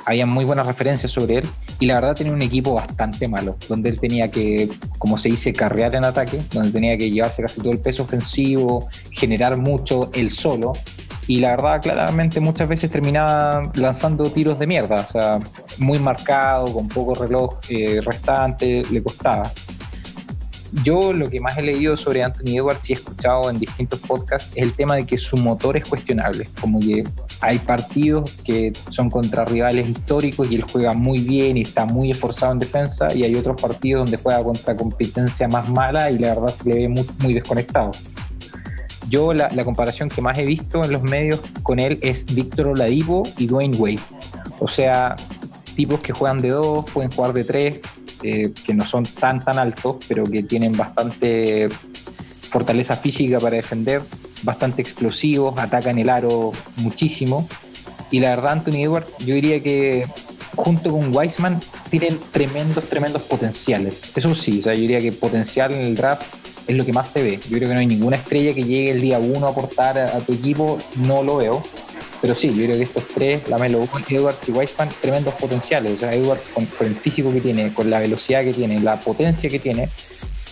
había 0.05 0.25
muy 0.25 0.45
buenas 0.45 0.65
referencias 0.65 1.11
sobre 1.11 1.38
él 1.38 1.49
y 1.79 1.86
la 1.86 1.95
verdad 1.95 2.15
tenía 2.15 2.33
un 2.33 2.41
equipo 2.41 2.73
bastante 2.73 3.27
malo, 3.27 3.57
donde 3.67 3.89
él 3.89 3.99
tenía 3.99 4.29
que, 4.29 4.69
como 4.97 5.17
se 5.17 5.29
dice, 5.29 5.53
carrear 5.53 5.95
en 5.95 6.05
ataque, 6.05 6.41
donde 6.51 6.71
tenía 6.71 6.97
que 6.97 7.11
llevarse 7.11 7.41
casi 7.41 7.61
todo 7.61 7.71
el 7.71 7.79
peso 7.79 8.03
ofensivo, 8.03 8.88
generar 9.11 9.57
mucho 9.57 10.09
él 10.13 10.31
solo 10.31 10.73
y 11.27 11.39
la 11.39 11.51
verdad 11.51 11.81
claramente 11.81 12.39
muchas 12.39 12.69
veces 12.69 12.91
terminaba 12.91 13.71
lanzando 13.75 14.29
tiros 14.29 14.59
de 14.59 14.67
mierda, 14.67 15.01
o 15.01 15.11
sea, 15.11 15.39
muy 15.79 15.99
marcado, 15.99 16.71
con 16.71 16.88
poco 16.88 17.15
reloj 17.15 17.59
eh, 17.69 17.99
restante, 18.01 18.83
le 18.91 19.01
costaba. 19.01 19.51
Yo 20.84 21.13
lo 21.13 21.30
que 21.30 21.39
más 21.39 21.57
he 21.57 21.61
leído 21.61 21.95
sobre 21.95 22.24
Anthony 22.24 22.57
Edwards 22.57 22.89
y 22.89 22.93
he 22.93 22.95
escuchado 22.95 23.49
en 23.49 23.59
distintos 23.59 23.99
podcasts 23.99 24.51
es 24.55 24.63
el 24.63 24.74
tema 24.74 24.95
de 24.95 25.05
que 25.05 25.18
su 25.18 25.38
motor 25.38 25.78
es 25.78 25.88
cuestionable, 25.88 26.47
como 26.59 26.80
que 26.80 27.03
hay 27.41 27.59
partidos 27.59 28.32
que 28.43 28.74
son 28.89 29.09
contra 29.09 29.45
rivales 29.45 29.88
históricos 29.88 30.51
y 30.51 30.55
él 30.55 30.63
juega 30.63 30.93
muy 30.93 31.20
bien 31.20 31.57
y 31.57 31.61
está 31.61 31.86
muy 31.86 32.11
esforzado 32.11 32.53
en 32.53 32.59
defensa 32.59 33.13
y 33.13 33.24
hay 33.24 33.36
otros 33.36 33.61
partidos 33.61 34.03
donde 34.03 34.18
juega 34.18 34.43
contra 34.43 34.76
competencia 34.76 35.47
más 35.47 35.70
mala 35.70 36.11
y 36.11 36.18
la 36.18 36.36
verdad 36.36 36.53
se 36.53 36.70
le 36.70 36.76
ve 36.76 37.05
muy, 37.20 37.34
desconectado. 37.34 37.91
Yo 39.07 39.34
la, 39.34 39.49
comparación 39.63 40.09
que 40.09 40.22
más 40.22 40.38
he 40.38 40.45
visto 40.45 40.84
en 40.84 40.91
los 40.91 41.03
medios 41.03 41.39
con 41.63 41.80
él 41.80 41.99
es 42.01 42.26
Víctor 42.34 42.68
Oladipo 42.68 43.24
y 43.38 43.45
Dwayne 43.45 43.78
Wade. 43.78 43.99
O 44.59 44.68
sea, 44.68 45.16
tipos 45.76 45.99
que 45.99 46.11
juegan 46.11 46.39
de 46.39 46.49
dos, 46.49 46.86
pueden 46.91 47.11
jugar 47.11 47.34
de 47.34 47.43
tres, 47.43 47.80
eh, 48.28 48.51
que 48.65 48.73
no 48.73 48.86
son 48.86 49.03
tan 49.03 49.43
tan 49.43 49.59
altos, 49.59 49.97
pero 50.07 50.23
que 50.23 50.41
tienen 50.43 50.76
bastante 50.76 51.69
fortaleza 52.49 52.95
física 52.95 53.39
para 53.39 53.57
defender, 53.57 54.01
bastante 54.43 54.82
explosivos, 54.82 55.57
atacan 55.59 55.99
el 55.99 56.09
aro 56.09 56.51
muchísimo. 56.78 57.47
Y 58.09 58.19
la 58.19 58.30
verdad, 58.30 58.53
Anthony 58.53 58.84
Edwards, 58.84 59.17
yo 59.19 59.36
diría 59.36 59.61
que 59.61 60.07
junto 60.55 60.91
con 60.91 61.15
Wiseman 61.15 61.59
tienen 61.89 62.17
tremendos, 62.32 62.86
tremendos 62.86 63.21
potenciales. 63.23 63.95
Eso 64.15 64.34
sí, 64.34 64.59
o 64.61 64.63
sea, 64.63 64.73
yo 64.73 64.82
diría 64.82 65.01
que 65.01 65.11
potencial 65.11 65.71
en 65.73 65.82
el 65.82 65.95
draft 65.95 66.23
es 66.67 66.76
lo 66.76 66.86
que 66.86 66.93
más 66.93 67.11
se 67.11 67.21
ve. 67.21 67.39
Yo 67.49 67.57
creo 67.57 67.69
que 67.69 67.73
no 67.76 67.80
hay 67.80 67.88
ninguna 67.88 68.15
estrella 68.15 68.53
que 68.53 68.63
llegue 68.63 68.91
el 68.91 69.01
día 69.01 69.19
uno 69.19 69.47
a 69.47 69.49
aportar 69.51 69.97
a, 69.97 70.19
tu 70.19 70.34
equipo, 70.34 70.80
no 70.95 71.23
lo 71.23 71.38
veo. 71.38 71.63
Pero 72.26 72.39
sí, 72.39 72.47
yo 72.47 72.65
creo 72.65 72.76
que 72.76 72.82
estos 72.82 73.03
tres, 73.13 73.47
Lamelo 73.49 73.88
Edwards 74.09 74.49
y 74.49 74.51
Wiseman, 74.51 74.89
tremendos 74.99 75.36
potenciales. 75.36 75.93
O 75.93 75.97
sea, 75.99 76.11
Edwards 76.11 76.47
con, 76.47 76.65
con, 76.65 76.88
el 76.88 76.95
físico 76.95 77.32
que 77.32 77.39
tiene, 77.39 77.71
con 77.71 77.88
la 77.88 77.99
velocidad 77.99 78.43
que 78.43 78.51
tiene, 78.51 78.80
la 78.80 78.99
potencia 78.99 79.47
que 79.47 79.59
tiene, 79.59 79.88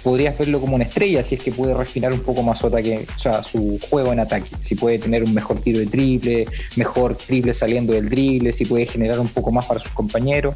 podrías 0.04 0.38
verlo 0.38 0.62
como 0.62 0.76
una 0.76 0.84
estrella 0.84 1.24
si 1.24 1.34
es 1.34 1.44
que 1.44 1.52
puede 1.52 1.74
refinar 1.74 2.14
un 2.14 2.20
poco 2.20 2.44
más 2.44 2.60
su 2.60 2.68
ataque, 2.68 3.08
o 3.16 3.18
sea, 3.18 3.42
su 3.42 3.80
juego 3.90 4.14
en 4.14 4.20
ataque. 4.20 4.52
Si 4.60 4.76
puede 4.76 5.00
tener 5.00 5.24
un 5.24 5.34
mejor 5.34 5.62
tiro 5.62 5.80
de 5.80 5.88
triple, 5.88 6.46
mejor 6.76 7.18
triple 7.18 7.56
saliendo 7.56 7.94
del 7.94 8.08
drible, 8.08 8.54
si 8.54 8.66
puede 8.66 8.86
generar 8.86 9.20
un 9.20 9.30
poco 9.30 9.52
más 9.52 9.66
para 9.66 9.80
sus 9.80 9.94
compañeros. 9.94 10.54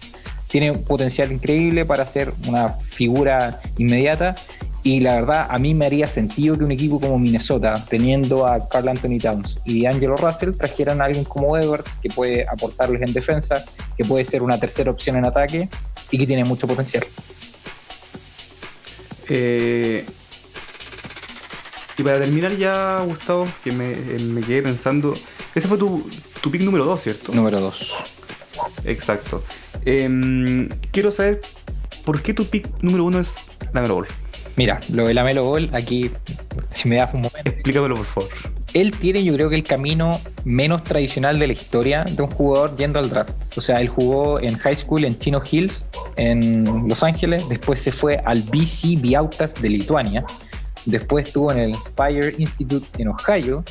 Tiene 0.48 0.70
un 0.70 0.84
potencial 0.84 1.32
increíble 1.32 1.84
para 1.84 2.08
ser 2.08 2.32
una 2.48 2.70
figura 2.70 3.60
inmediata 3.80 4.36
y 4.84 5.00
la 5.02 5.16
verdad, 5.16 5.48
a 5.50 5.58
mí 5.58 5.74
me 5.74 5.86
haría 5.86 6.08
sentido 6.08 6.58
que 6.58 6.64
un 6.64 6.72
equipo 6.72 7.00
como 7.00 7.20
Minnesota, 7.20 7.84
teniendo 7.90 8.48
a 8.48 8.68
Carl 8.70 8.88
Anthony 8.88 9.18
Towns 9.22 9.60
y 9.66 9.86
Angelo 9.86 10.16
Russell, 10.16 10.52
trajeran 10.52 11.02
a 11.02 11.06
alguien 11.06 11.26
como 11.26 11.58
Edwards, 11.58 11.98
que 12.02 12.10
puede 12.10 12.46
aportarles 12.48 13.02
en 13.02 13.14
defensa, 13.14 13.66
que 13.98 14.06
puede 14.06 14.24
ser 14.24 14.44
una 14.44 14.58
tercera 14.60 14.92
opción 14.92 15.18
en 15.18 15.26
ataque 15.26 15.70
y 16.10 16.18
que 16.18 16.26
tiene 16.26 16.46
mucho 16.46 16.68
potencial. 16.68 17.06
Eh, 19.30 20.06
y 21.98 22.04
para 22.04 22.20
terminar 22.20 22.56
ya, 22.56 23.02
Gustavo, 23.02 23.46
que 23.64 23.72
me, 23.72 23.92
eh, 23.92 24.44
quedé 24.46 24.62
pensando, 24.62 25.16
ese 25.54 25.68
fue 25.68 25.78
tu, 25.78 26.08
tu 26.42 26.52
pick 26.52 26.62
número 26.62 26.86
2, 26.86 27.02
¿cierto? 27.02 27.34
Número 27.34 27.60
2. 27.60 27.94
Exacto. 28.86 29.44
Em, 29.84 30.70
quiero 30.92 31.12
saber 31.12 31.42
por 32.06 32.22
qué 32.22 32.34
tu 32.34 32.46
pick 32.46 32.70
número 32.82 33.04
1 33.06 33.20
es 33.20 33.30
la 33.74 33.82
Melo 33.82 33.96
Ball. 33.96 34.08
Mira, 34.58 34.80
lo 34.92 35.08
de 35.08 35.14
la 35.14 35.24
Melo 35.24 35.46
Ball, 35.46 35.70
aquí, 35.72 36.10
si 36.72 36.90
me 36.90 36.96
das 36.96 37.14
un 37.14 37.22
momento. 37.22 37.50
Explícamelo, 37.50 37.96
por 37.96 38.06
favor. 38.06 38.30
Él 38.74 38.92
tiene, 38.92 39.24
yo 39.24 39.34
creo 39.34 39.50
que 39.50 39.56
el 39.56 39.64
camino 39.64 40.20
menos 40.46 40.84
tradicional 40.84 41.38
de 41.38 41.46
la 41.46 41.54
historia 41.54 42.04
de 42.04 42.24
un 42.24 42.32
jugador 42.32 42.76
yendo 42.76 42.98
al 42.98 43.08
draft. 43.10 43.32
O 43.56 43.62
sea, 43.62 43.80
él 43.80 43.88
jugó 43.88 44.40
en 44.40 44.58
high 44.58 44.76
school 44.76 45.04
en 45.06 45.18
Chino 45.20 45.42
Hills, 45.50 45.86
en 46.16 46.88
Los 46.88 47.04
Ángeles, 47.04 47.48
después 47.50 47.80
se 47.80 47.92
fue 47.92 48.18
al 48.26 48.42
BC 48.42 49.00
Biautas 49.00 49.54
de 49.54 49.70
Lituania, 49.70 50.26
después 50.86 51.28
estuvo 51.28 51.52
en 51.52 51.60
el 51.60 51.70
Inspire 51.70 52.34
Institute 52.40 52.88
en 53.02 53.10
Ohio 53.10 53.64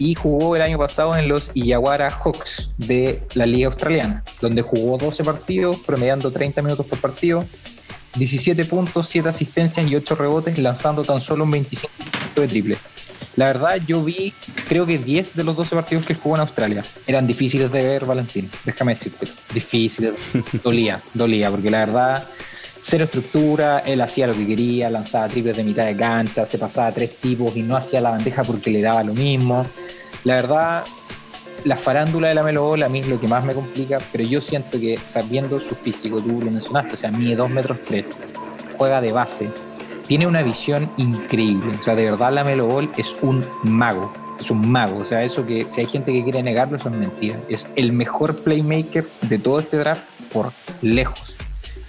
y 0.00 0.16
jugó 0.16 0.56
el 0.56 0.62
año 0.62 0.78
pasado 0.78 1.16
en 1.16 1.28
los 1.28 1.52
Illawarra 1.54 2.10
Hawks 2.10 2.72
de 2.78 3.22
la 3.34 3.46
Liga 3.46 3.68
Australiana, 3.68 4.24
donde 4.40 4.62
jugó 4.62 4.98
12 4.98 5.22
partidos, 5.22 5.78
promediando 5.86 6.32
30 6.32 6.60
minutos 6.62 6.86
por 6.86 6.98
partido, 6.98 7.44
17 8.14 8.64
puntos, 8.64 9.08
7 9.08 9.28
asistencias 9.28 9.86
y 9.86 9.96
8 9.96 10.14
rebotes, 10.14 10.58
lanzando 10.58 11.02
tan 11.02 11.20
solo 11.20 11.44
un 11.44 11.52
25% 11.52 11.88
de 12.36 12.48
triple. 12.48 12.78
La 13.36 13.46
verdad, 13.46 13.80
yo 13.86 14.04
vi, 14.04 14.32
creo 14.68 14.86
que 14.86 14.98
10 14.98 15.34
de 15.34 15.44
los 15.44 15.56
12 15.56 15.74
partidos 15.74 16.06
que 16.06 16.14
jugó 16.14 16.36
en 16.36 16.42
Australia. 16.42 16.84
Eran 17.06 17.26
difíciles 17.26 17.70
de 17.72 17.82
ver, 17.82 18.04
Valentín. 18.04 18.48
Déjame 18.64 18.94
decirte. 18.94 19.26
Difíciles. 19.52 20.12
dolía, 20.62 21.00
dolía, 21.14 21.50
porque 21.50 21.70
la 21.70 21.78
verdad 21.78 22.28
cero 22.86 23.04
estructura, 23.04 23.78
él 23.78 24.02
hacía 24.02 24.26
lo 24.26 24.34
que 24.34 24.46
quería, 24.46 24.90
lanzaba 24.90 25.26
triples 25.26 25.56
de 25.56 25.64
mitad 25.64 25.86
de 25.86 25.96
cancha, 25.96 26.44
se 26.44 26.58
pasaba 26.58 26.88
a 26.88 26.92
tres 26.92 27.16
tipos 27.16 27.56
y 27.56 27.62
no 27.62 27.76
hacía 27.76 28.02
la 28.02 28.10
bandeja 28.10 28.44
porque 28.44 28.70
le 28.70 28.82
daba 28.82 29.02
lo 29.02 29.14
mismo. 29.14 29.64
La 30.24 30.34
verdad, 30.34 30.84
la 31.64 31.76
farándula 31.76 32.28
de 32.28 32.34
la 32.34 32.42
Melo 32.42 32.62
Ball 32.62 32.82
a 32.82 32.88
mí 32.88 33.00
es 33.00 33.08
lo 33.08 33.18
que 33.18 33.26
más 33.26 33.44
me 33.44 33.54
complica, 33.54 33.98
pero 34.12 34.24
yo 34.24 34.40
siento 34.40 34.78
que, 34.78 34.98
sabiendo 35.06 35.58
su 35.60 35.74
físico, 35.74 36.20
tú 36.20 36.40
lo 36.40 36.50
mencionaste, 36.50 36.94
o 36.94 36.96
sea, 36.98 37.10
mide 37.10 37.36
2 37.36 37.50
metros 37.50 37.78
3, 37.86 38.04
juega 38.76 39.00
de 39.00 39.12
base, 39.12 39.48
tiene 40.06 40.26
una 40.26 40.42
visión 40.42 40.88
increíble, 40.98 41.76
o 41.80 41.82
sea, 41.82 41.94
de 41.94 42.04
verdad 42.04 42.32
la 42.32 42.44
Melo 42.44 42.66
Ball 42.66 42.90
es 42.98 43.16
un 43.22 43.42
mago, 43.62 44.12
es 44.38 44.50
un 44.50 44.70
mago, 44.70 44.98
o 44.98 45.04
sea, 45.04 45.24
eso 45.24 45.46
que 45.46 45.66
si 45.70 45.80
hay 45.80 45.86
gente 45.86 46.12
que 46.12 46.22
quiere 46.22 46.42
negarlo, 46.42 46.76
eso 46.76 46.90
es 46.90 46.94
mentira, 46.94 47.38
es 47.48 47.66
el 47.76 47.92
mejor 47.92 48.36
playmaker 48.36 49.06
de 49.22 49.38
todo 49.38 49.58
este 49.58 49.78
draft 49.78 50.04
por 50.32 50.52
lejos 50.82 51.34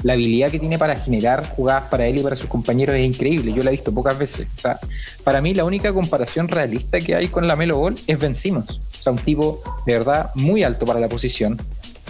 la 0.06 0.14
habilidad 0.14 0.52
que 0.52 0.60
tiene 0.60 0.78
para 0.78 0.96
generar 0.96 1.50
jugadas 1.50 1.86
para 1.90 2.06
él 2.06 2.20
y 2.20 2.22
para 2.22 2.36
sus 2.36 2.48
compañeros 2.48 2.96
es 2.96 3.04
increíble. 3.04 3.52
Yo 3.54 3.64
la 3.64 3.72
he 3.72 3.72
visto 3.72 3.92
pocas 3.92 4.16
veces. 4.16 4.48
O 4.56 4.60
sea, 4.60 4.80
para 5.24 5.42
mí 5.42 5.56
la 5.56 5.66
única 5.66 5.92
comparación 5.92 6.48
realista 6.48 7.00
que 7.02 7.16
hay 7.16 7.28
con 7.28 7.48
la 7.48 7.56
Melo 7.56 7.80
Ball 7.80 7.96
es 8.06 8.20
Ben 8.20 8.36
Simmons. 8.36 8.80
Sea, 9.06 9.14
un 9.14 9.20
tipo 9.20 9.62
de 9.86 9.94
verdad 9.94 10.32
muy 10.36 10.64
alto 10.64 10.86
para 10.86 11.00
la 11.00 11.08
posición, 11.08 11.58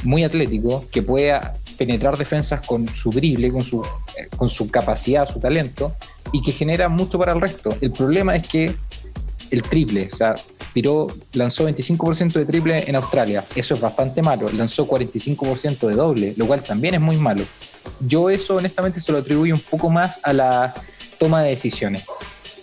muy 0.04 0.24
atlético, 0.24 0.86
que 0.92 1.02
puede 1.02 1.40
penetrar 1.78 2.18
defensas 2.18 2.66
con 2.66 2.88
su 2.88 3.10
drible, 3.10 3.52
con 3.52 3.62
su, 3.62 3.84
eh, 3.84 4.28
con 4.38 4.50
su 4.50 4.70
capacidad, 4.70 5.28
su 5.28 5.40
talento, 5.40 5.94
y 6.32 6.42
que 6.42 6.52
genera 6.52 6.90
mucho 6.90 7.20
para 7.20 7.34
el 7.34 7.42
resto. 7.42 7.76
El 7.82 7.92
problema 7.92 8.36
es 8.36 8.48
que 8.48 8.76
el 9.52 9.62
triple, 9.62 10.10
o 10.12 10.16
sea, 10.16 10.36
tiró, 10.74 11.08
lanzó 11.34 11.70
25% 11.70 12.34
de 12.34 12.46
triple 12.46 12.84
en 12.88 12.96
Australia, 12.96 13.44
eso 13.56 13.74
es 13.74 13.82
bastante 13.82 14.22
malo, 14.22 14.50
lanzó 14.52 14.88
45% 14.88 15.88
de 15.88 15.96
doble, 15.96 16.34
lo 16.38 16.48
cual 16.48 16.64
también 16.64 16.96
es 16.96 17.02
muy 17.02 17.18
malo 17.18 17.44
yo 18.00 18.30
eso 18.30 18.56
honestamente 18.56 19.00
se 19.00 19.12
lo 19.12 19.20
atribuyo 19.20 19.54
un 19.54 19.62
poco 19.62 19.90
más 19.90 20.20
a 20.24 20.34
la 20.34 20.74
toma 21.20 21.44
de 21.44 21.52
decisiones. 21.52 22.06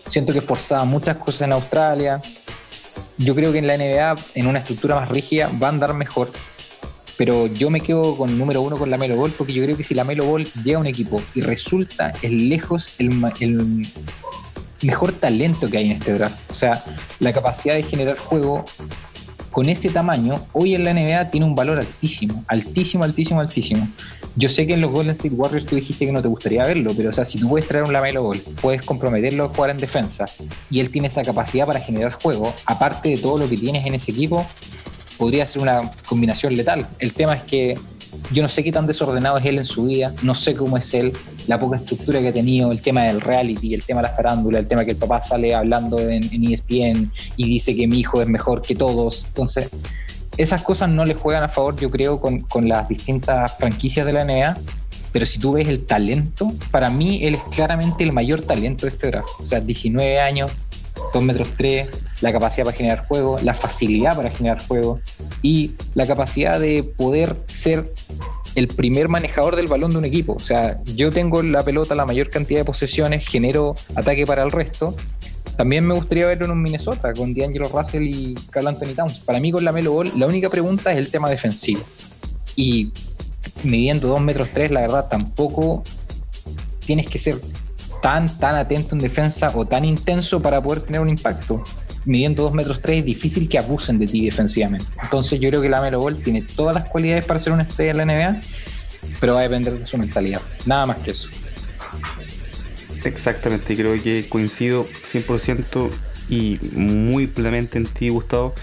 Siento 0.09 0.33
que 0.33 0.41
forzaba 0.41 0.85
muchas 0.85 1.16
cosas 1.16 1.43
en 1.43 1.53
Australia. 1.53 2.20
Yo 3.19 3.35
creo 3.35 3.53
que 3.53 3.59
en 3.59 3.67
la 3.67 3.77
NBA, 3.77 4.17
en 4.35 4.47
una 4.47 4.59
estructura 4.59 4.97
más 4.97 5.09
rígida, 5.09 5.51
va 5.63 5.69
a 5.69 5.71
andar 5.71 5.95
mejor. 5.95 6.31
Pero 7.17 7.47
yo 7.47 7.71
me 7.71 7.81
quedo 7.81 8.17
con 8.17 8.39
número 8.39 8.63
uno 8.63 8.77
con 8.77 8.91
la 8.91 8.97
Melo 8.97 9.17
Ball, 9.17 9.33
porque 9.33 9.53
yo 9.53 9.63
creo 9.63 9.77
que 9.77 9.85
si 9.85 9.95
la 9.95 10.05
Melo 10.05 10.25
Ball 10.25 10.47
llega 10.65 10.79
a 10.79 10.81
un 10.81 10.87
equipo 10.87 11.23
y 11.35 11.43
resulta 11.43 12.13
es 12.23 12.33
lejos 12.33 12.95
el, 12.99 13.13
el 13.41 13.87
mejor 14.83 15.13
talento 15.13 15.71
que 15.71 15.79
hay 15.79 15.91
en 15.91 15.99
este 15.99 16.15
draft. 16.15 16.51
O 16.51 16.55
sea, 16.55 16.85
la 17.21 17.33
capacidad 17.33 17.75
de 17.75 17.83
generar 17.83 18.19
juego 18.19 18.65
con 19.53 19.69
ese 19.69 19.91
tamaño, 19.91 20.41
hoy 20.55 20.75
en 20.75 20.83
la 20.83 20.95
NBA 20.95 21.31
tiene 21.31 21.47
un 21.47 21.55
valor 21.55 21.79
altísimo, 21.79 22.43
altísimo, 22.49 23.05
altísimo, 23.05 23.41
altísimo. 23.41 23.87
Yo 24.35 24.49
sé 24.49 24.67
que 24.67 24.73
en 24.73 24.81
los 24.81 24.91
Golden 24.91 25.13
State 25.13 25.35
Warriors 25.35 25.67
tú 25.67 25.77
dijiste 25.77 26.07
que 26.07 26.13
no 26.13 26.23
te 26.23 26.29
gustaría 26.29 26.65
verlo, 26.65 26.93
pero 26.97 27.11
o 27.11 27.13
sea, 27.13 27.27
si 27.27 27.39
tú 27.39 27.51
puedes 27.51 27.69
traer 27.69 27.85
un 27.85 27.93
Lamelo 27.93 28.23
Ball, 28.23 28.41
puedes 28.63 28.83
comprometerlo 28.83 29.45
a 29.45 29.49
jugar 29.49 29.71
en 29.71 29.77
defensa 29.77 30.25
y 30.71 30.81
él 30.81 30.91
tiene 30.91 31.09
esa 31.09 31.23
capacidad 31.23 31.67
para 31.67 31.81
generar 31.81 32.13
juego, 32.13 32.53
aparte 32.65 33.11
de 33.11 33.19
todo 33.19 33.37
lo 33.37 33.49
que 33.49 33.59
tienes 33.59 33.87
en 33.87 33.95
ese 33.95 34.11
equipo, 34.11 34.47
podría 35.19 35.47
ser 35.47 35.61
una 35.61 35.93
combinación 36.07 36.55
letal. 36.55 36.87
El 36.99 37.13
tema 37.13 37.35
es 37.35 37.43
que 37.43 37.79
yo 38.33 38.43
no 38.43 38.49
sé 38.49 38.64
qué 38.64 38.72
tan 38.72 38.87
desordenado 38.87 39.39
es 39.39 39.47
él 39.47 39.59
en 39.59 39.66
su 39.66 39.85
vida, 39.85 40.12
no 40.22 40.35
sé 40.35 40.55
cómo 40.55 40.76
es 40.76 40.93
él, 40.95 41.12
la 41.47 41.59
poca 41.59 41.76
estructura 41.76 42.20
que 42.20 42.28
ha 42.28 42.33
tenido, 42.33 42.72
el 42.72 42.80
tema 42.80 43.05
del 43.05 43.20
reality, 43.20 43.74
el 43.74 43.85
tema 43.85 44.01
de 44.03 44.09
la 44.09 44.14
farándula, 44.14 44.59
el 44.59 44.68
tema 44.68 44.85
que 44.85 44.93
el 44.93 44.97
papá 44.97 45.22
sale 45.22 45.55
hablando 45.55 45.99
en, 45.99 46.22
en 46.33 46.53
ESPN 46.53 47.12
y 47.37 47.47
dice 47.47 47.76
que 47.76 47.87
mi 47.87 48.01
hijo 48.01 48.22
es 48.22 48.28
mejor 48.28 48.62
que 48.62 48.74
todos. 48.74 49.26
Entonces, 49.26 49.70
esas 50.37 50.62
cosas 50.62 50.89
no 50.89 51.05
le 51.05 51.14
juegan 51.14 51.43
a 51.43 51.49
favor, 51.49 51.76
yo 51.76 51.91
creo, 51.91 52.20
con, 52.20 52.41
con, 52.41 52.68
las 52.68 52.89
distintas 52.89 53.57
franquicias 53.59 54.07
de 54.07 54.12
la 54.12 54.24
NBA. 54.24 54.57
Pero 55.12 55.26
si 55.26 55.39
tú 55.39 55.53
ves 55.53 55.68
el 55.68 55.85
talento, 55.85 56.55
para 56.70 56.89
mí 56.89 57.24
él 57.24 57.35
es 57.35 57.43
claramente 57.55 58.03
el 58.03 58.12
mayor 58.12 58.43
talento 58.43 58.87
de 58.87 58.93
este 58.93 59.09
draft. 59.09 59.28
O 59.41 59.47
sea, 59.47 59.61
19 59.61 60.20
años, 60.20 60.51
2 61.13 61.25
metros 61.25 61.49
3, 61.57 61.89
la 62.21 62.33
capacidad 62.33 62.65
para 62.65 62.77
generar 62.77 63.07
juego, 63.07 63.39
la 63.43 63.55
facilidad 63.55 64.17
para 64.17 64.31
generar 64.31 64.67
juego 64.67 65.01
y 65.43 65.73
la 65.95 66.07
capacidad 66.07 66.59
de 66.59 66.83
poder 66.83 67.37
ser 67.47 67.85
el 68.55 68.69
primer 68.69 69.09
manejador 69.09 69.57
del 69.57 69.67
balón 69.67 69.93
de 69.93 69.99
un 69.99 70.05
equipo. 70.05 70.35
O 70.35 70.41
sea, 70.41 70.77
yo 70.95 71.11
tengo 71.11 71.43
la 71.43 71.65
pelota 71.65 71.95
la 71.95 72.07
mayor 72.07 72.29
cantidad 72.29 72.61
de 72.61 72.65
posesiones, 72.65 73.27
genero 73.27 73.75
ataque 73.97 74.27
para 74.27 74.43
el 74.43 74.51
resto 74.51 74.95
también 75.57 75.87
me 75.87 75.95
gustaría 75.95 76.27
verlo 76.27 76.47
en 76.47 76.53
un 76.53 76.63
Minnesota 76.63 77.13
con 77.13 77.35
D'Angelo 77.35 77.69
Russell 77.69 78.03
y 78.03 78.35
Carl 78.51 78.69
Anthony 78.69 78.95
Towns. 78.97 79.19
Para 79.21 79.39
mí 79.39 79.53
con 79.53 79.65
la 79.65 79.73
Melo 79.73 79.93
Ball, 79.93 80.11
la 80.17 80.27
única 80.27 80.49
pregunta 80.49 80.93
es 80.93 80.99
el 80.99 81.11
tema 81.11 81.29
defensivo. 81.29 81.83
Y 82.57 82.91
midiendo 83.63 84.09
2 84.09 84.21
metros 84.23 84.49
3, 84.53 84.71
la 84.71 84.81
verdad, 84.83 85.09
tampoco 85.09 85.83
tienes 86.85 87.07
que 87.07 87.19
ser 87.19 87.37
tan, 88.03 88.27
tan 88.39 88.57
atento 88.57 88.95
en 88.95 89.01
defensa 89.01 89.51
o 89.55 89.65
tan 89.65 89.87
intenso 89.87 90.43
para 90.43 90.61
poder 90.61 90.83
tener 90.83 91.01
un 91.01 91.09
impacto. 91.09 91.63
Midiendo 92.05 92.43
2 92.43 92.53
metros 92.53 92.83
3 92.83 92.99
es 92.99 93.05
difícil 93.05 93.49
que 93.49 93.59
abusen 93.59 93.99
de 93.99 94.07
ti 94.07 94.27
defensivamente. 94.27 94.87
Entonces 95.03 95.41
yo 95.41 95.49
creo 95.49 95.63
que 95.63 95.69
la 95.69 95.81
Melo 95.81 96.01
Ball 96.01 96.17
tiene 96.17 96.43
todas 96.43 96.75
las 96.75 96.89
cualidades 96.89 97.25
para 97.25 97.41
ser 97.41 97.53
una 97.53 97.63
estrella 97.63 97.93
en 97.93 97.97
la 97.97 98.05
NBA, 98.05 98.41
pero 99.21 99.35
va 99.35 99.41
a 99.41 99.43
depender 99.45 99.79
de 99.79 99.87
su 99.87 99.97
mentalidad. 99.97 100.43
Nada 100.67 100.85
más 100.85 100.99
que 100.99 101.13
eso. 101.13 101.29
Exactamente, 103.05 103.75
creo 103.77 104.01
que 104.03 104.27
coincido 104.29 104.85
100% 104.87 105.91
y 106.29 106.59
muy 106.75 107.29
plenamente 107.29 107.79
en 107.79 107.87
ti, 107.87 108.09
Gustavo. 108.09 108.55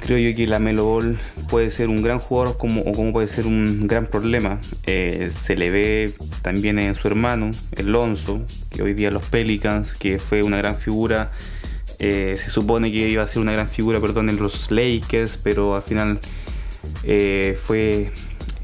Creo 0.00 0.18
yo 0.18 0.36
que 0.36 0.46
la 0.46 0.58
Melo 0.58 0.84
Ball 0.84 1.18
puede 1.48 1.70
ser 1.70 1.88
un 1.88 2.02
gran 2.02 2.20
jugador 2.20 2.56
como, 2.56 2.82
o 2.82 3.12
puede 3.12 3.28
ser 3.28 3.46
un 3.46 3.86
gran 3.86 4.06
problema. 4.06 4.60
Eh, 4.84 5.30
se 5.42 5.56
le 5.56 5.70
ve 5.70 6.12
también 6.42 6.78
en 6.78 6.94
su 6.94 7.08
hermano, 7.08 7.50
Alonso, 7.76 8.44
que 8.70 8.82
hoy 8.82 8.94
día 8.94 9.10
los 9.10 9.24
Pelicans, 9.26 9.94
que 9.94 10.18
fue 10.18 10.42
una 10.42 10.58
gran 10.58 10.76
figura. 10.76 11.32
Eh, 11.98 12.34
se 12.36 12.50
supone 12.50 12.92
que 12.92 13.08
iba 13.08 13.22
a 13.22 13.26
ser 13.26 13.40
una 13.40 13.52
gran 13.52 13.68
figura, 13.68 14.00
perdón, 14.00 14.28
en 14.28 14.36
los 14.36 14.70
Lakers, 14.70 15.38
pero 15.42 15.74
al 15.74 15.82
final 15.82 16.20
eh, 17.02 17.58
fue 17.64 18.12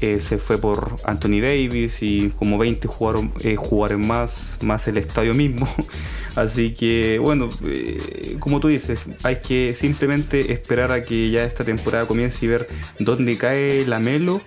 se 0.03 0.37
fue 0.37 0.57
por 0.57 0.97
Anthony 1.05 1.39
Davis 1.41 2.01
y 2.01 2.29
como 2.37 2.57
20 2.57 2.87
jugaron, 2.87 3.33
eh, 3.41 3.55
jugaron 3.55 4.05
más, 4.05 4.57
más 4.61 4.87
el 4.87 4.97
estadio 4.97 5.33
mismo. 5.33 5.67
Así 6.35 6.73
que 6.73 7.19
bueno, 7.19 7.49
eh, 7.65 8.35
como 8.39 8.59
tú 8.59 8.67
dices, 8.67 8.99
hay 9.23 9.37
que 9.37 9.73
simplemente 9.73 10.51
esperar 10.51 10.91
a 10.91 11.05
que 11.05 11.29
ya 11.29 11.43
esta 11.45 11.63
temporada 11.63 12.05
comience 12.05 12.45
y 12.45 12.49
ver 12.49 12.67
dónde 12.99 13.37
cae 13.37 13.85
la 13.85 13.99
Melo 13.99 14.41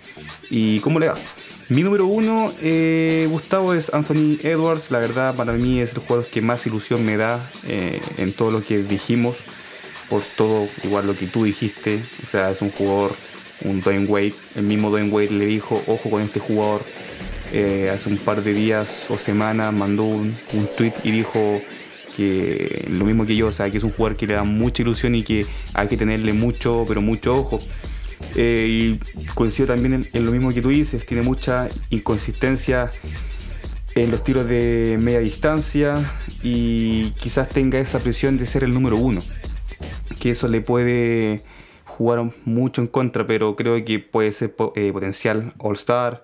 y 0.50 0.80
cómo 0.80 0.98
le 0.98 1.08
va. 1.08 1.14
Mi 1.68 1.82
número 1.82 2.06
uno, 2.06 2.52
eh, 2.62 3.26
Gustavo, 3.30 3.72
es 3.74 3.92
Anthony 3.92 4.38
Edwards. 4.42 4.90
La 4.90 4.98
verdad, 4.98 5.34
para 5.34 5.52
mí 5.54 5.80
es 5.80 5.94
el 5.94 5.98
jugador 5.98 6.26
que 6.26 6.40
más 6.40 6.66
ilusión 6.66 7.04
me 7.04 7.16
da 7.16 7.50
en 7.66 8.32
todo 8.34 8.52
lo 8.52 8.62
que 8.62 8.78
dijimos, 8.78 9.36
por 10.08 10.22
todo 10.36 10.68
igual 10.84 11.06
lo 11.06 11.14
que 11.14 11.26
tú 11.26 11.44
dijiste. 11.44 12.02
O 12.24 12.30
sea, 12.30 12.50
es 12.50 12.62
un 12.62 12.70
jugador 12.70 13.16
un 13.62 13.80
Dwayne 13.80 14.06
Wade. 14.06 14.34
El 14.54 14.64
mismo 14.64 14.90
Dwayne 14.90 15.10
Wade 15.10 15.30
le 15.30 15.46
dijo, 15.46 15.82
ojo 15.86 16.10
con 16.10 16.22
este 16.22 16.40
jugador. 16.40 16.82
Eh, 17.52 17.90
hace 17.94 18.08
un 18.08 18.18
par 18.18 18.42
de 18.42 18.52
días 18.52 19.06
o 19.08 19.16
semanas 19.16 19.72
mandó 19.72 20.02
un, 20.02 20.34
un 20.52 20.68
tweet 20.76 20.92
y 21.04 21.12
dijo 21.12 21.60
que 22.16 22.86
lo 22.90 23.04
mismo 23.04 23.26
que 23.26 23.36
yo, 23.36 23.48
o 23.48 23.52
sea, 23.52 23.70
que 23.70 23.78
es 23.78 23.84
un 23.84 23.92
jugador 23.92 24.16
que 24.16 24.26
le 24.26 24.34
da 24.34 24.42
mucha 24.42 24.82
ilusión 24.82 25.14
y 25.14 25.22
que 25.22 25.46
hay 25.74 25.86
que 25.86 25.96
tenerle 25.96 26.32
mucho, 26.32 26.84
pero 26.88 27.02
mucho 27.02 27.34
ojo. 27.34 27.58
Eh, 28.34 28.66
y 28.68 29.24
coincido 29.34 29.68
también 29.68 30.06
en, 30.12 30.24
lo 30.24 30.32
mismo 30.32 30.52
que 30.52 30.62
tú 30.62 30.70
dices, 30.70 31.04
tiene 31.06 31.22
mucha 31.22 31.68
inconsistencia 31.90 32.90
en 33.94 34.10
los 34.10 34.24
tiros 34.24 34.46
de 34.48 34.98
media 35.00 35.20
distancia 35.20 36.04
y 36.42 37.10
quizás 37.12 37.48
tenga 37.48 37.78
esa 37.78 37.98
presión 37.98 38.38
de 38.38 38.46
ser 38.46 38.64
el 38.64 38.72
número 38.72 38.96
uno, 38.96 39.20
que 40.20 40.30
eso 40.30 40.48
le 40.48 40.60
puede 40.60 41.42
jugaron 41.96 42.34
mucho 42.44 42.82
en 42.82 42.88
contra, 42.88 43.26
pero 43.26 43.56
creo 43.56 43.82
que 43.84 43.98
puede 43.98 44.32
ser 44.32 44.54
eh, 44.74 44.92
potencial 44.92 45.54
All-Star 45.58 46.22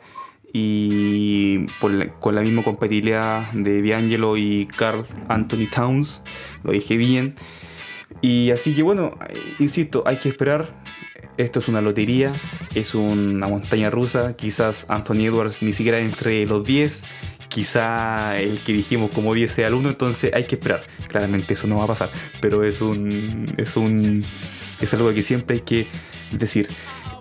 y 0.52 1.66
con 1.80 2.34
la 2.34 2.42
misma 2.42 2.62
compatibilidad 2.62 3.50
de 3.52 3.80
D'Angelo 3.80 4.36
y 4.36 4.66
Carl 4.66 5.06
Anthony 5.28 5.66
Towns, 5.74 6.22
lo 6.62 6.72
dije 6.72 6.96
bien. 6.96 7.36
Y 8.20 8.50
así 8.50 8.74
que 8.74 8.82
bueno, 8.82 9.12
insisto, 9.58 10.02
hay 10.06 10.18
que 10.18 10.28
esperar. 10.28 10.82
Esto 11.38 11.60
es 11.60 11.68
una 11.68 11.80
lotería, 11.80 12.30
es 12.74 12.94
una 12.94 13.48
montaña 13.48 13.88
rusa. 13.88 14.36
Quizás 14.36 14.84
Anthony 14.88 15.24
Edwards 15.24 15.62
ni 15.62 15.72
siquiera 15.72 15.98
entre 15.98 16.44
los 16.44 16.66
10, 16.66 17.02
quizá 17.48 18.38
el 18.38 18.62
que 18.62 18.74
dijimos 18.74 19.10
como 19.12 19.32
10 19.32 19.50
sea 19.50 19.68
el 19.68 19.74
1, 19.74 19.88
entonces 19.88 20.34
hay 20.34 20.44
que 20.44 20.56
esperar. 20.56 20.82
Claramente 21.08 21.54
eso 21.54 21.66
no 21.66 21.78
va 21.78 21.84
a 21.84 21.86
pasar, 21.86 22.10
pero 22.42 22.62
es 22.62 22.82
un. 22.82 23.54
Es 23.56 23.76
un 23.76 24.26
es 24.82 24.94
algo 24.94 25.12
que 25.12 25.22
siempre 25.22 25.56
hay 25.56 25.62
que 25.62 25.86
decir. 26.30 26.68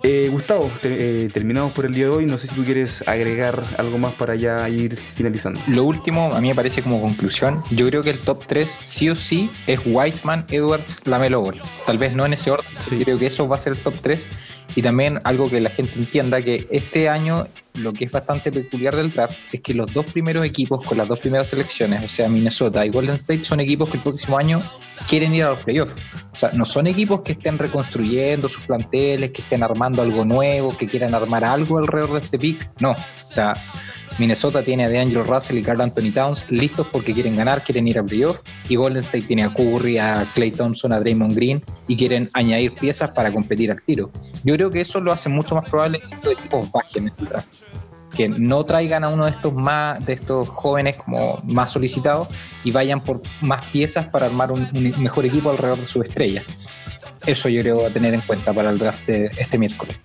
Eh, 0.04 0.30
Gustavo, 0.32 0.72
eh, 0.84 1.30
terminamos 1.32 1.74
por 1.74 1.86
el 1.86 1.94
día 1.94 2.06
de 2.06 2.10
hoy. 2.10 2.26
No 2.26 2.40
sé 2.40 2.48
si 2.48 2.56
tú 2.56 2.64
quieres 2.64 3.08
agregar 3.08 3.64
algo 3.78 4.00
más 4.00 4.14
para 4.14 4.36
ya 4.36 4.68
ir 4.68 4.96
finalizando. 4.98 5.62
Lo 5.68 5.84
último, 5.84 6.34
a 6.34 6.42
mí 6.42 6.48
me 6.48 6.56
parece 6.56 6.82
como 6.82 7.00
conclusión. 7.02 7.64
Yo 7.70 7.88
creo 7.88 8.02
que 8.02 8.10
el 8.10 8.20
top 8.20 8.46
3 8.48 8.80
sí 8.84 9.10
o 9.10 9.16
sí 9.16 9.52
es 9.68 9.80
Wiseman, 9.86 10.46
Edwards, 10.50 11.02
Lamelo 11.06 11.42
Ball. 11.42 11.62
Tal 11.86 12.00
vez 12.00 12.16
no 12.16 12.26
en 12.26 12.34
ese 12.34 12.50
orden, 12.50 12.66
creo 13.04 13.20
que 13.20 13.28
eso 13.28 13.48
va 13.48 13.58
a 13.58 13.60
ser 13.60 13.74
el 13.74 13.80
top 13.80 13.94
3. 14.02 14.26
Y 14.76 14.82
también 14.82 15.20
algo 15.24 15.50
que 15.50 15.60
la 15.60 15.70
gente 15.70 15.94
entienda, 15.96 16.42
que 16.42 16.68
este 16.72 17.10
año 17.10 17.48
lo 17.76 17.94
que 17.94 18.06
es 18.06 18.12
bastante 18.12 18.52
peculiar 18.52 18.96
del 18.96 19.12
draft 19.12 19.38
es 19.52 19.62
que 19.62 19.74
los 19.74 19.94
dos 19.94 20.06
primeros 20.06 20.46
equipos 20.46 20.84
con 20.84 20.98
las 20.98 21.08
dos 21.08 21.20
primeras 21.20 21.48
selecciones, 21.48 22.04
o 22.04 22.08
sea, 22.08 22.30
Minnesota 22.30 22.86
y 22.86 22.90
Golden 22.90 23.16
State, 23.16 23.44
son 23.44 23.60
equipos 23.60 23.90
que 23.90 23.98
el 23.98 24.04
próximo 24.04 24.38
año 24.38 24.62
quieren 25.08 25.34
ir 25.34 25.44
a 25.44 25.52
los 25.52 25.64
playoffs. 25.64 25.96
O 26.34 26.40
sea, 26.40 26.52
no 26.54 26.66
son 26.66 26.88
equipos 26.88 27.22
que 27.22 27.34
estén 27.34 27.58
reconstruyendo 27.58 28.50
sus 28.50 28.64
planteles, 28.66 29.32
que 29.32 29.42
estén 29.42 29.64
armando 29.64 30.02
algo 30.02 30.26
nuevo, 30.26 30.76
que 30.78 30.88
quieran 30.88 31.14
armar 31.14 31.44
algo 31.44 31.78
alrededor 31.78 32.14
de 32.14 32.20
este 32.20 32.40
pick. 32.40 32.70
No. 32.80 32.92
O 32.92 33.32
sea, 33.32 33.54
Minnesota 34.18 34.64
tiene 34.64 34.86
a 34.86 34.90
DeAngelo 34.90 35.24
Russell 35.24 35.58
y 35.58 35.64
Carl 35.64 35.82
Anthony 35.82 36.12
Towns 36.14 36.52
listos 36.52 36.88
porque 36.92 37.14
quieren 37.14 37.36
ganar, 37.36 37.64
quieren 37.64 37.88
ir 37.88 37.98
a 37.98 38.04
playoff. 38.04 38.42
Y 38.68 38.76
Golden 38.76 39.04
State 39.04 39.26
tiene 39.28 39.44
a 39.44 39.50
Curry, 39.50 39.98
a 39.98 40.28
Clay 40.34 40.52
Thompson, 40.52 40.94
a 40.94 41.00
Draymond 41.00 41.36
Green 41.36 41.64
y 41.88 41.98
quieren 41.98 42.30
añadir 42.34 42.74
piezas 42.74 43.12
para 43.12 43.32
competir 43.32 43.72
al 43.72 43.82
tiro. 43.82 44.12
Yo 44.44 44.56
creo 44.56 44.70
que 44.70 44.82
eso 44.82 45.00
lo 45.00 45.12
hace 45.12 45.30
mucho 45.30 45.56
más 45.56 45.70
probable 45.70 46.00
que 46.00 46.14
estos 46.14 46.34
equipos 46.34 46.72
bajen 46.72 47.08
este 47.08 47.26
draft. 47.26 47.48
Que 48.16 48.28
no 48.28 48.66
traigan 48.66 49.06
a 49.06 49.10
uno 49.10 49.26
de 49.26 49.32
estos 49.32 49.54
más 49.54 50.06
de 50.06 50.14
estos 50.14 50.50
jóvenes 50.50 50.98
como 50.98 51.40
más 51.46 51.72
solicitados 51.72 52.28
y 52.66 52.72
vayan 52.72 53.00
por 53.00 53.22
más 53.42 53.66
piezas 53.68 54.08
para 54.10 54.26
armar 54.26 54.52
un, 54.52 54.70
mejor 55.00 55.26
equipo 55.26 55.50
alrededor 55.50 55.80
de 55.80 55.88
su 55.88 56.02
estrella. 56.02 56.44
Eso 57.26 57.48
yo 57.48 57.62
creo 57.62 57.86
a 57.86 57.90
tener 57.90 58.14
en 58.14 58.22
cuenta 58.22 58.52
para 58.52 58.70
el 58.70 58.78
draft 58.78 59.06
de 59.08 59.32
este 59.38 59.58
miércoles. 59.58 59.96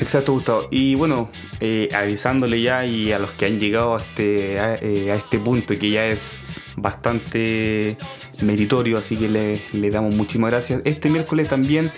Exacto, 0.00 0.32
Gustavo. 0.32 0.66
Y 0.70 0.94
bueno, 0.94 1.30
eh, 1.60 1.90
avisándole 1.94 2.62
ya 2.62 2.86
y 2.86 3.12
a 3.12 3.18
los 3.18 3.32
que 3.32 3.44
han 3.44 3.60
llegado 3.60 3.96
a 3.96 4.00
este, 4.00 4.58
a, 4.58 4.74
eh, 4.76 5.14
este 5.14 5.38
punto 5.38 5.74
y 5.74 5.78
que 5.78 5.90
ya 5.90 6.06
es 6.06 6.40
bastante 6.76 7.96
meritorio, 8.42 8.98
así 8.98 9.16
que 9.16 9.28
le, 9.28 9.90
damos 9.90 10.14
muchísimas 10.14 10.50
gracias. 10.50 10.82
Este 10.84 11.10
miércoles 11.10 11.48
también, 11.48 11.90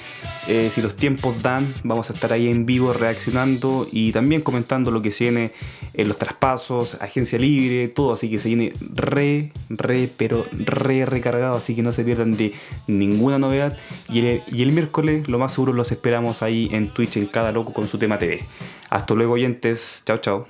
eh, 0.49 0.71
si 0.75 0.83
los 0.83 0.97
tiempos 0.97 1.43
dan, 1.43 1.75
vamos 1.85 2.11
a 2.11 2.13
estar 2.13 2.33
ahí 2.33 2.49
en 2.49 2.67
vivo 2.67 2.93
reaccionando 2.93 3.89
y 3.91 4.13
también 4.13 4.41
comentando 4.41 4.91
lo 4.91 5.03
que 5.03 5.11
se 5.11 5.25
viene 5.25 5.53
en 5.95 6.09
los 6.09 6.19
traspasos, 6.19 6.95
agencia 7.01 7.39
libre, 7.39 7.89
todo, 7.89 8.15
así 8.15 8.31
que 8.31 8.39
se 8.39 8.49
viene 8.49 8.73
re, 8.95 9.53
re, 9.69 10.09
pero 10.17 10.45
re 10.53 11.05
recargado, 11.05 11.57
así 11.57 11.75
que 11.75 11.83
no 11.83 11.93
se 11.93 12.05
pierdan 12.05 12.37
de 12.37 12.53
ninguna 12.87 13.39
novedad. 13.39 13.77
Y 14.09 14.21
el, 14.21 14.43
y 14.51 14.63
el 14.63 14.73
miércoles, 14.73 15.29
lo 15.29 15.39
más 15.39 15.53
seguro, 15.53 15.73
los 15.73 15.93
esperamos 15.93 16.43
ahí 16.43 16.69
en 16.73 16.89
Twitch, 16.89 17.17
en 17.17 17.27
cada 17.27 17.53
loco 17.53 17.73
con 17.73 17.89
su 17.89 17.99
tema 17.99 18.19
TV. 18.19 18.41
Hasta 18.91 19.15
luego, 19.15 19.35
oyentes. 19.35 20.03
Chao, 20.05 20.19
chao. 20.19 20.41